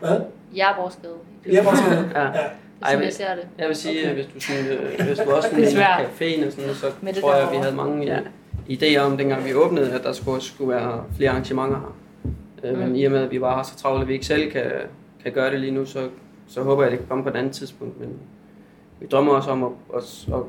Hvad? 0.00 0.20
Jærborgsgade. 0.56 1.14
Jeg 1.52 1.64
bare 1.64 1.76
sådan, 1.76 2.04
Ja. 2.14 2.20
ja. 2.20 2.26
Det 2.26 2.88
er 2.88 2.96
Ej, 2.98 3.02
jeg 3.04 3.12
ser 3.12 3.34
det. 3.34 3.44
Jeg 3.58 3.68
vil 3.68 3.76
sige, 3.76 4.02
Okay. 4.04 4.14
hvis 4.14 4.26
du, 4.34 4.40
sådan, 4.40 4.66
øh, 4.66 5.06
hvis 5.06 5.18
du 5.18 5.30
også 5.30 5.48
er 5.48 5.52
sådan 5.52 5.70
svært. 5.70 6.00
caféen 6.00 6.46
og 6.46 6.52
sådan, 6.52 6.74
så 6.74 6.86
Med 7.00 7.14
tror 7.14 7.34
jeg, 7.34 7.46
at 7.46 7.52
vi 7.52 7.56
havde 7.56 7.74
mange 7.76 8.04
ja, 8.06 8.18
idéer 8.70 8.98
om, 9.00 9.16
dengang 9.16 9.44
vi 9.44 9.54
åbnede, 9.54 9.92
at 9.92 10.02
der 10.04 10.12
skulle, 10.12 10.40
skulle 10.42 10.72
være 10.74 11.04
flere 11.16 11.30
arrangementer 11.30 11.78
her. 12.64 12.70
Øh, 12.70 12.78
Men 12.78 12.88
Mm. 12.88 12.94
i 12.94 13.04
og 13.04 13.12
med, 13.12 13.22
at 13.22 13.30
vi 13.30 13.38
bare 13.38 13.54
har 13.54 13.62
så 13.62 13.76
travlt, 13.76 14.02
at 14.02 14.08
vi 14.08 14.12
ikke 14.12 14.26
selv 14.26 14.50
kan, 14.52 14.64
kan 15.22 15.32
gøre 15.32 15.50
det 15.50 15.60
lige 15.60 15.72
nu, 15.72 15.84
så, 15.84 16.08
så 16.48 16.62
håber 16.62 16.82
jeg, 16.82 16.86
at 16.86 16.90
det 16.92 16.98
kan 16.98 17.08
komme 17.08 17.24
på 17.24 17.30
et 17.30 17.36
andet 17.36 17.52
tidspunkt. 17.52 18.00
Men 18.00 18.08
vi 19.00 19.06
drømmer 19.06 19.32
også 19.32 19.50
om 19.50 19.62
at, 19.64 19.70
at, 19.96 20.02
at 20.34 20.40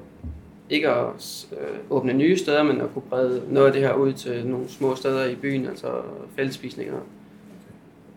ikke 0.69 0.89
at 0.89 1.45
øh, 1.51 1.77
åbne 1.89 2.13
nye 2.13 2.37
steder, 2.37 2.63
men 2.63 2.81
at 2.81 2.87
kunne 2.93 3.01
brede 3.01 3.41
noget 3.49 3.67
af 3.67 3.73
det 3.73 3.81
her 3.81 3.93
ud 3.93 4.13
til 4.13 4.47
nogle 4.47 4.69
små 4.69 4.95
steder 4.95 5.25
i 5.25 5.35
byen, 5.35 5.67
altså 5.67 5.87
fællesspisninger 6.35 6.93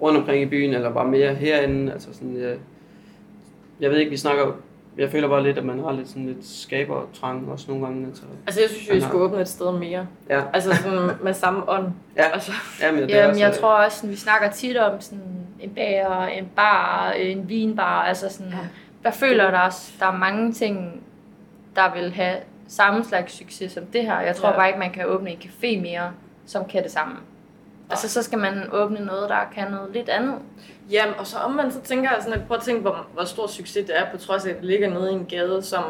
rundt 0.03 0.19
omkring 0.19 0.43
i 0.43 0.47
byen, 0.47 0.75
eller 0.75 0.93
bare 0.93 1.09
mere 1.09 1.35
herinde. 1.35 1.93
Altså 1.93 2.09
sådan, 2.13 2.37
jeg, 2.41 2.57
jeg 3.81 3.91
ved 3.91 3.99
ikke, 3.99 4.11
vi 4.11 4.17
snakker, 4.17 4.53
jeg 4.99 5.11
føler 5.11 5.29
bare 5.29 5.43
lidt, 5.43 5.59
at 5.59 5.65
man 5.65 5.79
har 5.79 5.93
lidt 5.93 6.09
sådan 6.09 6.27
lidt 6.27 6.47
skabertrang 6.47 7.51
også 7.51 7.65
nogle 7.69 7.87
gange. 7.87 8.07
Altså, 8.07 8.23
Altså, 8.47 8.61
jeg 8.61 8.71
synes, 8.71 8.93
vi 8.93 9.01
skulle 9.01 9.25
åbne 9.25 9.41
et 9.41 9.49
sted 9.49 9.73
mere. 9.79 10.07
ja, 10.31 10.43
Altså 10.53 10.75
sådan 10.77 11.11
med 11.23 11.35
samme 11.35 11.69
ånd. 11.71 11.87
ja, 12.17 12.23
Altså, 12.33 12.53
ja, 12.83 12.93
men 12.93 13.03
det 13.03 13.11
Jamen, 13.11 13.31
også, 13.31 13.41
jeg 13.43 13.53
tror 13.55 13.73
også, 13.73 13.97
sådan, 13.97 14.11
vi 14.11 14.17
snakker 14.17 14.51
tit 14.51 14.77
om 14.77 15.01
sådan 15.01 15.25
en 15.61 15.71
bager, 15.71 16.27
en 16.27 16.49
bar, 16.57 17.11
en 17.11 17.49
vinbar, 17.49 18.03
altså 18.03 18.29
sådan, 18.29 18.53
Ja. 18.53 18.59
jeg 19.05 19.15
føler, 19.15 19.51
der 19.51 19.59
er, 19.59 19.71
der 20.01 20.07
er 20.07 20.17
mange 20.19 20.53
ting, 20.53 21.03
der 21.77 21.95
vil 21.95 22.13
have 22.13 22.37
samme 22.69 23.05
slags 23.05 23.33
succes 23.39 23.73
som 23.73 23.87
det 23.87 24.03
her. 24.03 24.21
Jeg 24.21 24.37
tror 24.37 24.49
Ja. 24.51 24.57
bare 24.57 24.67
ikke, 24.69 24.79
man 24.79 24.93
kan 24.93 25.07
åbne 25.07 25.31
en 25.31 25.39
café 25.39 25.81
mere, 25.81 26.13
som 26.47 26.65
kan 26.65 26.83
det 26.83 26.91
samme. 26.93 27.15
Altså, 27.91 28.09
så 28.09 28.23
skal 28.23 28.39
man 28.39 28.69
åbne 28.73 29.01
noget, 29.05 29.29
der 29.31 29.39
kan 29.55 29.71
noget 29.71 29.91
lidt 29.93 30.09
andet. 30.09 30.35
Jamen, 30.91 31.15
og 31.19 31.27
så 31.27 31.39
omvendt, 31.39 31.73
så 31.75 31.81
tænker 31.81 32.11
jeg 32.11 32.23
sådan, 32.23 32.41
at 32.41 32.47
prøv 32.47 32.57
at 32.57 32.63
tænke, 32.63 32.81
hvor, 32.81 33.07
hvor 33.15 33.25
stor 33.25 33.47
succes 33.47 33.87
det 33.87 33.99
er, 33.99 34.11
på 34.11 34.17
trods 34.19 34.47
af, 34.47 34.51
at 34.51 34.57
det 34.57 34.65
ligger 34.65 34.91
nede 34.91 35.11
i 35.11 35.15
en 35.15 35.27
gade, 35.27 35.63
som, 35.63 35.85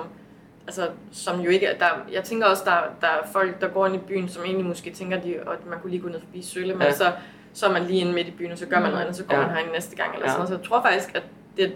altså, 0.66 0.88
som 1.12 1.40
jo 1.40 1.50
ikke 1.50 1.66
er, 1.66 1.78
der, 1.78 1.86
jeg 2.12 2.24
tænker 2.24 2.46
også, 2.46 2.62
der, 2.66 2.76
der 3.00 3.06
er 3.06 3.26
folk, 3.32 3.60
der 3.60 3.68
går 3.68 3.86
ind 3.86 3.94
i 3.94 3.98
byen, 3.98 4.28
som 4.28 4.44
egentlig 4.44 4.66
måske 4.66 4.90
tænker, 4.90 5.20
de, 5.20 5.34
at 5.34 5.66
man 5.66 5.78
kunne 5.80 5.90
lige 5.90 6.02
gå 6.02 6.08
ned 6.08 6.20
forbi 6.20 6.42
Sølle, 6.42 6.74
men 6.74 6.82
Ja. 6.82 6.92
så, 6.92 7.12
så 7.52 7.66
er 7.66 7.72
man 7.72 7.82
lige 7.84 8.00
inde 8.00 8.12
midt 8.12 8.28
i 8.28 8.30
byen, 8.30 8.52
og 8.52 8.58
så 8.58 8.66
gør 8.66 8.76
man 8.76 8.84
Mm. 8.86 8.90
noget 8.90 9.02
andet, 9.04 9.16
så 9.16 9.24
går 9.24 9.34
Ja. 9.36 9.40
man 9.46 9.50
herind 9.50 9.70
næste 9.72 9.96
gang, 9.96 10.14
eller 10.14 10.26
Ja. 10.26 10.30
sådan 10.32 10.38
noget. 10.38 10.48
Så 10.48 10.54
jeg 10.56 10.64
tror 10.68 10.82
faktisk, 10.82 11.14
at, 11.16 11.22
det, 11.56 11.74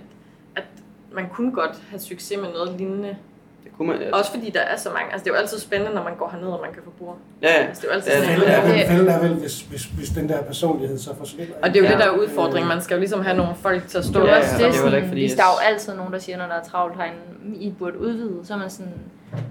at 0.56 0.64
man 1.12 1.28
kunne 1.28 1.52
godt 1.52 1.82
have 1.90 2.00
succes 2.00 2.38
med 2.40 2.48
noget 2.52 2.72
lignende 2.78 3.16
Det 3.64 3.72
kunne 3.76 3.88
man, 3.88 3.96
altså, 4.02 4.18
Også 4.18 4.30
fordi 4.30 4.50
der 4.50 4.60
er 4.60 4.76
så 4.76 4.88
mange. 4.90 5.12
Altså, 5.12 5.24
det 5.24 5.30
er 5.30 5.34
jo 5.34 5.40
altid 5.40 5.58
spændende, 5.58 5.94
når 5.94 6.02
man 6.02 6.14
går 6.16 6.28
herned, 6.32 6.48
og 6.48 6.60
man 6.64 6.72
kan 6.74 6.82
få 6.84 6.90
bord. 6.90 7.16
ja, 7.42 7.48
ja. 7.48 7.66
Altså, 7.66 7.80
det 7.80 7.88
er 7.88 7.92
jo 7.92 7.94
altid 7.94 8.10
Ja, 8.12 8.18
sådan, 8.18 8.30
Fælden 8.30 8.48
er, 8.54 8.62
vel, 8.72 8.86
fælden 8.86 9.08
er 9.08 9.18
vel, 9.20 9.34
hvis, 9.34 9.60
hvis, 9.62 9.84
hvis 9.84 10.08
den 10.08 10.28
der 10.28 10.42
personlighed 10.42 10.98
så 10.98 11.14
forsvinder. 11.16 11.54
Og 11.62 11.68
det 11.68 11.76
er 11.76 11.80
jo 11.80 11.84
Ja. 11.86 11.90
det, 11.92 11.98
der 12.00 12.06
er 12.06 12.16
udfordringen. 12.18 12.68
Man 12.68 12.80
skal 12.82 12.94
jo 12.94 12.98
ligesom 13.00 13.20
have 13.22 13.36
nogle 13.36 13.54
folk 13.54 13.86
til 13.88 13.98
at 13.98 14.04
stå 14.04 14.20
Det 14.20 14.28
er 14.28 14.32
Ja, 14.32 14.36
jo 14.36 14.40
også 14.42 14.50
ja, 14.58 14.64
det, 14.66 14.72
det 14.72 14.78
er 14.78 14.82
heller 14.82 14.96
ikke, 14.96 15.06
sådan, 15.06 15.08
fordi 15.08 15.20
hvis 15.20 15.30
jeg- 15.30 15.38
der 15.38 15.44
er 15.44 15.48
jo 15.68 15.72
altid 15.74 15.94
nogen, 15.94 16.12
der 16.12 16.18
siger, 16.18 16.38
når 16.38 16.46
der 16.46 16.54
er 16.54 16.62
travlt 16.62 16.96
herinde, 16.96 17.56
I 17.56 17.70
burde 17.78 17.98
udvide, 18.00 18.40
så 18.44 18.54
er 18.54 18.58
man 18.58 18.70
sådan, 18.70 18.92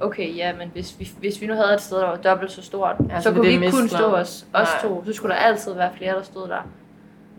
okay, 0.02 0.38
ja, 0.38 0.54
men 0.60 0.70
hvis 0.74 0.96
vi, 1.00 1.12
hvis 1.20 1.42
vi 1.42 1.48
nu 1.48 1.54
havde 1.54 1.74
et 1.74 1.82
sted, 1.82 1.98
der 1.98 2.06
var 2.08 2.16
dobbelt 2.16 2.52
så 2.52 2.62
stort, 2.62 2.96
Ja, 3.10 3.14
ja, 3.16 3.20
så 3.20 3.24
så, 3.24 3.32
kunne 3.32 3.42
vi 3.42 3.48
det 3.48 3.54
ikke 3.64 3.72
kun 3.72 3.90
stå 3.90 4.06
os, 4.06 4.46
os 4.54 4.68
Nej. 4.84 4.90
to, 4.90 5.04
så 5.06 5.14
skulle 5.14 5.36
der 5.36 5.40
altid 5.42 5.74
være 5.74 5.90
flere, 5.98 6.16
der 6.16 6.22
stod 6.24 6.48
der. 6.48 6.68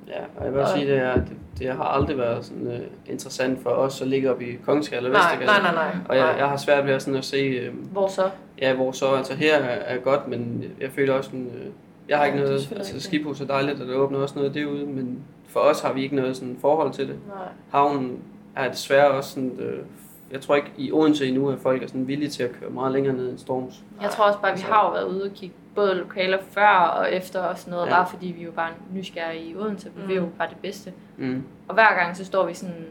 Ja, 0.09 0.21
og 0.37 0.45
jeg 0.45 0.53
vil 0.53 0.61
også 0.61 0.73
Og- 0.73 0.79
sige, 0.79 0.91
det, 0.93 0.99
er, 1.03 1.15
det, 1.61 1.77
har 1.77 1.85
aldrig 1.85 2.19
været 2.19 2.45
sådan, 2.45 2.67
uh, 2.67 3.13
interessant 3.13 3.63
for 3.63 3.71
os 3.71 4.03
at 4.03 4.09
ligge 4.09 4.31
op 4.31 4.43
i 4.43 4.57
Kongsgade 4.65 4.97
eller 5.05 5.19
Vestergade. 5.19 5.47
nej, 5.47 5.63
nej, 5.63 5.75
nej. 5.75 5.97
Og 6.09 6.17
jeg, 6.17 6.35
jeg 6.39 6.49
har 6.49 6.57
svært 6.57 6.87
ved 6.87 6.93
at, 6.93 7.03
sådan 7.03 7.19
at 7.19 7.25
se, 7.25 7.69
uh, 7.69 7.93
Hvor 7.93 8.09
så? 8.09 8.31
ja, 8.61 8.75
hvor 8.75 8.93
så, 8.93 9.15
altså 9.15 9.35
her 9.35 9.57
er, 9.57 9.95
er 9.95 9.99
godt, 9.99 10.29
men 10.29 10.65
jeg 10.81 10.91
føler 10.91 11.15
også, 11.15 11.31
sådan, 11.31 11.47
uh, 11.47 11.73
jeg 12.09 12.19
har 12.19 12.25
ikke 12.25 12.39
Ja, 12.39 12.45
er 12.45 12.49
noget, 12.49 12.73
altså 12.77 13.01
skibhus 13.01 13.41
er 13.41 13.47
dejligt, 13.47 13.81
og 13.81 13.89
der 13.89 13.95
åbner 13.95 14.19
også 14.19 14.35
noget 14.39 14.55
derude, 14.55 14.87
men 14.87 15.19
for 15.49 15.61
os 15.61 15.81
har 15.81 15.93
vi 15.93 16.03
ikke 16.03 16.17
noget 16.17 16.37
sådan 16.37 16.57
forhold 16.61 16.93
til 16.93 17.09
det. 17.09 17.17
Nej. 17.29 17.37
Havnen 17.71 18.19
er 18.57 18.71
desværre 18.71 19.11
også 19.11 19.31
sådan, 19.31 19.53
uh, 19.59 19.87
jeg 20.33 20.41
tror 20.41 20.55
ikke 20.55 20.73
i 20.77 20.93
Odense 20.93 21.27
endnu, 21.27 21.51
at 21.51 21.59
folk 21.59 21.83
er 21.83 21.87
sådan 21.87 22.09
villige 22.09 22.31
til 22.31 22.43
at 22.43 22.51
køre 22.61 22.71
meget 22.71 22.93
længere 22.93 23.15
ned 23.17 23.31
end 23.31 23.39
Storms. 23.39 23.75
Jeg 24.03 24.11
tror 24.11 24.25
også 24.25 24.39
bare, 24.39 24.57
vi 24.57 24.61
har 24.61 24.87
jo 24.87 24.93
været 24.93 25.05
ude 25.05 25.23
og 25.23 25.31
kigge 25.31 25.55
både 25.75 25.95
lokaler 25.95 26.39
før 26.51 26.69
og 26.69 27.13
efter 27.13 27.41
og 27.41 27.59
sådan 27.59 27.71
noget, 27.71 27.87
Ja. 27.87 27.91
bare 27.93 28.07
fordi 28.09 28.27
vi 28.27 28.43
jo 28.43 28.51
bare 28.51 28.71
er 28.71 28.75
nysgerrige 28.93 29.45
i 29.45 29.57
Odense, 29.57 29.91
vi 29.97 30.03
Mm. 30.03 30.09
vil 30.09 30.17
jo 30.17 30.29
bare 30.39 30.49
det 30.49 30.57
bedste. 30.63 30.93
Mm. 31.17 31.45
Og 31.69 31.75
hver 31.75 31.95
gang 31.95 32.17
så 32.17 32.25
står 32.25 32.47
vi 32.47 32.55
sådan, 32.55 32.87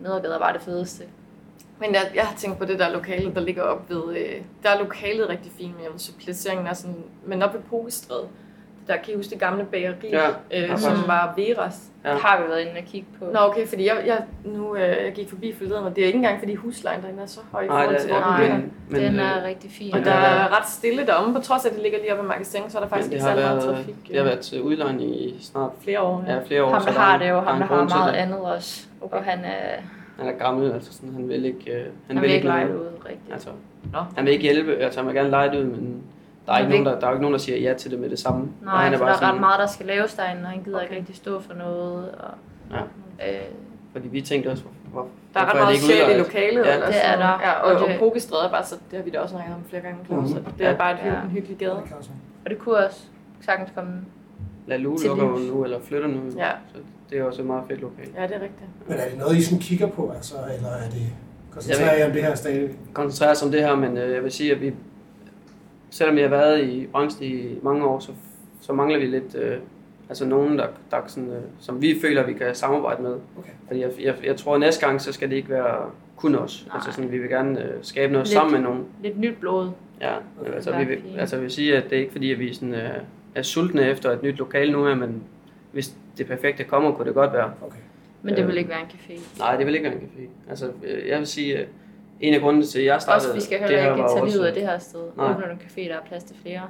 Nedergade 0.00 0.34
er 0.34 0.38
bare 0.38 0.52
det 0.52 0.62
fedeste. 0.62 1.04
Men 1.80 1.94
jeg, 1.94 2.10
jeg 2.14 2.24
har 2.24 2.36
tænkt 2.36 2.58
på 2.58 2.64
det 2.64 2.78
der 2.78 2.88
lokale, 2.88 3.34
der 3.34 3.40
ligger 3.40 3.62
op 3.62 3.90
ved... 3.90 4.16
Øh, 4.16 4.42
der 4.62 4.70
er 4.70 4.78
lokalet 4.78 5.28
rigtig 5.28 5.52
fint, 5.58 5.74
men 5.76 5.84
jeg 5.84 5.90
synes, 5.96 6.24
placeringen 6.24 6.66
er 6.66 6.72
sådan... 6.72 6.96
Men 7.26 7.42
op 7.42 7.54
ved 7.54 7.60
Pokestræde, 7.60 8.20
det 8.22 8.28
der, 8.88 8.96
kan 8.96 9.12
I 9.14 9.16
huske 9.16 9.30
det 9.30 9.38
gamle 9.40 9.64
bageri, 9.64 10.08
Ja, 10.12 10.28
øh, 10.28 10.34
ja, 10.50 10.76
som 10.76 10.92
var 11.06 11.34
Veras? 11.36 11.82
Ja. 12.04 12.08
Ja. 12.08 12.14
Det 12.14 12.22
har 12.22 12.42
vi 12.42 12.48
været 12.48 12.60
inde 12.60 12.72
og 12.78 12.84
kigge 12.84 13.06
på. 13.18 13.24
Nå, 13.32 13.38
okay, 13.40 13.66
fordi 13.66 13.86
jeg, 13.86 14.02
jeg, 14.06 14.18
nu, 14.44 14.76
øh, 14.76 14.80
jeg 14.80 15.12
gik 15.14 15.28
forbi 15.28 15.54
forleden, 15.58 15.84
og 15.84 15.96
det 15.96 16.02
er 16.02 16.06
ikke 16.06 16.16
engang, 16.16 16.38
fordi 16.38 16.54
huslejen 16.54 17.02
derinde 17.02 17.22
er 17.22 17.26
så 17.26 17.40
høj 17.52 17.62
i 17.62 17.66
Nej, 17.66 17.76
forhold 17.76 17.94
det, 17.94 18.02
til, 18.02 18.10
ja, 18.10 18.20
hvor 18.22 18.38
ligger. 18.40 18.58
men, 18.88 19.00
Den 19.02 19.20
øh, 19.20 19.26
er 19.26 19.44
rigtig 19.44 19.70
fin. 19.70 19.94
Og 19.94 20.04
der 20.04 20.12
er- 20.12 20.58
ret 20.58 20.68
stille 20.68 21.06
deromme, 21.06 21.34
på 21.34 21.40
trods 21.40 21.64
af, 21.64 21.68
at 21.68 21.74
det 21.74 21.82
ligger 21.82 21.98
lige 21.98 22.12
oppe 22.12 22.22
ved 22.22 22.28
magasin, 22.28 22.60
så 22.68 22.78
er 22.78 22.82
der 22.82 22.88
faktisk 22.88 23.08
det 23.08 23.14
ikke 23.14 23.24
særlig 23.24 23.44
meget 23.44 23.62
trafik. 23.62 23.94
det 24.08 24.16
har 24.16 24.24
været 24.24 24.40
til 24.40 24.62
udlejning 24.62 25.10
i 25.16 25.36
snart 25.40 25.70
flere 25.84 26.00
år. 26.00 26.24
ja, 26.28 26.38
flere 26.46 26.64
år. 26.64 26.72
ham, 26.72 26.80
så 26.82 26.86
der 26.90 26.98
har 26.98 27.18
det, 27.18 27.28
jo 27.30 27.40
ham, 27.40 27.58
der 27.58 27.66
har 27.66 27.84
meget 27.84 28.14
det. 28.14 28.20
andet 28.20 28.40
også. 28.40 28.86
Okay. 29.00 29.16
Og 29.16 29.24
han 29.24 29.38
er, 29.44 29.80
Han 30.18 30.28
er 30.34 30.38
gammel, 30.38 30.72
altså 30.72 30.92
sådan, 30.94 31.12
han 31.14 31.28
vil 31.28 31.44
ikke, 31.44 31.70
øh, 31.72 31.84
han, 32.06 32.16
han 32.16 32.22
vil 32.22 32.30
ikke 32.30 32.46
lege 32.46 32.66
det 32.68 32.74
ud 32.74 32.86
rigtigt. 33.06 33.32
Altså, 33.32 33.48
Nå. 33.92 33.98
han 34.16 34.24
vil 34.24 34.32
ikke 34.32 34.42
hjælpe, 34.42 34.76
altså 34.76 35.00
han 35.00 35.06
vil 35.06 35.14
gerne 35.16 35.30
lege 35.30 35.50
det 35.50 35.58
ud, 35.58 35.64
men 35.64 36.02
der 36.46 36.52
er, 36.52 36.58
ikke 36.58 36.70
nogen, 36.70 36.86
der, 36.86 36.98
der 37.00 37.06
er 37.06 37.10
jo 37.10 37.14
ikke 37.14 37.22
nogen, 37.22 37.32
der 37.32 37.38
siger 37.40 37.58
ja 37.58 37.74
til 37.74 37.90
det 37.90 37.98
med 38.00 38.10
det 38.10 38.18
samme. 38.18 38.40
Og 38.40 38.64
Nej, 38.64 38.84
han 38.88 38.98
for 38.98 39.04
der 39.04 39.12
er 39.12 39.16
sådan, 39.16 39.32
ret 39.34 39.40
meget, 39.40 39.58
der 39.60 39.66
skal 39.66 39.86
laves 39.86 40.14
derinde, 40.14 40.42
og 40.42 40.48
han 40.48 40.62
gider 40.62 40.76
Okay. 40.76 40.86
ikke 40.86 40.96
rigtig 40.96 41.16
stå 41.16 41.40
for 41.40 41.54
noget. 41.54 42.10
Og, 42.10 42.30
Ja. 42.70 42.80
øh, 43.28 43.42
Fordi 43.92 44.08
vi 44.08 44.20
tænkte 44.20 44.48
også, 44.48 44.64
hvor, 44.92 45.06
Der 45.34 45.40
er 45.40 45.48
ret 45.54 45.56
meget 45.62 45.78
sjæl 45.78 46.14
i 46.16 46.18
lokalet. 46.18 46.64
Ja. 46.66 46.74
eller 46.74 46.86
Det 46.86 47.06
er 47.06 47.16
der. 47.16 47.24
Ja, 47.42 47.52
og, 47.52 47.72
Og 47.72 47.82
og, 47.82 47.88
det- 47.88 47.98
Pokestræde 47.98 48.44
er 48.46 48.50
bare 48.50 48.64
så, 48.64 48.74
det 48.90 48.96
har 48.98 49.04
vi 49.04 49.10
da 49.10 49.18
også 49.20 49.32
snakket 49.34 49.54
om 49.54 49.60
flere 49.68 49.82
gange, 49.82 49.98
Claus. 50.06 50.20
Mhm. 50.22 50.28
Så 50.28 50.38
det 50.58 50.66
er 50.66 50.70
Ja. 50.70 50.76
bare 50.76 50.92
et, 50.92 50.98
Ja. 51.04 51.22
en 51.22 51.30
hyggelig 51.30 51.56
gade. 51.56 51.72
Og 52.44 52.50
det 52.50 52.58
kunne 52.58 52.76
også 52.86 53.00
sagtens 53.40 53.70
komme. 53.74 53.92
Lalu 54.66 54.90
lukker 55.06 55.24
jo 55.26 55.36
livs. 55.36 55.50
nu, 55.50 55.64
eller 55.64 55.78
flytter 55.80 56.08
nu. 56.08 56.20
Ja. 56.36 56.50
Så 56.72 56.78
det 57.10 57.18
er 57.18 57.24
også 57.24 57.40
et 57.42 57.46
meget 57.46 57.62
fedt 57.68 57.80
lokal. 57.80 58.08
Ja, 58.16 58.22
det 58.22 58.30
er 58.36 58.40
rigtigt. 58.40 58.70
Men 58.88 58.98
er 58.98 59.08
det 59.08 59.18
noget, 59.18 59.36
I 59.36 59.42
sådan 59.42 59.58
kigger 59.58 59.86
på, 59.86 60.10
altså, 60.14 60.34
eller 60.56 60.68
er 60.68 60.90
det 60.90 61.02
koncentrerer 61.52 61.98
I 61.98 62.06
om 62.06 62.12
det 62.12 62.22
her 62.22 62.34
stadig? 62.34 62.70
Koncentrere 62.92 63.30
os 63.30 63.42
om 63.42 63.50
det 63.50 63.60
her, 63.60 63.76
men 63.76 63.96
øh, 63.98 64.12
jeg 64.14 64.22
vil 64.22 64.32
sige, 64.32 64.52
at 64.54 64.60
vi, 64.60 64.72
selvom 65.92 66.16
jeg 66.18 66.24
har 66.24 66.36
været 66.36 66.64
i 66.64 66.86
branchen 66.86 67.24
i 67.30 67.58
mange 67.62 67.86
år, 67.86 67.98
så, 67.98 68.12
så 68.60 68.72
mangler 68.72 68.98
vi 68.98 69.06
lidt, 69.06 69.34
øh, 69.34 69.56
altså 70.08 70.26
nogen, 70.26 70.58
der, 70.58 70.66
der 70.90 70.96
sådan, 71.06 71.30
øh, 71.30 71.42
som 71.60 71.82
vi 71.82 71.98
føler, 72.02 72.26
vi 72.26 72.32
kan 72.32 72.54
samarbejde 72.54 73.02
med. 73.02 73.16
Okay. 73.38 73.50
Fordi 73.66 73.80
jeg, 73.80 73.90
jeg, 74.00 74.14
jeg 74.24 74.36
tror, 74.36 74.54
at 74.54 74.60
næste 74.60 74.86
gang, 74.86 75.00
så 75.00 75.12
skal 75.12 75.30
det 75.30 75.36
ikke 75.36 75.48
være 75.50 75.90
kun 76.16 76.34
os. 76.34 76.64
Nej. 76.66 76.76
Altså 76.76 76.92
sådan, 76.92 77.12
vi 77.12 77.18
vil 77.18 77.28
gerne 77.28 77.62
øh, 77.64 77.70
skabe 77.82 78.12
noget 78.12 78.26
Lidt. 78.26 78.32
sammen 78.32 78.52
med 78.52 78.60
nogen. 78.60 78.84
Lidt 79.02 79.18
nyt 79.20 79.36
blod. 79.40 79.70
Ja, 80.00 80.12
Okay. 80.40 80.52
altså, 80.54 80.78
vi 80.78 80.84
vil, 80.84 80.98
altså 81.18 81.36
jeg 81.36 81.42
vil 81.42 81.50
sige, 81.50 81.76
at 81.76 81.84
det 81.90 81.96
er 81.96 82.00
ikke 82.00 82.12
fordi, 82.12 82.32
at 82.32 82.38
vi 82.38 82.54
sådan, 82.54 82.74
øh, 82.74 82.90
er 83.34 83.42
sultne 83.42 83.82
efter 83.90 84.10
et 84.10 84.22
nyt 84.22 84.38
lokale 84.38 84.72
nu 84.72 84.84
her, 84.84 84.94
men 84.94 85.22
hvis 85.72 85.94
det 86.18 86.26
perfekte 86.26 86.64
kommer, 86.64 86.92
kunne 86.92 87.06
det 87.06 87.14
godt 87.14 87.32
være. 87.32 87.52
Okay. 87.62 87.76
Men 88.22 88.34
det 88.36 88.42
Øh. 88.42 88.48
vil 88.48 88.56
ikke 88.58 88.70
være 88.70 88.80
en 88.80 88.86
café. 88.86 89.38
Nej, 89.38 89.56
det 89.56 89.66
vil 89.66 89.74
ikke 89.74 89.84
være 89.84 89.94
en 89.94 90.00
café. 90.00 90.50
Altså, 90.50 90.70
øh, 90.84 91.08
jeg 91.08 91.18
vil 91.18 91.26
sige, 91.26 91.58
at 91.58 91.66
en 92.22 92.34
af 92.34 92.40
grundene 92.40 92.64
til, 92.66 92.78
at 92.78 92.84
jeg 92.84 93.00
startede 93.02 93.28
Også, 93.28 93.34
vi 93.34 93.40
skal 93.40 93.58
det 93.60 93.68
heller 93.68 93.82
her, 93.82 93.96
ikke 93.96 94.08
tage 94.16 94.26
livet 94.30 94.44
af 94.46 94.52
det 94.54 94.62
her 94.62 94.78
sted. 94.78 95.00
Nej. 95.16 95.30
Åbne 95.30 95.44
en 95.52 95.60
café, 95.66 95.80
der 95.88 95.94
er 95.94 96.00
plads 96.08 96.24
til 96.24 96.36
flere. 96.42 96.60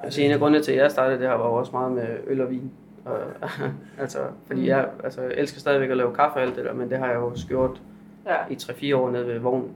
Altså 0.00 0.20
en 0.22 0.30
af 0.30 0.38
grundene 0.38 0.62
til, 0.62 0.72
at 0.72 0.78
jeg 0.78 0.90
startede 0.90 1.18
det 1.20 1.28
her, 1.28 1.34
var 1.34 1.44
også 1.44 1.72
meget 1.72 1.92
med 1.92 2.06
øl 2.26 2.40
og 2.40 2.50
vin. 2.50 2.70
Og, 3.04 3.18
altså, 4.02 4.18
fordi 4.46 4.60
Mm. 4.60 4.66
jeg, 4.66 4.86
altså, 5.04 5.22
jeg 5.22 5.32
elsker 5.36 5.60
stadigvæk 5.60 5.90
at 5.90 5.96
lave 5.96 6.14
kaffe 6.14 6.36
og 6.36 6.42
alt 6.42 6.56
det 6.56 6.64
der, 6.64 6.72
men 6.74 6.90
det 6.90 6.98
har 6.98 7.06
jeg 7.06 7.14
jo 7.16 7.26
også 7.26 7.46
gjort 7.46 7.80
Ja. 8.26 8.36
i 8.50 8.54
3-4 8.92 8.96
år 8.96 9.10
nede 9.10 9.26
ved 9.26 9.38
vognen. 9.38 9.70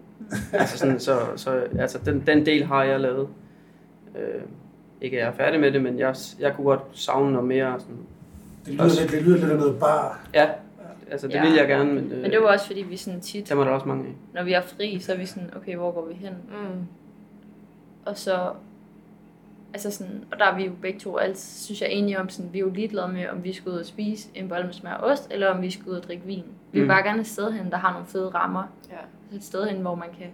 altså 0.53 0.79
sådan, 0.79 1.01
så, 1.01 1.19
så 1.37 1.63
altså, 1.79 1.99
den, 2.05 2.23
den 2.27 2.47
del 2.47 2.65
har 2.65 2.85
jeg 2.85 3.01
lavet. 3.01 3.29
Øh, 4.19 4.43
ikke 5.01 5.17
at 5.17 5.23
jeg 5.23 5.29
er 5.29 5.37
færdig 5.37 5.61
med 5.61 5.73
det, 5.73 5.83
men 5.83 5.99
jeg, 5.99 6.15
jeg 6.41 6.55
kunne 6.57 6.65
godt 6.65 6.81
savne 6.93 7.33
noget 7.33 7.49
mere. 7.49 7.75
Sådan, 7.81 7.97
Det 8.67 8.73
lyder, 8.75 8.85
Også- 8.85 9.01
lidt, 9.01 9.13
det 9.13 9.23
lyder 9.23 9.37
lidt 9.39 9.51
af 9.51 9.57
noget 9.59 9.79
bar. 9.81 10.21
ja, 10.35 10.49
altså 11.11 11.27
det 11.27 11.35
Ja. 11.35 11.43
vil 11.45 11.53
jeg 11.55 11.69
gerne, 11.69 11.93
men, 11.95 12.13
øh, 12.13 12.23
Men 12.23 12.31
det 12.31 12.41
var 12.41 12.47
også 12.47 12.67
fordi, 12.67 12.83
vi 12.83 12.97
sådan 12.97 13.21
tit, 13.21 13.49
dem 13.49 13.59
er 13.59 13.65
der 13.65 13.71
også 13.71 13.89
mange 13.89 14.05
af. 14.07 14.15
når 14.35 14.43
vi 14.45 14.53
er 14.53 14.61
fri, 14.61 14.99
så 14.99 15.13
er 15.13 15.17
vi 15.17 15.27
sådan, 15.27 15.51
okay, 15.57 15.77
hvor 15.77 15.91
går 15.93 16.07
vi 16.07 16.15
hen? 16.15 16.33
Mm. 16.49 16.87
Og 18.07 18.19
så, 18.19 18.53
altså 19.75 19.91
sådan, 19.91 20.25
og 20.33 20.39
der 20.39 20.45
er 20.45 20.57
vi 20.57 20.65
jo 20.65 20.73
begge 20.83 20.99
to 21.01 21.17
altid, 21.17 21.65
synes 21.65 21.81
jeg, 21.83 21.91
enige 21.91 22.21
om, 22.21 22.29
sådan, 22.29 22.53
vi 22.53 22.59
er 22.59 22.63
jo 22.63 22.71
ligeglade 22.71 23.09
med, 23.13 23.29
om 23.29 23.45
vi 23.45 23.53
skal 23.53 23.73
ud 23.73 23.77
og 23.79 23.87
spise 23.87 24.29
en 24.35 24.49
bolle 24.49 24.65
med 24.65 24.73
smør 24.73 24.93
og 24.93 25.11
ost, 25.11 25.29
eller 25.33 25.49
om 25.49 25.63
vi 25.63 25.71
skal 25.71 25.89
ud 25.89 25.97
og 25.97 26.03
drikke 26.03 26.27
vin. 26.27 26.45
Vi 26.73 26.79
vil 26.79 26.83
Mm. 26.83 26.89
bare 26.89 27.03
gerne 27.03 27.21
et 27.21 27.27
sted 27.27 27.53
hen, 27.53 27.71
der 27.71 27.77
har 27.77 27.93
nogle 27.93 28.07
fede 28.07 28.29
rammer. 28.29 28.63
Ja. 28.91 29.37
Et 29.37 29.45
sted 29.45 29.65
hen, 29.69 29.81
hvor 29.81 29.95
man 29.95 30.09
kan 30.19 30.27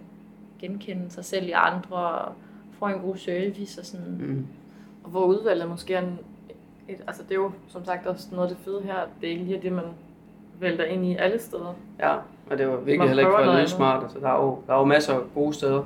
genkende 0.59 1.09
sig 1.09 1.25
selv 1.25 1.47
i 1.47 1.51
andre, 1.51 1.97
og 1.97 2.33
få 2.71 2.85
en 2.85 2.99
god 2.99 3.17
service 3.17 3.81
og 3.81 3.85
sådan. 3.85 4.17
Mm. 4.19 4.45
Og 5.03 5.09
hvor 5.09 5.25
udvalget 5.25 5.69
måske 5.69 5.93
er 5.93 6.01
en, 6.01 6.19
et, 6.89 6.97
altså 7.07 7.23
det 7.23 7.31
er 7.31 7.35
jo 7.35 7.51
som 7.67 7.85
sagt 7.85 8.07
også 8.07 8.27
noget 8.31 8.49
af 8.49 8.55
det 8.55 8.65
fede 8.65 8.81
her, 8.83 8.95
det 9.21 9.27
er 9.27 9.31
ikke 9.31 9.43
lige 9.43 9.59
det, 9.61 9.71
man 9.71 9.83
vælter 10.59 10.83
ind 10.83 11.05
i 11.05 11.15
alle 11.15 11.39
steder. 11.39 11.75
Ja, 11.99 12.13
og 12.51 12.57
det 12.57 12.67
var 12.67 12.73
Man 12.75 12.85
virkelig 12.85 13.07
heller 13.09 13.23
ikke 13.23 13.31
for 13.43 13.51
at 13.51 13.57
lyde 13.59 13.67
smart. 13.69 14.03
Altså, 14.03 14.19
der, 14.19 14.29
er 14.29 14.43
jo, 14.43 14.59
der 14.67 14.73
er 14.73 14.77
jo 14.77 14.85
masser 14.85 15.13
af 15.13 15.19
gode 15.35 15.53
steder. 15.53 15.83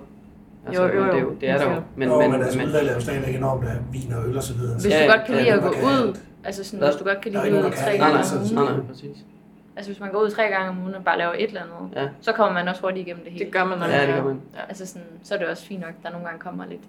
Altså, 0.68 0.84
Jo, 0.84 0.88
jo, 0.96 1.04
men 1.04 1.10
Det, 1.10 1.16
er 1.18 1.22
jo. 1.22 1.30
jo, 1.30 1.36
det 1.42 1.50
er 1.50 1.58
der 1.58 1.64
jo. 1.64 1.70
Men, 1.76 1.84
Men, 1.96 2.10
jo, 2.10 2.20
men, 2.22 2.32
men, 2.32 2.42
altså, 2.42 2.58
men, 2.58 2.68
udvalget 2.68 2.92
er 2.92 2.96
jo 2.96 3.02
stadigvæk 3.02 3.36
enormt 3.36 3.64
af 3.68 3.76
vin 3.92 4.14
og 4.14 4.28
øl 4.30 4.38
og 4.38 4.44
så 4.44 4.54
videre. 4.54 4.74
Hvis 4.74 4.86
Ja, 4.86 4.98
du 5.00 5.04
ja, 5.04 5.12
godt 5.18 5.26
kan 5.28 5.36
ja, 5.36 5.42
lide 5.42 5.54
at 5.54 5.62
gå 5.62 5.68
ud, 5.70 6.18
altså 6.44 6.64
sådan, 6.64 6.86
hvis 6.88 6.96
du 6.96 7.04
godt 7.04 7.22
kan 7.22 7.32
lide 7.32 7.44
at 7.44 7.52
gå 7.52 7.58
ud 7.58 7.72
tre 7.72 7.98
gange 7.98 8.16
om 8.18 8.42
ugen, 8.42 8.56
nej, 8.56 8.64
nej, 8.78 8.86
præcis. 8.90 9.18
altså 9.76 9.92
hvis 9.92 10.00
man 10.00 10.12
går 10.12 10.20
ud 10.20 10.30
tre 10.30 10.44
gange 10.44 10.70
om 10.70 10.82
ugen 10.82 10.96
og 10.96 11.04
bare 11.04 11.18
laver 11.18 11.34
et 11.34 11.44
eller 11.48 11.62
andet, 11.62 11.96
Ja. 12.04 12.08
så 12.22 12.32
kommer 12.32 12.54
man 12.54 12.68
også 12.68 12.82
hurtigt 12.82 13.08
igennem 13.08 13.24
det 13.24 13.32
hele. 13.34 13.46
Det 13.46 13.54
gør 13.54 13.64
man, 13.64 13.78
når 13.80 13.86
Ja, 13.86 14.02
det 14.02 14.10
er- 14.10 14.16
gør 14.16 14.24
man. 14.24 14.42
Altså 14.70 14.86
sådan, 14.86 15.08
så 15.24 15.34
er 15.34 15.38
det 15.40 15.48
også 15.48 15.66
fint 15.66 15.82
nok, 15.82 15.90
at 15.90 16.04
der 16.04 16.10
nogle 16.12 16.26
gange 16.26 16.40
kommer 16.40 16.66
lidt 16.66 16.82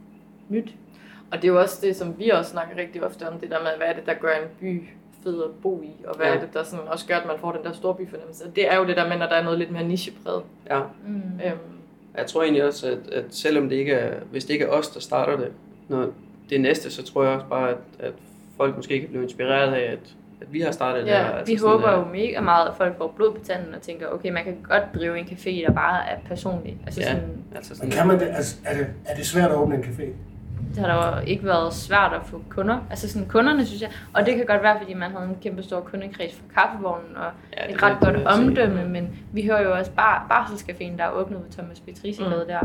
nyt. 0.49 0.75
Og 1.31 1.37
det 1.43 1.45
er 1.45 1.49
jo 1.53 1.61
også 1.61 1.79
det, 1.87 1.97
som 1.97 2.19
vi 2.19 2.29
også 2.29 2.51
snakker 2.51 2.77
rigtig 2.79 3.05
ofte 3.05 3.29
om, 3.29 3.39
det 3.39 3.51
der 3.51 3.59
med, 3.59 3.69
hvad 3.77 3.87
er 3.87 3.93
det, 3.93 4.07
der 4.07 4.15
gør 4.15 4.29
en 4.43 4.49
by 4.61 4.89
fed 5.25 5.43
at 5.43 5.51
bo 5.63 5.83
i, 5.83 6.05
og 6.09 6.17
hvad 6.17 6.27
Ja. 6.27 6.35
er 6.37 6.41
det, 6.41 6.49
der 6.55 6.63
sådan 6.65 6.89
også 6.89 7.07
gør, 7.07 7.17
at 7.17 7.27
man 7.27 7.37
får 7.39 7.53
den 7.53 7.65
der 7.65 7.73
storbyfornemmelse. 7.73 8.45
Det 8.57 8.73
er 8.73 8.77
jo 8.77 8.87
det 8.87 8.97
der 8.97 9.09
med, 9.09 9.19
når 9.19 9.27
der 9.27 9.35
er 9.35 9.43
noget 9.45 9.59
lidt 9.59 9.71
mere 9.71 9.85
nichepræget. 9.85 10.43
Ja. 10.71 10.81
Mm. 11.07 11.15
Øhm, 11.47 11.59
Jeg 12.17 12.27
tror 12.27 12.43
egentlig 12.43 12.65
også, 12.65 12.87
at, 12.91 13.13
at 13.15 13.25
selvom 13.31 13.69
det 13.69 13.77
ikke 13.77 13.93
er, 13.93 14.15
hvis 14.31 14.45
det 14.45 14.53
ikke 14.53 14.65
er 14.65 14.69
os, 14.69 14.89
der 14.89 15.01
starter 15.01 15.37
det, 15.37 15.49
når 15.89 16.07
det 16.51 16.61
næste, 16.61 16.91
så 16.91 17.03
tror 17.05 17.25
jeg 17.25 17.33
også 17.33 17.47
bare, 17.47 17.69
at, 17.71 17.77
at 17.99 18.13
folk 18.57 18.77
måske 18.77 19.01
kan 19.01 19.09
blive 19.09 19.23
inspireret 19.23 19.73
af, 19.75 19.93
at, 19.93 19.99
at 20.41 20.53
vi 20.53 20.61
har 20.61 20.71
startet 20.71 21.03
det 21.05 21.11
Ja, 21.11 21.23
her. 21.25 21.31
Altså 21.33 21.53
Vi 21.53 21.59
håber 21.63 21.87
at- 21.87 21.99
jo 21.99 22.05
mega 22.13 22.41
meget, 22.41 22.69
at 22.69 22.75
folk 22.77 22.99
får 22.99 23.13
blod 23.17 23.33
på 23.33 23.45
tanden 23.45 23.75
og 23.75 23.83
tænker, 23.83 24.07
okay, 24.09 24.31
man 24.31 24.45
kan 24.45 24.57
godt 24.69 24.83
drive 24.95 25.19
en 25.19 25.25
café, 25.27 25.51
der 25.67 25.73
bare 25.73 26.11
er 26.11 26.17
personlig. 26.29 26.79
Altså 26.87 27.01
Ja. 27.01 27.07
sådan, 27.07 27.29
Altså 27.55 27.71
Men 27.73 27.77
sådan, 27.77 27.91
kan 27.91 28.07
man 28.07 28.21
det, 28.21 28.35
altså, 28.37 28.57
er, 28.65 28.77
det, 28.77 28.87
er 29.07 29.17
det 29.17 29.27
svært 29.27 29.51
at 29.51 29.57
åbne 29.57 29.75
en 29.75 29.83
café? 29.83 30.05
Det 30.75 30.79
har 30.85 30.87
der 31.11 31.21
jo 31.21 31.27
ikke 31.27 31.45
været 31.45 31.75
svært 31.75 32.13
at 32.13 32.21
få 32.25 32.43
kunder. 32.49 32.79
Altså 32.91 33.09
sådan 33.09 33.29
kunderne, 33.29 33.67
synes 33.67 33.83
jeg. 33.83 33.91
Og 34.15 34.27
det 34.27 34.37
kan 34.37 34.47
godt 34.47 34.63
være, 34.63 34.79
fordi 34.81 34.95
man 34.95 35.11
havde 35.11 35.25
en 35.25 35.37
kæmpe 35.43 35.63
stor 35.63 35.81
kundekreds 35.81 36.35
for 36.35 36.45
kaffevognen 36.55 37.17
og 37.17 37.31
ja, 37.59 37.67
det 37.67 37.75
et 37.75 37.83
ret 37.83 37.93
det 37.93 38.01
godt 38.01 38.17
jeg 38.17 38.27
sige. 38.35 38.47
omdømme, 38.49 38.89
men 38.89 39.09
vi 39.33 39.43
hører 39.43 39.63
jo 39.63 39.73
også 39.75 39.91
bare 39.91 40.23
Barselscaféen, 40.31 40.97
der 40.99 41.05
er 41.05 41.11
åbnet 41.11 41.39
ved 41.45 41.51
Thomas 41.51 41.81
Petrisi 41.81 42.23
mm. 42.23 42.31
der. 42.31 42.61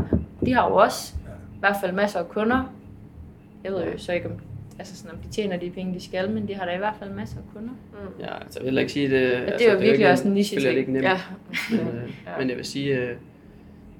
De 0.46 0.54
har 0.54 0.68
jo 0.68 0.74
også 0.74 1.14
Ja. 1.26 1.30
i 1.56 1.58
hvert 1.60 1.76
fald 1.80 1.92
masser 1.92 2.18
af 2.18 2.28
kunder. 2.28 2.72
Jeg 3.64 3.72
ved 3.72 3.84
jo 3.84 3.98
så 3.98 4.12
ikke, 4.12 4.26
om, 4.26 4.32
altså 4.78 4.96
sådan, 4.96 5.10
om 5.10 5.18
de 5.18 5.28
tjener 5.28 5.56
de 5.56 5.70
penge, 5.70 5.94
de 5.94 6.04
skal, 6.04 6.30
men 6.30 6.48
de 6.48 6.54
har 6.54 6.64
da 6.64 6.74
i 6.74 6.78
hvert 6.78 6.94
fald 6.98 7.10
masser 7.10 7.36
af 7.36 7.42
kunder. 7.54 7.70
mm. 7.92 8.20
Ja, 8.20 8.34
altså 8.40 8.58
jeg 8.64 8.66
vil 8.72 8.78
ikke 8.78 8.92
sige 8.92 9.10
det. 9.10 9.22
Ja, 9.32 9.52
det 9.58 9.68
er 9.68 9.72
jo 9.72 9.78
virkelig 9.78 10.10
også 10.10 10.28
en 10.28 10.34
niche 10.34 10.56
er 10.56 10.60
det 10.60 10.66
ting. 10.68 10.78
ikke 10.78 10.92
nemt. 10.92 11.04
Ja. 11.04 11.18
Men, 11.70 11.80
øh, 11.80 12.10
Ja. 12.26 12.30
men 12.38 12.48
jeg 12.48 12.56
vil 12.56 12.64
sige, 12.64 12.94
øh, 12.96 13.16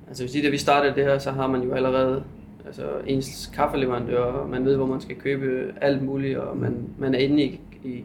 altså 0.08 0.40
da 0.44 0.48
vi 0.48 0.56
startede 0.56 0.94
det 0.94 1.04
her, 1.04 1.18
så 1.18 1.30
har 1.30 1.46
man 1.46 1.62
jo 1.62 1.74
allerede 1.74 2.22
altså 2.68 2.90
ens 3.06 3.50
kaffeleverandør, 3.54 4.22
og 4.22 4.48
man 4.48 4.64
ved, 4.64 4.76
hvor 4.76 4.86
man 4.86 5.00
skal 5.00 5.16
købe 5.16 5.74
alt 5.80 6.02
muligt, 6.02 6.38
og 6.38 6.56
man, 6.56 6.88
man 6.98 7.14
er 7.14 7.18
inde 7.18 7.42
i, 7.42 7.60
i, 7.84 8.04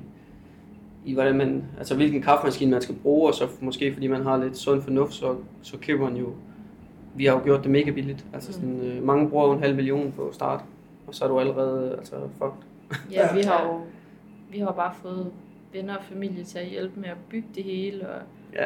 i 1.05 1.13
hvordan 1.13 1.35
man, 1.35 1.63
altså 1.77 1.95
hvilken 1.95 2.21
kaffemaskine 2.21 2.71
man 2.71 2.81
skal 2.81 2.95
bruge, 2.95 3.29
og 3.29 3.33
så 3.33 3.47
måske 3.61 3.93
fordi 3.93 4.07
man 4.07 4.23
har 4.23 4.43
lidt 4.43 4.57
sund 4.57 4.81
fornuft, 4.81 5.13
så, 5.13 5.35
så 5.61 5.77
køber 5.77 6.09
man 6.09 6.17
jo 6.17 6.27
vi 7.15 7.25
har 7.25 7.33
jo 7.33 7.43
gjort 7.43 7.63
det 7.63 7.71
mega 7.71 7.91
billigt. 7.91 8.25
Altså 8.33 8.53
sådan, 8.53 8.81
øh, 8.81 9.03
mange 9.03 9.29
bruger 9.29 9.47
jo 9.47 9.53
en 9.53 9.59
halv 9.59 9.75
million 9.75 10.11
på 10.11 10.29
start, 10.31 10.61
og 11.07 11.15
så 11.15 11.23
er 11.23 11.29
du 11.29 11.39
allerede 11.39 11.95
altså, 11.97 12.15
fucked. 12.15 12.63
Ja, 13.11 13.35
vi 13.35 13.41
har 13.41 13.65
jo 13.65 13.81
vi 14.51 14.59
har 14.59 14.71
bare 14.71 14.93
fået 15.01 15.31
venner 15.73 15.95
og 15.95 16.03
familie 16.03 16.43
til 16.43 16.59
at 16.59 16.65
hjælpe 16.65 16.99
med 16.99 17.09
at 17.09 17.17
bygge 17.29 17.47
det 17.55 17.63
hele. 17.63 18.09
Og, 18.09 18.21
Ja, 18.53 18.65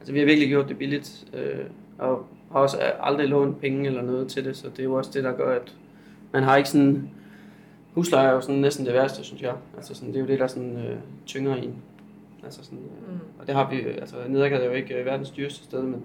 altså 0.00 0.12
vi 0.12 0.18
har 0.18 0.26
virkelig 0.26 0.48
gjort 0.48 0.68
det 0.68 0.78
billigt, 0.78 1.26
øh, 1.32 1.64
og 1.98 2.26
har 2.54 2.60
også 2.60 2.76
aldrig 3.00 3.28
lånt 3.28 3.60
penge 3.60 3.86
eller 3.86 4.02
noget 4.02 4.28
til 4.28 4.44
det, 4.44 4.56
så 4.56 4.68
det 4.68 4.78
er 4.78 4.84
jo 4.84 4.94
også 4.94 5.10
det, 5.14 5.24
der 5.24 5.32
gør, 5.32 5.56
at 5.56 5.74
man 6.32 6.42
har 6.42 6.56
ikke 6.56 6.68
sådan... 6.68 7.10
Husleje 7.94 8.28
er 8.28 8.32
jo 8.32 8.40
sådan 8.40 8.54
næsten 8.60 8.86
det 8.86 8.94
værste, 8.94 9.24
synes 9.24 9.42
jeg. 9.42 9.54
Altså 9.76 9.94
sådan, 9.94 10.08
det 10.08 10.16
er 10.16 10.20
jo 10.20 10.26
det, 10.26 10.38
der 10.40 10.46
sådan, 10.46 10.76
øh, 10.76 10.96
tynger 11.26 11.56
en. 11.56 11.74
Altså 12.44 12.64
sådan, 12.64 12.78
øh, 12.78 13.12
Mm. 13.12 13.18
og 13.40 13.46
det 13.46 13.54
har 13.54 13.70
vi, 13.70 13.80
altså 13.86 14.16
Nedergade 14.28 14.62
er 14.62 14.66
jo 14.66 14.72
ikke 14.72 14.94
øh, 14.94 15.06
verdens 15.06 15.30
dyreste 15.30 15.64
sted, 15.64 15.82
men, 15.82 16.04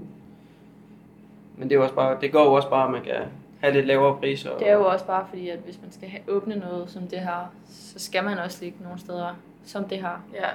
men 1.58 1.70
det, 1.70 1.76
er 1.76 1.80
jo 1.80 1.84
også 1.84 1.96
bare, 1.96 2.18
det 2.22 2.32
går 2.32 2.44
jo 2.44 2.54
også 2.54 2.70
bare, 2.70 2.86
at 2.86 2.92
man 2.92 3.04
kan 3.04 3.14
have 3.60 3.74
lidt 3.74 3.86
lavere 3.86 4.18
priser. 4.18 4.58
det 4.58 4.70
er 4.70 4.74
jo 4.74 4.86
også 4.86 5.06
bare 5.06 5.26
fordi, 5.30 5.50
at 5.50 5.60
hvis 5.60 5.80
man 5.82 5.92
skal 5.92 6.10
have, 6.10 6.22
åbne 6.28 6.56
noget 6.56 6.90
som 6.90 7.02
det 7.08 7.20
her, 7.20 7.54
så 7.70 8.00
skal 8.00 8.24
man 8.24 8.38
også 8.38 8.58
ligge 8.64 8.78
nogle 8.84 9.00
steder 9.00 9.36
som 9.64 9.84
det 9.84 9.98
her. 9.98 10.24
Ja. 10.34 10.48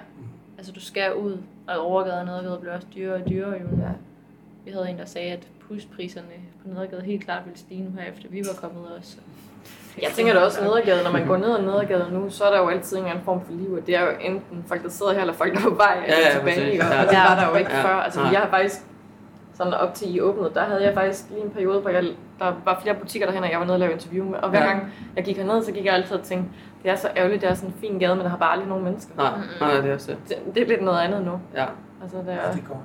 Altså 0.59 0.73
du 0.73 0.81
skal 0.81 1.15
ud, 1.15 1.39
og 1.69 1.79
overgade 1.87 2.19
og 2.21 2.25
nedergade 2.27 2.59
bliver 2.61 2.75
også 2.75 2.87
dyrere 2.97 3.23
og 3.23 3.29
dyrere. 3.29 3.51
Jo. 3.53 3.67
Ja. 3.79 3.91
Vi 4.65 4.71
havde 4.71 4.91
en, 4.91 4.99
der 4.99 5.05
sagde, 5.05 5.33
at 5.33 5.49
huspriserne 5.69 6.27
på 6.63 6.69
nedergade 6.69 7.03
helt 7.03 7.25
klart 7.25 7.43
ville 7.45 7.59
stige 7.59 7.83
nu 7.85 7.91
her, 8.01 8.13
efter 8.13 8.29
vi 8.31 8.43
var 8.53 8.69
kommet 8.69 8.83
også. 8.99 9.17
Jeg 10.03 10.11
tænker 10.11 10.33
da 10.33 10.41
også 10.41 10.65
nedergade, 10.65 11.05
når 11.05 11.13
man 11.13 11.27
går 11.27 11.37
ned 11.37 11.57
ad 11.59 11.63
nedergade 11.63 12.07
nu, 12.13 12.31
så 12.31 12.45
er 12.45 12.51
der 12.51 12.59
jo 12.59 12.69
altid 12.69 12.97
en 12.97 13.03
eller 13.03 13.11
anden 13.11 13.25
form 13.25 13.41
for 13.47 13.53
liv, 13.53 13.73
og 13.73 13.87
det 13.87 13.97
er 13.97 14.01
jo 14.01 14.09
enten 14.21 14.65
folk, 14.69 14.83
der 14.83 14.89
sidder 14.91 15.13
her, 15.13 15.21
eller 15.21 15.35
folk, 15.35 15.53
der 15.53 15.59
er 15.59 15.63
på 15.63 15.75
vej 15.75 16.05
Ja, 16.09 16.15
ja, 16.33 16.39
tilbage, 16.39 16.73
ikke? 16.73 16.85
og 16.85 16.91
Ja. 16.93 17.01
det 17.01 17.19
var 17.29 17.35
der 17.41 17.49
jo 17.51 17.55
ikke 17.57 17.71
Ja. 17.73 17.83
før. 17.83 17.95
Altså, 17.95 18.21
Nej. 18.21 18.31
jeg 18.33 18.41
har 18.41 18.49
faktisk, 18.51 18.77
sådan 19.55 19.75
op 19.75 19.95
til 19.95 20.15
I 20.17 20.21
åbnede, 20.21 20.51
der 20.55 20.65
havde 20.65 20.83
jeg 20.85 20.95
faktisk 20.95 21.25
lige 21.31 21.43
en 21.45 21.51
periode, 21.51 21.81
hvor 21.81 21.91
jeg, 21.91 22.05
der 22.39 22.53
var 22.65 22.81
flere 22.83 22.95
butikker 22.95 23.27
derhen, 23.27 23.45
og 23.45 23.51
jeg 23.51 23.59
var 23.59 23.65
nede 23.65 23.75
og 23.75 23.81
lave 23.81 23.93
interview 23.93 24.25
med, 24.31 24.39
og 24.39 24.51
hver 24.51 24.61
Ja. 24.63 24.67
gang 24.67 24.93
jeg 25.17 25.25
gik 25.25 25.37
herned, 25.37 25.63
så 25.63 25.73
gik 25.73 25.85
jeg 25.85 25.95
altid 25.95 26.17
og 26.17 26.23
tænkte, 26.23 26.51
det 26.83 26.91
er 26.91 26.97
så 26.97 27.09
ærgerligt, 27.17 27.43
det 27.43 27.51
er 27.51 27.55
sådan 27.55 27.71
en 27.71 27.77
fin 27.81 27.99
gade, 27.99 28.15
men 28.17 28.25
der 28.25 28.31
har 28.31 28.37
bare 28.39 28.53
aldrig 28.53 28.69
nogen 28.69 28.85
mennesker. 28.85 29.15
Nej, 29.17 29.31
nej, 29.61 29.81
det 29.81 29.91
er 29.91 29.95
også 29.95 30.11
det. 30.13 30.19
Det, 30.45 30.55
det 30.55 30.63
er 30.63 30.67
lidt 30.67 30.83
noget 30.83 30.99
andet 31.01 31.25
nu. 31.25 31.41
Ja, 31.55 31.67
Altså, 32.03 32.17
det 32.19 32.27
Ja, 32.27 32.33
er, 32.33 32.53
det 32.53 32.63
går. 32.69 32.83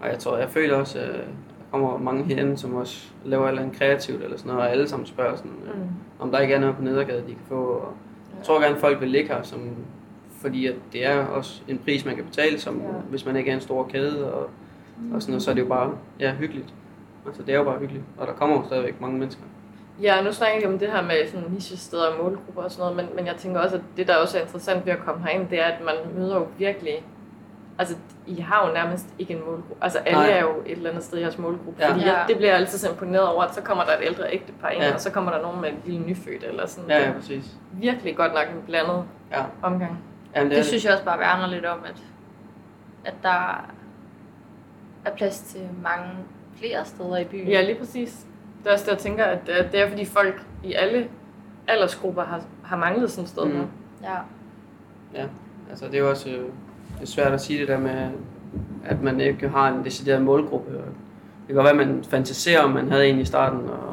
og 0.00 0.08
jeg 0.08 0.18
tror, 0.18 0.36
jeg 0.36 0.48
føler 0.50 0.76
også, 0.76 0.98
der 0.98 1.55
kommer 1.70 1.98
mange 1.98 2.24
herinde, 2.24 2.56
som 2.58 2.74
også 2.74 3.08
laver 3.24 3.44
et 3.44 3.48
eller 3.48 3.62
andet 3.62 3.78
kreativt 3.78 4.22
eller 4.22 4.36
sådan 4.38 4.48
noget, 4.52 4.62
og 4.66 4.72
alle 4.72 4.88
sammen 4.88 5.06
spørger 5.06 5.36
sådan, 5.36 5.50
øh, 5.66 5.78
mm, 5.80 5.88
om 6.18 6.30
der 6.30 6.38
ikke 6.38 6.54
er 6.54 6.60
noget 6.60 6.76
på 6.76 6.82
nedergade, 6.82 7.18
de 7.20 7.26
kan 7.26 7.42
få. 7.48 7.54
Og 7.64 7.92
jeg 8.38 8.44
tror 8.46 8.60
gerne, 8.62 8.76
folk 8.76 9.00
vil 9.00 9.08
ligge 9.08 9.28
her, 9.28 9.42
som, 9.42 9.60
fordi 10.40 10.66
at 10.66 10.74
det 10.92 11.06
er 11.06 11.26
også 11.26 11.62
en 11.68 11.78
pris, 11.78 12.04
man 12.04 12.16
kan 12.16 12.24
betale, 12.24 12.60
som, 12.60 12.76
Ja. 12.80 12.86
hvis 13.10 13.26
man 13.26 13.36
ikke 13.36 13.50
er 13.50 13.54
en 13.54 13.60
stor 13.60 13.84
kæde, 13.92 14.32
og, 14.34 14.50
og 15.14 15.22
sådan 15.22 15.32
noget, 15.32 15.42
så 15.42 15.50
er 15.50 15.54
det 15.54 15.62
jo 15.62 15.68
bare 15.68 15.92
ja, 16.20 16.34
hyggeligt. 16.34 16.74
Altså, 17.26 17.42
det 17.42 17.54
er 17.54 17.58
jo 17.58 17.64
bare 17.64 17.78
hyggeligt, 17.78 18.04
og 18.18 18.26
der 18.26 18.32
kommer 18.32 18.56
jo 18.56 18.62
stadigvæk 18.66 19.00
mange 19.00 19.18
mennesker. 19.18 19.42
Ja, 20.02 20.22
nu 20.22 20.32
snakker 20.32 20.58
jeg 20.60 20.68
om 20.68 20.78
det 20.78 20.88
her 20.90 21.02
med 21.02 21.26
sådan 21.26 21.50
nichesteder 21.50 22.06
og 22.06 22.22
målgrupper 22.24 22.62
og 22.62 22.70
sådan 22.70 22.80
noget, 22.94 22.96
men, 22.96 23.16
men 23.16 23.26
jeg 23.26 23.34
tænker 23.38 23.60
også, 23.60 23.76
at 23.76 23.82
det, 23.96 24.08
der 24.08 24.16
også 24.16 24.38
er 24.38 24.42
interessant 24.42 24.86
ved 24.86 24.92
at 24.92 24.98
komme 24.98 25.22
herind, 25.26 25.48
det 25.50 25.60
er, 25.60 25.64
at 25.64 25.84
man 25.84 25.94
møder 26.18 26.36
jo 26.36 26.46
virkelig... 26.58 26.94
Altså, 27.78 27.96
I 28.26 28.40
har 28.40 28.66
jo 28.68 28.74
nærmest 28.74 29.06
ikke 29.18 29.32
en 29.34 29.40
målgruppe. 29.40 29.84
Altså, 29.84 29.98
alle 29.98 30.20
Nej. 30.20 30.30
er 30.30 30.40
jo 30.40 30.50
et 30.66 30.72
eller 30.76 30.90
andet 30.90 31.04
sted 31.04 31.18
i 31.18 31.20
jeres 31.22 31.38
målgruppe. 31.38 31.80
Ja. 31.80 31.86
Ja. 31.86 31.92
Fordi 31.92 32.04
Ja. 32.04 32.12
jeg, 32.18 32.24
det 32.28 32.36
bliver 32.36 32.50
jeg 32.50 32.58
altid 32.60 32.78
så 32.78 32.90
imponeret 32.90 33.28
over, 33.28 33.42
at 33.42 33.54
så 33.54 33.62
kommer 33.62 33.84
der 33.84 33.92
et 33.92 33.98
ældre 34.02 34.32
ægtepar 34.32 34.68
ind, 34.68 34.82
Ja. 34.82 34.88
ja. 34.88 34.94
og 34.94 35.00
så 35.00 35.10
kommer 35.10 35.32
der 35.32 35.42
nogen 35.42 35.60
med 35.60 35.68
en 35.68 35.78
lille 35.84 36.06
nyfødt, 36.06 36.44
eller 36.44 36.66
sådan. 36.66 36.90
Ja, 36.90 37.06
ja, 37.06 37.12
præcis. 37.12 37.44
virkelig 37.72 38.16
godt 38.16 38.32
nok 38.34 38.46
en 38.56 38.62
blandet 38.66 39.04
Ja, 39.30 39.44
omgang. 39.62 39.98
Jamen, 40.36 40.50
det, 40.50 40.56
Det 40.56 40.66
synes 40.66 40.84
jeg 40.84 40.92
også 40.92 41.04
bare 41.04 41.18
værner 41.18 41.46
lidt 41.46 41.64
om, 41.64 41.78
at, 41.84 42.02
at 43.04 43.14
der 43.22 43.66
er 45.04 45.10
plads 45.16 45.40
til 45.40 45.60
mange 45.82 46.10
flere 46.56 46.84
steder 46.84 47.16
i 47.16 47.24
byen. 47.24 47.48
Ja, 47.48 47.62
lige 47.62 47.78
præcis. 47.78 48.26
Det 48.62 48.68
er 48.68 48.72
også 48.72 48.84
det, 48.84 48.90
jeg 48.90 48.98
tænker, 48.98 49.24
at 49.24 49.46
det 49.72 49.80
er, 49.80 49.88
fordi 49.88 50.04
folk 50.04 50.42
i 50.64 50.72
alle 50.74 51.08
aldersgrupper 51.68 52.22
har, 52.24 52.40
har 52.64 52.76
manglet 52.76 53.10
sådan 53.10 53.24
et 53.24 53.28
sted. 53.30 53.44
Mm. 53.44 53.66
ja. 54.02 54.16
Altså, 55.70 55.86
det 55.86 55.94
er 55.94 55.98
jo 55.98 56.10
også 56.10 56.30
øh, 56.30 56.48
det 56.96 57.02
er 57.02 57.06
svært 57.06 57.32
at 57.32 57.40
sige 57.40 57.60
det 57.60 57.68
der 57.68 57.78
med, 57.78 58.08
at 58.84 59.02
man 59.02 59.20
ikke 59.20 59.48
har 59.48 59.68
en 59.68 59.84
decideret 59.84 60.22
målgruppe. 60.22 60.72
Det 60.72 60.82
kan 61.46 61.54
godt 61.54 61.64
være, 61.64 61.82
at 61.82 61.88
man 61.88 62.04
fantaserer 62.10 62.62
om, 62.62 62.70
man 62.70 62.90
havde 62.90 63.06
en 63.08 63.18
i 63.18 63.24
starten 63.24 63.60
og, 63.68 63.88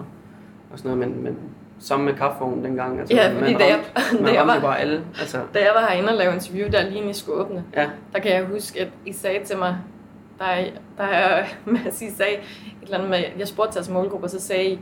og 0.72 0.78
sådan 0.80 0.92
noget, 0.98 1.10
men, 1.10 1.24
men 1.24 1.38
sammen 1.80 2.06
med 2.06 2.14
kaffevognen 2.14 2.64
dengang. 2.66 3.00
Altså, 3.00 3.16
Ja, 3.16 3.28
fordi 3.30 3.52
man 3.52 3.60
da 3.60 3.68
jeg- 3.68 3.80
ramte, 4.12 4.26
da 4.26 4.34
jeg 4.34 4.48
var- 4.48 4.60
bare 4.60 4.80
alle. 4.80 5.02
Altså, 5.20 5.38
Da 5.54 5.60
jeg 5.60 5.72
var 5.76 5.82
herinde 5.90 6.10
og 6.10 6.16
lavede 6.16 6.36
interview, 6.36 6.68
der 6.72 6.84
lige 6.84 6.96
inden 6.96 7.10
I 7.10 7.14
skulle 7.14 7.40
åbne, 7.40 7.64
ja, 7.76 7.90
der 8.14 8.20
kan 8.20 8.32
jeg 8.32 8.44
huske, 8.46 8.82
at 8.82 8.88
I 9.06 9.14
sagde 9.14 9.46
til 9.46 9.58
mig, 9.58 9.78
der 10.40 10.46
er, 10.46 10.66
der 10.98 11.04
er 11.04 11.44
Mads, 11.66 12.02
I 12.02 12.10
sagde 12.12 12.34
et 12.34 12.40
eller 12.82 12.96
andet 12.98 13.10
med, 13.10 13.20
jeg 13.40 13.48
spurgte 13.48 13.72
til 13.74 13.78
jeres 13.80 13.90
målgruppe, 13.90 14.26
og 14.26 14.30
så 14.30 14.40
sagde 14.42 14.66
I, 14.66 14.80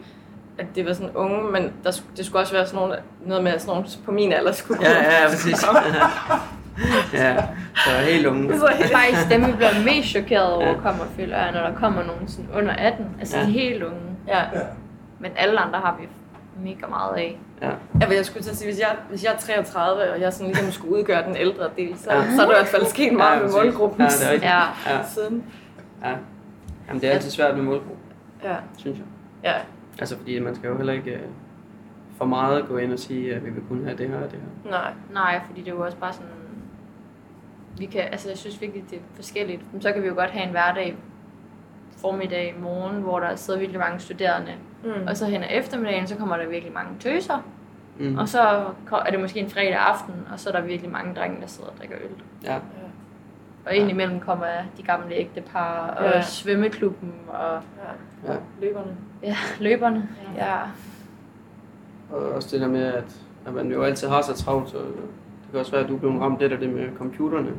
at 0.58 0.66
det 0.76 0.86
var 0.86 0.94
sådan 0.94 1.12
unge, 1.16 1.52
men 1.52 1.72
der, 1.84 2.02
det 2.18 2.26
skulle 2.26 2.42
også 2.42 2.54
være 2.54 2.66
sådan 2.68 2.80
nogle, 2.80 2.96
noget 3.26 3.44
med 3.44 3.60
sådan 3.60 3.68
nogle 3.76 3.86
på 4.06 4.12
min 4.12 4.34
alder 4.34 4.52
skulle 4.52 4.82
ja, 4.90 5.22
ja, 5.24 5.28
præcis. 5.30 5.66
ja, 7.14 7.36
så 7.76 7.90
helt 8.06 8.26
unge. 8.28 8.60
Så 8.60 8.68
Det 8.78 8.86
er 8.86 8.98
faktisk 8.98 9.30
dem, 9.32 9.46
vi 9.48 9.52
bliver 9.52 9.86
mest 9.86 10.08
chokeret 10.08 10.54
over, 10.54 10.74
kommer, 10.82 11.06
føler 11.16 11.38
jeg, 11.38 11.52
når 11.52 11.60
der 11.62 11.76
kommer 11.76 12.04
nogen 12.04 12.28
sådan 12.28 12.50
under 12.58 12.74
18. 12.74 13.06
Altså 13.20 13.38
Ja. 13.38 13.46
de 13.46 13.52
helt 13.52 13.84
unge. 13.84 14.02
ja. 14.28 14.40
Ja. 14.40 14.60
Men 15.20 15.32
alle 15.36 15.60
andre 15.60 15.80
har 15.80 15.98
vi 16.00 16.08
mega 16.70 16.88
meget 16.90 17.14
af. 17.18 17.40
Ja, 17.62 17.68
Ja, 18.02 18.08
men 18.08 18.18
jeg 18.18 18.26
skulle 18.26 18.44
til 18.44 18.50
at 18.52 18.58
sige, 18.58 18.72
hvis 18.72 18.80
jeg, 18.80 18.96
hvis 19.10 19.24
jeg 19.24 19.34
er 19.34 19.38
33, 19.38 20.12
og 20.14 20.22
jeg 20.22 20.34
sådan 20.34 20.48
ligesom 20.48 20.72
skulle 20.72 20.96
udgøre 20.98 21.24
den 21.28 21.36
ældre 21.36 21.70
del, 21.78 21.98
så, 21.98 22.12
Ja. 22.14 22.18
ja. 22.18 22.36
så 22.36 22.42
er 22.42 22.46
der 22.46 22.54
i 22.54 22.58
hvert 22.58 22.68
fald 22.68 22.86
sket 22.86 23.14
meget 23.14 23.38
Ja, 23.40 23.44
med 23.44 23.52
målgruppen 23.52 24.02
Ja, 24.02 24.08
det 24.08 24.26
er 24.28 24.32
rigtigt. 24.32 24.52
Ja. 24.52 24.60
ja, 24.98 25.04
siden. 25.08 25.44
ja. 26.06 26.12
Jamen, 26.88 27.02
det 27.02 27.10
er 27.10 27.14
altid 27.14 27.30
svært 27.32 27.56
med 27.56 27.64
målgruppe, 27.64 28.02
Ja, 28.44 28.56
synes 28.78 28.98
jeg. 28.98 29.06
ja. 29.44 29.54
Altså, 30.00 30.18
fordi 30.18 30.40
man 30.40 30.56
skal 30.56 30.68
jo 30.70 30.78
heller 30.78 30.94
ikke 30.94 31.12
øh, 31.12 31.20
for 32.18 32.26
meget 32.26 32.68
gå 32.68 32.78
ind 32.78 32.94
og 32.94 33.00
sige, 33.00 33.36
at 33.36 33.46
vi 33.46 33.50
vil 33.50 33.64
kun 33.70 33.84
have 33.86 33.98
det 33.98 34.10
her 34.10 34.16
og 34.16 34.32
det 34.32 34.40
her. 34.64 34.72
Nej. 34.72 34.92
Nej, 35.14 35.40
fordi 35.48 35.62
det 35.62 35.68
er 35.72 35.76
jo 35.76 35.82
også 35.86 35.98
bare 35.98 36.14
sådan... 36.14 36.28
Vi 37.78 37.86
kan, 37.86 38.02
altså 38.02 38.30
jeg 38.30 38.38
synes 38.38 38.62
virkelig, 38.62 38.84
det 38.90 38.98
er 38.98 39.02
forskelligt. 39.16 39.74
Men 39.74 39.82
så 39.82 39.92
kan 39.92 40.04
vi 40.04 40.08
jo 40.08 40.14
godt 40.14 40.30
have 40.32 40.44
en 40.46 40.52
hverdag, 40.52 40.96
formiddag, 41.98 42.56
morgen, 42.62 42.96
hvor 43.02 43.20
der 43.20 43.36
sidder 43.36 43.60
virkelig 43.60 43.80
mange 43.80 44.00
studerende. 44.00 44.52
Mm. 44.84 45.08
Og 45.08 45.18
så 45.18 45.26
hen 45.26 45.44
ad 45.44 45.48
eftermiddagen, 45.52 46.08
så 46.08 46.16
kommer 46.16 46.38
der 46.38 46.48
virkelig 46.50 46.74
mange 46.74 46.90
tøser. 47.00 47.44
Mm. 48.00 48.18
Og 48.18 48.30
så 48.30 48.42
er 49.06 49.12
det 49.12 49.20
måske 49.20 49.40
en 49.40 49.50
fredag 49.50 49.76
aften, 49.76 50.14
og 50.34 50.40
så 50.40 50.50
er 50.50 50.54
der 50.54 50.62
virkelig 50.62 50.92
mange 50.92 51.16
drenge, 51.16 51.42
der 51.42 51.48
sidder 51.48 51.70
og 51.70 51.78
drikker 51.78 51.96
øl. 52.04 52.10
Ja, 52.44 52.58
Og 53.66 53.76
indimellem 53.76 54.20
kommer 54.20 54.46
de 54.78 54.84
gamle 54.84 55.16
ægtepar, 55.16 55.88
og 55.88 56.04
Ja. 56.06 56.22
svømmeklubben, 56.22 57.14
og 57.28 57.62
Ja. 58.26 58.32
Ja. 58.34 58.38
Løberne. 58.62 58.96
ja, 59.24 59.36
løberne. 59.60 60.10
Ja. 60.38 60.58
og 62.12 62.20
også 62.32 62.50
det 62.52 62.62
der 62.62 62.68
med, 62.68 62.84
at, 62.84 63.22
at 63.46 63.54
man 63.54 63.72
jo 63.72 63.84
altid 63.84 64.08
har 64.08 64.22
så 64.22 64.34
travlt, 64.44 64.70
så 64.70 64.78
kan 65.52 65.60
også 65.60 65.72
være, 65.72 65.82
at 65.84 65.90
du 65.90 65.98
blevet 65.98 66.22
ramt 66.22 66.40
lidt 66.40 66.52
af 66.54 66.60
det 66.60 66.70
med 66.70 66.84
computerne. 66.98 67.50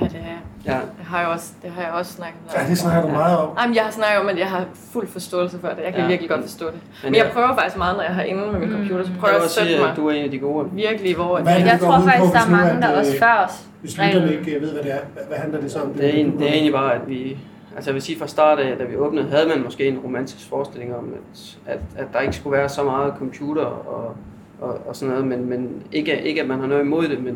Ja, 0.00 0.04
det 0.04 0.14
er 0.14 0.18
jeg. 0.18 0.40
Ja, 0.66 0.72
Det 0.98 1.04
har 1.06 1.18
jeg 1.20 1.28
også, 1.28 1.52
det 1.62 1.70
har 1.70 1.82
jeg 1.82 1.92
også 1.92 2.12
snakket 2.12 2.38
med. 2.44 2.52
Ja, 2.62 2.68
det 2.70 2.78
snakker 2.78 3.02
du 3.02 3.08
meget 3.08 3.38
om. 3.38 3.48
Jamen, 3.60 3.74
jeg 3.76 3.84
har 3.84 3.90
snakket 3.90 4.20
om, 4.20 4.28
at 4.28 4.38
jeg 4.38 4.46
har 4.50 4.64
fuld 4.92 5.06
forståelse 5.08 5.58
for 5.58 5.68
det. 5.68 5.76
Jeg 5.84 5.92
kan 5.92 5.94
Ja. 5.94 6.02
ja. 6.02 6.08
virkelig 6.08 6.30
godt 6.30 6.42
forstå 6.42 6.66
det. 6.66 6.74
Men 6.74 6.82
Men 7.04 7.14
jeg 7.14 7.24
jeg- 7.24 7.32
prøver 7.32 7.54
faktisk 7.56 7.76
meget, 7.76 7.96
når 7.96 8.02
jeg 8.04 8.14
har 8.14 8.22
inde 8.22 8.40
med 8.52 8.58
min 8.60 8.68
Mm. 8.68 8.74
computer, 8.76 9.04
så 9.04 9.10
jeg 9.10 9.20
prøver 9.20 9.32
vil 9.34 9.38
jeg 9.38 9.44
at 9.44 9.50
sætte 9.50 9.68
sige, 9.70 9.80
at 9.80 9.86
mig 9.88 9.96
du 9.96 10.08
er 10.08 10.12
en 10.12 10.24
af 10.24 10.30
de 10.30 10.38
gode. 10.38 10.68
virkelig, 10.72 11.14
hvor... 11.14 11.38
Hvad 11.38 11.54
det, 11.54 11.60
Jeg 11.66 11.72
det 11.72 11.80
tror 11.80 12.00
faktisk, 12.00 12.32
der 12.32 12.40
er 12.46 12.50
mange, 12.50 12.82
der 12.82 12.92
øh, 12.92 12.98
også 12.98 13.18
før 13.18 13.44
os. 13.48 13.66
Hvis 13.80 13.98
lytterne 13.98 14.32
ikke 14.32 14.60
ved, 14.60 14.72
hvad 14.72 14.82
det 14.82 14.92
er, 14.92 14.98
hvad, 15.28 15.36
handler 15.38 15.60
det 15.60 15.70
så 15.72 15.78
om? 15.82 15.88
Det 15.94 16.04
er, 16.04 16.12
en, 16.20 16.38
det 16.38 16.48
er 16.48 16.52
egentlig 16.52 16.72
bare, 16.72 16.94
at 16.94 17.00
vi... 17.08 17.38
Altså 17.76 17.90
jeg 17.90 17.94
vil 17.94 18.02
sige 18.02 18.18
fra 18.18 18.26
start 18.26 18.58
af, 18.58 18.76
da 18.78 18.84
vi 18.84 18.96
åbnede, 18.96 19.26
havde 19.30 19.48
man 19.48 19.62
måske 19.64 19.88
en 19.88 19.98
romantisk 19.98 20.48
forestilling 20.48 20.94
om, 20.94 21.12
at, 21.14 21.56
at, 21.74 21.80
at 21.96 22.06
der 22.12 22.20
ikke 22.20 22.36
skulle 22.36 22.56
være 22.58 22.68
så 22.68 22.82
meget 22.84 23.14
computer 23.18 23.64
og, 23.64 24.16
og, 24.64 24.86
og 24.86 24.96
sådan 24.96 25.14
noget, 25.14 25.26
men, 25.26 25.48
men 25.48 25.82
ikke, 25.92 26.22
ikke 26.22 26.42
at 26.42 26.48
man 26.48 26.60
har 26.60 26.66
noget 26.66 26.82
imod 26.82 27.08
det, 27.08 27.22
men, 27.22 27.34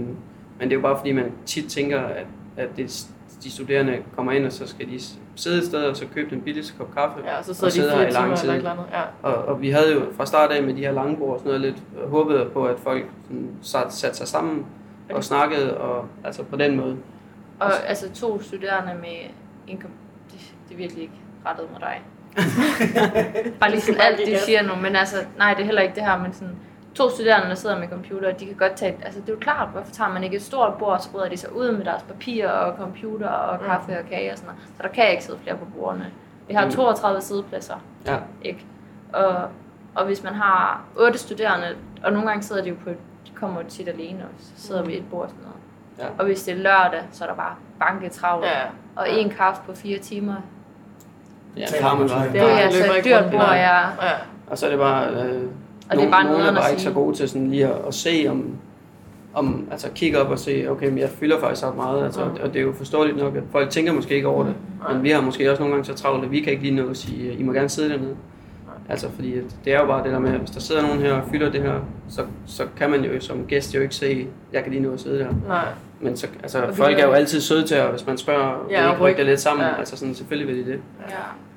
men 0.58 0.68
det 0.68 0.72
er 0.72 0.76
jo 0.76 0.80
bare 0.80 0.96
fordi, 0.96 1.12
man 1.12 1.32
tit 1.46 1.70
tænker, 1.70 2.00
at, 2.00 2.26
at 2.56 2.68
det, 2.76 3.06
de 3.44 3.50
studerende 3.50 3.98
kommer 4.16 4.32
ind, 4.32 4.46
og 4.46 4.52
så 4.52 4.66
skal 4.66 4.86
de 4.86 5.00
sidde 5.36 5.58
et 5.58 5.64
sted, 5.64 5.84
og 5.84 5.96
så 5.96 6.06
købe 6.14 6.30
den 6.30 6.40
billigste 6.40 6.74
kop 6.78 6.94
kaffe. 6.94 7.20
Ja, 7.24 7.38
og 7.38 7.44
så 7.44 7.50
og 7.50 7.56
sidder 7.56 7.68
de 7.68 7.72
sidder 7.72 7.90
fire 7.90 8.00
her 8.02 8.08
i 8.08 8.12
lang 8.12 8.36
tid. 8.36 8.50
eller. 8.50 8.88
Ja. 8.92 9.02
Og, 9.22 9.34
og 9.34 9.60
vi 9.60 9.70
havde 9.70 9.92
jo 9.94 10.02
fra 10.16 10.26
start 10.26 10.50
af 10.50 10.62
med 10.62 10.74
de 10.74 10.80
her 10.80 10.92
lange 10.92 11.16
bord 11.16 11.32
og 11.32 11.38
sådan 11.38 11.60
noget 11.60 11.60
lidt 11.60 12.08
håbet 12.10 12.52
på, 12.52 12.66
at 12.66 12.78
folk 12.78 13.04
sådan, 13.24 13.50
sat, 13.62 13.92
satte 13.92 14.16
sig 14.16 14.28
sammen 14.28 14.66
og 15.10 15.24
snakkede, 15.24 15.78
og 15.78 16.08
altså 16.24 16.42
på 16.42 16.56
den 16.56 16.76
måde. 16.76 16.96
Og 17.60 17.88
altså 17.88 18.12
to 18.14 18.42
studerende 18.42 18.94
med 19.00 19.30
indkom, 19.66 19.90
det, 20.32 20.54
det 20.68 20.74
er 20.74 20.78
virkelig 20.78 21.02
ikke 21.02 21.14
rettet 21.46 21.66
mod 21.72 21.80
dig. 21.80 22.02
bare 23.60 23.70
lige 23.70 23.80
sådan 23.80 24.00
alt, 24.00 24.18
de 24.26 24.38
siger 24.38 24.62
nu, 24.62 24.74
men 24.82 24.96
altså, 24.96 25.16
nej, 25.38 25.54
det 25.54 25.60
er 25.60 25.64
heller 25.64 25.82
ikke 25.82 25.94
det 25.94 26.04
her, 26.04 26.18
men 26.18 26.32
sådan, 26.32 26.54
to 26.98 27.10
studerende, 27.10 27.48
der 27.48 27.54
sidder 27.54 27.78
med 27.78 27.88
computer, 27.88 28.32
de 28.32 28.46
kan 28.46 28.54
godt 28.54 28.72
tage, 28.74 28.96
altså 29.04 29.20
det 29.20 29.28
er 29.28 29.32
jo 29.32 29.38
klart, 29.38 29.68
hvorfor 29.68 29.92
tager 29.92 30.10
man 30.12 30.24
ikke 30.24 30.36
et 30.36 30.42
stort 30.42 30.74
bord, 30.78 30.92
og 30.92 31.00
så 31.00 31.10
bryder 31.10 31.28
de 31.28 31.36
sig 31.36 31.56
ud 31.56 31.72
med 31.72 31.84
deres 31.84 32.02
papir 32.02 32.48
og 32.48 32.76
computer 32.76 33.28
og 33.28 33.60
kaffe 33.60 33.98
og 33.98 34.04
kage 34.10 34.32
og 34.32 34.38
sådan 34.38 34.46
noget. 34.54 34.62
Så 34.76 34.82
der 34.82 34.88
kan 34.88 35.10
ikke 35.10 35.24
sidde 35.24 35.38
flere 35.42 35.56
på 35.56 35.64
bordene. 35.78 36.06
Vi 36.48 36.54
har 36.54 36.64
Mm. 36.64 36.70
32 36.70 37.20
sædepladser, 37.20 37.74
Ja, 38.06 38.16
ikke? 38.42 38.64
Og, 39.12 39.34
og 39.94 40.04
hvis 40.06 40.22
man 40.22 40.34
har 40.34 40.82
otte 40.96 41.18
studerende, 41.18 41.66
og 42.04 42.12
nogle 42.12 42.28
gange 42.28 42.42
sidder 42.42 42.62
de 42.62 42.68
jo 42.68 42.74
på, 42.84 42.90
de 43.26 43.30
kommer 43.34 43.62
tit 43.62 43.88
alene, 43.88 44.22
og 44.24 44.30
så 44.38 44.50
sidder 44.66 44.82
vi 44.82 44.92
ved 44.92 44.98
et 44.98 45.04
bord 45.10 45.22
og 45.24 45.28
sådan 45.30 45.42
noget. 45.44 45.58
Ja. 45.98 46.18
Og 46.18 46.24
hvis 46.24 46.42
det 46.44 46.52
er 46.54 46.58
lørdag, 46.58 47.02
så 47.12 47.24
er 47.24 47.28
der 47.28 47.34
bare 47.36 47.54
banketravlt. 47.80 48.46
Ja. 48.46 48.60
Og 48.96 49.06
Ja. 49.08 49.16
en 49.16 49.30
kaffe 49.30 49.62
på 49.66 49.74
fire 49.74 49.98
timer. 49.98 50.34
Ja, 51.56 51.66
Karmelvej. 51.80 52.18
måske. 52.18 52.32
Det 52.32 52.52
er 52.52 52.56
altså 52.58 52.84
et 52.92 52.96
ikke 52.96 53.08
dyrt 53.10 53.30
bord, 53.30 53.40
ja. 53.42 53.78
Ja. 53.80 54.12
Og 54.50 54.58
så 54.58 54.66
er 54.66 54.70
det 54.70 54.78
bare, 54.78 55.06
øh, 55.10 55.42
Og 55.90 55.96
det 55.96 56.04
er 56.04 56.10
bare 56.10 56.24
nederen 56.24 56.56
er 56.56 56.60
bare 56.60 56.70
ikke 56.70 56.82
så 56.82 56.90
gode 56.92 57.16
til 57.16 57.28
sådan 57.28 57.50
lige 57.50 57.66
at, 57.66 57.74
at 57.88 57.94
se, 57.94 58.26
om, 58.30 58.44
om, 59.34 59.68
altså 59.70 59.88
kigge 59.94 60.18
op 60.18 60.30
og 60.30 60.38
se, 60.38 60.66
okay, 60.70 60.88
men 60.88 60.98
jeg 60.98 61.08
fylder 61.08 61.40
faktisk 61.40 61.66
op 61.66 61.76
meget, 61.76 62.04
altså, 62.04 62.24
Mm. 62.24 62.30
og 62.42 62.48
det 62.54 62.56
er 62.60 62.64
jo 62.64 62.72
forståeligt 62.72 63.18
nok, 63.18 63.36
at 63.36 63.42
folk 63.52 63.70
tænker 63.70 63.92
måske 63.92 64.14
ikke 64.14 64.28
over 64.28 64.44
det, 64.44 64.54
Mm. 64.88 64.94
men 64.94 65.02
vi 65.02 65.10
har 65.10 65.20
måske 65.20 65.50
også 65.50 65.62
nogle 65.62 65.74
gange 65.74 65.86
så 65.86 65.94
travlt, 65.94 66.24
at 66.24 66.30
vi 66.30 66.40
kan 66.40 66.52
ikke 66.52 66.64
lige 66.64 66.74
nå 66.76 66.88
at 66.90 66.96
sige, 66.96 67.32
I 67.32 67.42
må 67.42 67.52
gerne 67.52 67.68
sidde 67.68 67.88
dernede. 67.90 68.16
Altså, 68.90 69.08
fordi 69.14 69.34
det 69.64 69.72
er 69.74 69.80
jo 69.80 69.86
bare 69.86 70.04
det 70.04 70.12
der 70.12 70.18
med, 70.18 70.32
at 70.32 70.38
hvis 70.38 70.50
der 70.50 70.60
sidder 70.60 70.82
nogen 70.82 70.98
her 70.98 71.12
og 71.12 71.22
fylder 71.32 71.50
det 71.50 71.62
her, 71.62 71.74
så, 72.08 72.22
så 72.46 72.62
kan 72.76 72.90
man 72.90 73.04
jo 73.04 73.20
som 73.20 73.44
gæst 73.48 73.74
jo 73.74 73.80
ikke 73.80 73.94
se, 73.94 74.26
jeg 74.52 74.62
kan 74.62 74.72
lige 74.72 74.82
nå 74.82 74.92
at 74.92 75.00
sidde 75.00 75.18
der. 75.18 75.28
Nej. 75.48 75.64
Men 76.00 76.16
så, 76.16 76.26
altså, 76.42 76.62
Og 76.62 76.74
folk 76.74 76.98
er 76.98 77.06
jo 77.06 77.12
altid 77.12 77.40
søde 77.40 77.66
til, 77.66 77.74
at 77.74 77.90
hvis 77.90 78.06
man 78.06 78.18
spørger, 78.18 78.66
Ja, 78.70 78.90
ikke 78.90 79.02
rykke 79.04 79.18
det 79.18 79.26
lidt 79.26 79.40
sammen, 79.40 79.66
ja. 79.66 79.78
altså 79.78 79.96
sådan, 79.96 80.14
selvfølgelig 80.14 80.56
vil 80.56 80.66
de 80.66 80.70
det. 80.72 80.80
ja. 81.08 81.14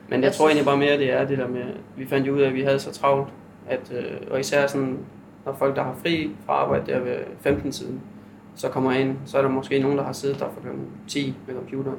Men 0.10 0.20
jeg 0.20 0.24
Jeg 0.26 0.34
tror 0.34 0.50
synes- 0.50 0.52
egentlig 0.52 0.66
bare 0.66 0.78
mere, 0.78 0.98
det 0.98 1.22
er 1.22 1.28
det 1.28 1.38
der 1.38 1.48
med, 1.48 1.62
vi 1.98 2.06
fandt 2.08 2.28
jo 2.28 2.34
ud 2.36 2.42
af, 2.42 2.48
at 2.48 2.54
vi 2.54 2.62
havde 2.62 2.80
så 2.80 2.92
travlt, 2.94 3.28
at, 3.68 3.92
øh, 3.96 4.18
og 4.32 4.40
især 4.40 4.68
sådan, 4.68 4.98
når 5.46 5.54
folk, 5.54 5.76
der 5.76 5.84
har 5.84 5.96
fri 6.02 6.32
fra 6.46 6.54
arbejde 6.54 6.92
der 6.92 7.00
ved 7.00 7.18
15 7.42 7.72
tiden, 7.72 8.02
så 8.56 8.70
kommer 8.70 8.92
ind, 8.92 9.16
så 9.26 9.38
er 9.38 9.42
der 9.42 9.50
måske 9.50 9.80
nogen, 9.80 9.98
der 9.98 10.04
har 10.04 10.14
siddet 10.14 10.40
der 10.40 10.46
fra 10.46 10.62
kl. 10.62 10.68
10 11.08 11.36
med 11.48 11.56
computeren. 11.56 11.98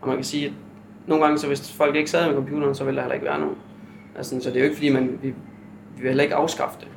Og 0.00 0.08
man 0.08 0.16
kan 0.16 0.24
sige, 0.24 0.46
at 0.46 0.52
nogle 1.06 1.24
gange, 1.24 1.38
så 1.38 1.46
hvis 1.46 1.72
folk 1.72 1.96
ikke 1.96 2.10
sad 2.10 2.26
med 2.26 2.34
computeren, 2.34 2.74
så 2.74 2.84
vil 2.84 2.94
der 2.94 3.00
heller 3.00 3.14
ikke 3.14 3.26
være 3.26 3.40
nogen. 3.40 3.56
Altså, 4.16 4.40
så 4.40 4.48
det 4.50 4.56
er 4.56 4.60
jo 4.60 4.64
ikke 4.64 4.76
fordi, 4.76 4.92
man, 4.92 5.18
vi, 5.22 5.28
vi 5.28 5.34
vil 5.96 6.08
heller 6.08 6.22
ikke 6.24 6.34
afskaffe 6.34 6.80
det. 6.80 6.88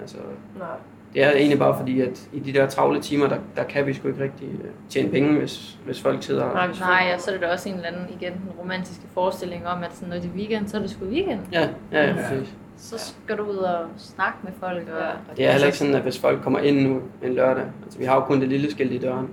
Altså, 0.00 0.16
Nej. 0.58 0.66
det 1.14 1.22
er 1.24 1.30
egentlig 1.30 1.58
bare 1.58 1.76
fordi, 1.78 2.00
at 2.00 2.28
i 2.32 2.38
de 2.40 2.52
der 2.52 2.66
travle 2.66 3.00
timer, 3.00 3.28
der, 3.28 3.36
der 3.56 3.64
kan 3.64 3.86
vi 3.86 3.92
sgu 3.94 4.08
ikke 4.08 4.22
rigtig 4.22 4.48
øh, 4.48 4.70
tjene 4.88 5.08
penge, 5.10 5.38
hvis, 5.38 5.78
hvis 5.84 6.00
folk 6.02 6.22
sidder 6.22 6.52
Nej, 6.52 6.66
hvis 6.66 6.80
Nej, 6.80 7.12
og 7.14 7.20
så 7.20 7.30
er 7.30 7.34
det 7.34 7.42
da 7.42 7.52
også 7.52 7.68
en 7.68 7.74
eller 7.74 7.88
anden, 7.88 8.06
igen, 8.20 8.32
den 8.32 8.50
romantiske 8.60 9.04
forestilling 9.14 9.66
om, 9.66 9.82
at 9.82 9.94
sådan, 9.94 10.08
når 10.08 10.16
det 10.16 10.24
er 10.30 10.34
weekend, 10.36 10.68
så 10.68 10.76
er 10.76 10.80
det 10.80 10.90
sgu 10.90 11.04
weekend. 11.04 11.40
Ja, 11.52 11.60
ja, 11.92 12.02
ja, 12.02 12.06
Ja. 12.08 12.14
præcis. 12.14 12.54
Så 12.84 12.98
skal 12.98 13.38
du 13.38 13.42
ud 13.42 13.56
og 13.56 13.86
snakke 13.96 14.38
med 14.42 14.52
folk. 14.60 14.88
Og, 14.88 14.98
Ja. 15.00 15.08
Og 15.30 15.36
det 15.36 15.46
er 15.46 15.50
heller 15.52 15.66
ikke 15.66 15.78
sådan, 15.78 15.94
at 15.94 16.02
hvis 16.02 16.18
folk 16.20 16.42
kommer 16.42 16.58
ind 16.58 16.80
nu 16.88 17.02
en 17.22 17.34
lørdag, 17.34 17.64
altså 17.84 17.98
vi 17.98 18.04
har 18.04 18.14
jo 18.14 18.20
kun 18.20 18.40
det 18.40 18.48
lille 18.48 18.70
skilt 18.70 18.92
i 18.92 18.98
døren, 18.98 19.28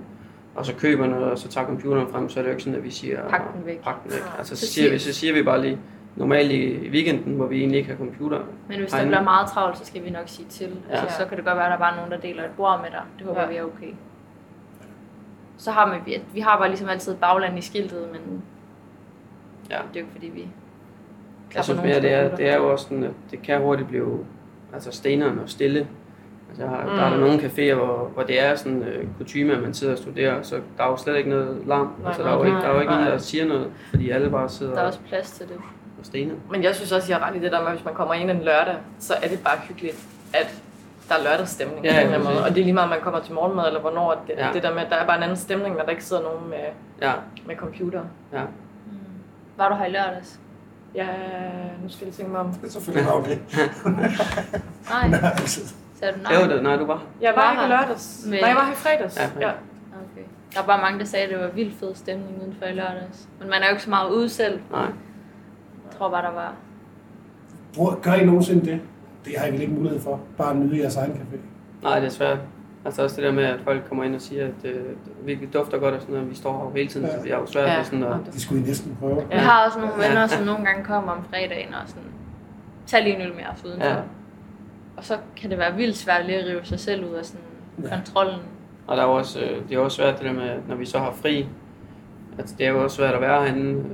og 0.54 0.66
så 0.66 0.74
køber 0.74 1.06
noget, 1.06 1.24
og 1.24 1.38
så 1.38 1.48
tager 1.48 1.66
computeren 1.66 2.08
frem, 2.12 2.28
så 2.28 2.38
er 2.40 2.42
det 2.42 2.48
jo 2.48 2.52
ikke 2.52 2.62
sådan, 2.62 2.78
at 2.78 2.84
vi 2.84 2.90
siger, 2.90 3.28
Pak 3.28 3.54
den 3.54 3.66
væk. 3.66 3.80
Pak 3.82 4.02
den 4.04 4.12
væk. 4.12 4.20
Altså 4.38 4.56
så 4.56 4.66
siger, 4.66 4.90
vi, 4.90 4.98
så 4.98 5.12
siger 5.14 5.32
vi 5.34 5.42
bare 5.42 5.60
lige, 5.62 5.78
normalt 6.16 6.52
i 6.52 6.88
weekenden, 6.90 7.34
hvor 7.34 7.46
vi 7.46 7.58
egentlig 7.58 7.78
ikke 7.78 7.90
har 7.90 7.96
computer. 7.98 8.40
Men 8.68 8.78
hvis 8.78 8.90
der 8.90 8.98
Ej, 8.98 9.04
bliver 9.04 9.22
meget 9.22 9.48
travlt, 9.50 9.78
så 9.78 9.84
skal 9.84 10.04
vi 10.04 10.10
nok 10.10 10.24
sige 10.28 10.48
til. 10.48 10.70
Ja. 10.90 10.96
Altså, 11.00 11.16
så 11.18 11.26
kan 11.26 11.36
det 11.36 11.44
godt 11.46 11.56
være, 11.56 11.66
at 11.66 11.72
der 11.72 11.78
bare 11.78 11.92
er 11.92 11.96
nogen, 11.96 12.10
der 12.12 12.18
deler 12.18 12.44
et 12.44 12.50
bord 12.56 12.80
med 12.82 12.90
dig. 12.90 13.02
Det 13.18 13.26
håber 13.26 13.40
Ja. 13.40 13.48
vi 13.48 13.56
er 13.56 13.62
okay. 13.62 13.92
Så 15.58 15.70
har 15.70 15.98
vi, 16.06 16.20
vi 16.32 16.40
har 16.40 16.58
bare 16.58 16.68
ligesom 16.68 16.88
altid 16.88 17.14
bagland 17.14 17.58
i 17.58 17.60
skiltet, 17.60 18.08
men 18.12 18.42
Ja. 19.70 19.74
det 19.74 19.80
er 19.82 19.84
jo 19.94 19.98
ikke 20.00 20.12
fordi, 20.12 20.26
vi 20.28 20.48
Jeg 21.54 21.64
synes 21.64 21.82
mere, 21.82 22.00
det 22.00 22.12
er, 22.12 22.36
det 22.36 22.48
er 22.48 22.56
jo 22.56 22.72
også 22.72 22.84
sådan, 22.84 23.04
at 23.04 23.10
det 23.30 23.42
kan 23.42 23.60
hurtigt 23.60 23.88
blive 23.88 24.18
altså 24.74 24.90
steneren 24.92 25.38
og 25.38 25.48
stille. 25.48 25.86
Altså, 26.48 26.62
jeg 26.64 26.70
har, 26.70 26.82
mm. 26.84 26.90
der 26.90 27.02
er 27.04 27.08
der 27.08 27.16
Mm. 27.16 27.22
nogle 27.22 27.38
caféer, 27.38 27.74
hvor, 27.74 28.10
hvor 28.14 28.22
det 28.22 28.44
er 28.44 28.54
sådan 28.56 28.82
øh, 28.82 29.06
kutume, 29.18 29.52
at 29.52 29.62
man 29.62 29.74
sidder 29.74 29.92
og 29.92 29.98
studerer, 29.98 30.42
så 30.42 30.60
der 30.76 30.84
er 30.84 30.88
jo 30.88 30.96
slet 30.96 31.16
ikke 31.16 31.30
noget 31.30 31.62
larm. 31.66 31.86
Nej, 31.98 32.06
altså, 32.08 32.22
der, 32.22 32.28
er 32.30 32.34
jo 32.36 32.42
ikke, 32.44 32.56
der 32.56 32.62
er 32.64 32.74
jo 32.74 32.80
ikke 32.80 32.92
nogen, 32.92 33.06
der 33.06 33.18
siger 33.18 33.46
noget, 33.46 33.66
fordi 33.90 34.10
alle 34.10 34.30
bare 34.30 34.48
sidder 34.48 34.74
der 34.74 34.80
er 34.82 34.86
også 34.86 35.00
plads 35.08 35.30
til 35.30 35.48
det. 35.48 35.56
og 36.00 36.06
stener. 36.06 36.34
Men 36.50 36.62
jeg 36.62 36.74
synes 36.74 36.92
også, 36.92 37.12
jeg 37.12 37.16
har 37.18 37.28
ret 37.30 37.36
i 37.36 37.40
det 37.40 37.52
der 37.52 37.58
med, 37.60 37.66
at 37.68 37.72
hvis 37.74 37.84
man 37.84 37.94
kommer 37.94 38.14
ind 38.14 38.30
en 38.30 38.38
lørdag, 38.42 38.74
så 38.98 39.14
er 39.22 39.28
det 39.28 39.38
bare 39.44 39.58
hyggeligt, 39.68 40.06
at 40.34 40.62
der 41.08 41.14
er 41.14 41.22
lørdagsstemning 41.22 41.84
Ja, 41.84 41.90
på 41.92 41.94
en 41.94 42.00
eller 42.00 42.14
anden 42.14 42.26
præcis. 42.26 42.34
måde. 42.38 42.44
Og 42.48 42.54
det 42.54 42.60
er 42.60 42.64
lige 42.64 42.74
meget, 42.74 42.84
om 42.84 42.90
man 42.90 43.00
kommer 43.00 43.20
til 43.20 43.34
morgenmad, 43.34 43.66
eller 43.66 43.80
hvornår. 43.80 44.24
Det, 44.26 44.34
ja. 44.38 44.48
det 44.54 44.62
der 44.62 44.74
med, 44.74 44.82
at 44.82 44.90
der 44.90 44.96
er 44.96 45.06
bare 45.06 45.16
en 45.16 45.22
anden 45.22 45.36
stemning, 45.36 45.76
når 45.76 45.82
der 45.82 45.90
ikke 45.90 46.04
sidder 46.04 46.22
nogen 46.22 46.50
med, 46.50 46.58
Ja, 47.02 47.12
med 47.46 47.56
computer. 47.56 48.00
ja. 48.32 48.42
Mm. 48.42 48.98
Var 49.56 49.68
du 49.68 49.74
her 49.74 49.84
i 49.86 49.90
lørdags? 49.90 50.40
Ja, 50.94 51.06
nu 51.82 51.88
skal 51.88 52.04
jeg 52.04 52.14
tænke 52.14 52.32
mig 52.32 52.40
om. 52.40 52.52
Det 52.52 52.64
er 52.66 52.70
selvfølgelig 52.70 53.12
var 53.12 53.22
det. 53.22 53.38
Nej, 54.90 55.08
Nej, 55.08 55.36
sagde 55.94 56.14
du 56.14 56.18
nej? 56.22 56.32
Det 56.32 56.40
var 56.48 56.54
det, 56.54 56.62
nej, 56.62 56.76
du 56.76 56.84
var. 56.86 57.02
Jeg 57.20 57.32
var 57.36 57.42
Var 57.42 57.50
ikke 57.52 57.62
her. 57.62 57.68
lørdags. 57.68 58.22
Men- 58.24 58.40
Nej, 58.40 58.48
jeg 58.48 58.56
var 58.56 58.64
her 58.64 58.72
i 58.72 58.76
fredags. 58.76 59.16
Ja, 59.16 59.22
Ja. 59.40 59.46
ja. 59.46 59.52
Okay. 59.92 60.26
Der 60.54 60.60
var 60.60 60.66
bare 60.66 60.80
mange, 60.80 60.98
der 60.98 61.04
sagde, 61.04 61.24
at 61.24 61.30
det 61.30 61.38
var 61.38 61.48
vildt 61.50 61.74
fed 61.80 61.94
stemning 61.94 62.42
udenfor 62.42 62.66
i 62.66 62.72
lørdags. 62.72 63.28
Men 63.40 63.48
man 63.50 63.62
er 63.62 63.66
jo 63.66 63.70
ikke 63.70 63.82
så 63.82 63.90
meget 63.90 64.10
ude 64.10 64.28
selv. 64.28 64.60
Nej. 64.70 64.80
Jeg 64.80 65.98
tror 65.98 66.10
bare, 66.10 66.22
der 66.22 66.32
var... 66.32 66.54
Bror, 67.74 68.00
Gør 68.02 68.12
I 68.12 68.24
nogensinde 68.24 68.66
det? 68.66 68.80
Det 69.24 69.32
har 69.38 69.46
I 69.46 69.50
vel 69.52 69.60
ikke 69.60 69.72
mulighed 69.74 70.00
for. 70.00 70.20
Bare 70.38 70.54
nyde 70.54 70.78
jeres 70.80 70.96
egen 70.96 71.12
café. 71.12 71.36
Nej, 71.82 71.98
det 71.98 72.06
er 72.06 72.10
svært. 72.10 72.38
Altså 72.84 73.02
også 73.02 73.16
det 73.16 73.24
der 73.24 73.32
med, 73.32 73.44
at 73.44 73.60
folk 73.64 73.82
kommer 73.88 74.04
ind 74.04 74.14
og 74.14 74.20
siger, 74.20 74.44
at 74.46 74.64
øh, 74.70 74.82
vi 75.24 75.48
dufter 75.54 75.78
godt 75.78 75.94
og 75.94 76.00
sådan 76.00 76.14
noget, 76.14 76.30
vi 76.30 76.34
står 76.34 76.64
her 76.72 76.76
hele 76.78 76.88
tiden, 76.88 77.06
Ja. 77.06 77.16
så 77.16 77.22
vi 77.22 77.30
har 77.30 77.38
jo 77.38 77.46
svært 77.46 77.68
Ja. 77.68 77.76
ved 77.76 77.84
sådan 77.84 78.04
at... 78.04 78.16
Det 78.32 78.40
skulle 78.40 78.62
I 78.62 78.66
næsten 78.66 78.96
prøve. 79.00 79.16
Ja. 79.30 79.36
Vi 79.36 79.42
har 79.44 79.64
også 79.66 79.78
nogle 79.78 79.94
venner, 79.94 80.20
Ja. 80.20 80.26
som 80.26 80.44
nogle 80.46 80.64
gange 80.64 80.84
kommer 80.84 81.12
om 81.12 81.24
fredagen 81.30 81.74
og 81.74 81.80
sådan, 81.88 82.02
tag 82.86 83.02
lige 83.02 83.14
en 83.16 83.22
øl 83.22 83.34
med 83.34 83.44
os 83.54 83.64
udenfor. 83.64 83.86
Ja. 83.88 83.96
Og 84.96 85.04
så 85.04 85.16
kan 85.36 85.50
det 85.50 85.58
være 85.58 85.74
vildt 85.74 85.96
svært 85.96 86.26
lige 86.26 86.38
at 86.38 86.46
rive 86.46 86.64
sig 86.64 86.80
selv 86.80 87.04
ud 87.04 87.14
af 87.14 87.24
sådan 87.24 87.40
Ja. 87.82 87.88
kontrollen. 87.96 88.40
Og 88.86 88.96
der 88.96 89.02
er 89.02 89.06
også, 89.06 89.40
øh, 89.40 89.68
det 89.68 89.74
er 89.76 89.80
også 89.80 89.96
svært 89.96 90.18
det 90.18 90.24
der 90.26 90.32
med, 90.32 90.50
når 90.68 90.74
vi 90.76 90.84
så 90.86 90.98
har 90.98 91.12
fri, 91.12 91.46
at 92.38 92.54
det 92.58 92.66
er 92.66 92.70
jo 92.70 92.82
også 92.82 92.96
svært 92.96 93.14
at 93.14 93.20
være 93.20 93.42
herinde. 93.44 93.70
Øh, 93.74 93.84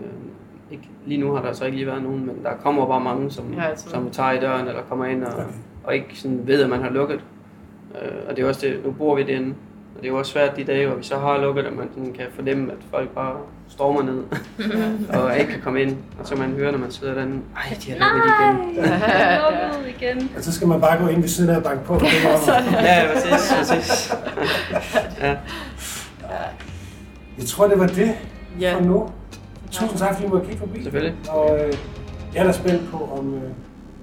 Ikke, 0.71 0.89
lige 1.07 1.21
nu 1.21 1.33
har 1.33 1.43
der 1.43 1.53
så 1.53 1.65
ikke 1.65 1.77
lige 1.77 1.87
været 1.87 2.03
nogen, 2.03 2.27
men 2.27 2.45
der 2.45 2.51
kommer 2.63 2.87
bare 2.87 3.01
mange, 3.01 3.31
som, 3.31 3.53
Ja, 3.55 3.63
altså. 3.65 3.91
som 3.91 4.11
tager 4.11 4.33
i 4.33 4.41
døren 4.41 4.69
eller 4.69 4.83
kommer 4.83 5.05
ind 5.05 5.25
og, 5.25 5.33
Okay. 5.35 5.45
og 5.85 5.95
ikke 5.95 6.19
sådan 6.19 6.47
ved, 6.47 6.63
at 6.63 6.71
man 6.71 6.83
har 6.83 6.91
lukket. 6.91 7.21
Øh, 8.03 8.11
og 8.29 8.37
det 8.37 8.45
er 8.45 8.49
også 8.49 8.61
det, 8.67 8.81
nu 8.85 8.91
bor 8.91 9.17
vi 9.17 9.23
derinde, 9.23 9.55
og 9.97 10.01
det 10.03 10.05
er 10.05 10.09
jo 10.13 10.19
også 10.19 10.33
svært 10.33 10.57
de 10.57 10.65
dage, 10.65 10.87
hvor 10.87 10.97
vi 10.97 11.03
så 11.05 11.19
har 11.19 11.39
lukket, 11.39 11.63
at 11.63 11.73
man 11.77 11.89
sådan 11.95 12.13
kan 12.13 12.25
fornemme, 12.35 12.73
at 12.73 12.79
folk 12.91 13.09
bare 13.09 13.33
stormer 13.69 14.03
ned 14.03 14.23
og 15.23 15.39
ikke 15.39 15.53
kan 15.53 15.61
komme 15.61 15.83
ind. 15.83 15.97
Og 16.21 16.27
så 16.27 16.35
man 16.37 16.51
høre, 16.51 16.73
når 16.73 16.79
man 16.79 16.91
sidder 16.91 17.15
derinde, 17.15 17.41
ej, 17.57 17.77
de 17.85 17.91
har 17.93 17.99
lukket 18.15 18.31
igen. 18.41 18.85
Nej, 18.91 19.35
er 19.35 19.87
igen. 19.99 20.31
Og 20.37 20.43
så 20.43 20.53
skal 20.53 20.69
man 20.69 20.81
bare 20.81 21.03
gå 21.03 21.09
ind 21.09 21.21
ved 21.21 21.29
siden 21.29 21.51
af 21.51 21.57
og 21.57 21.63
banke 21.63 21.85
på. 21.85 21.95
Det 21.95 22.03
var, 22.25 22.63
Ja, 22.73 23.03
ja, 23.03 23.13
præcis, 23.13 23.53
præcis. 23.59 24.13
Ja. 25.21 25.37
jeg 27.39 27.47
tror, 27.47 27.67
det 27.69 27.79
var 27.79 27.87
det 27.87 28.15
Ja. 28.61 28.75
for 28.75 28.81
nu. 28.81 29.09
Tusind 29.71 29.99
tak, 29.99 30.15
fordi 30.15 30.27
I 30.27 30.31
måtte 30.31 30.47
kigge 30.47 30.61
forbi. 30.61 30.83
Selvfølgelig. 30.83 31.15
Og 31.31 31.59
øh, 31.61 31.73
jeg 32.35 32.41
er 32.41 32.45
da 32.45 32.53
spændt 32.53 32.91
på, 32.91 33.09
om, 33.19 33.35
øh, 33.35 33.41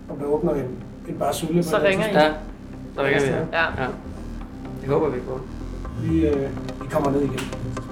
om 0.10 0.18
der 0.20 0.26
åbner 0.26 0.54
en, 0.54 0.68
en 1.08 1.16
bar 1.20 1.32
sulle. 1.32 1.64
Så 1.64 1.80
ringer 1.84 2.06
I. 2.08 2.14
Ja, 2.14 2.32
så 2.96 3.04
ringer 3.04 3.22
vi. 3.22 3.28
Ja, 3.54 3.66
Ja. 3.84 3.88
Det 4.82 4.89
håber 4.89 5.10
vi 5.10 5.20
på. 5.20 5.39
Vi, 6.02 6.28
øh, 6.28 6.50
vi 6.82 6.88
kommer 6.91 7.12
ned 7.12 7.22
igen. 7.22 7.39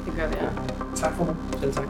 det 0.06 0.14
gør 0.18 0.28
vi. 0.28 0.36
Ja. 0.42 0.48
Tak 0.96 1.14
for 1.14 1.26
nu. 1.26 1.36
Selv 1.60 1.74
tak. 1.74 1.86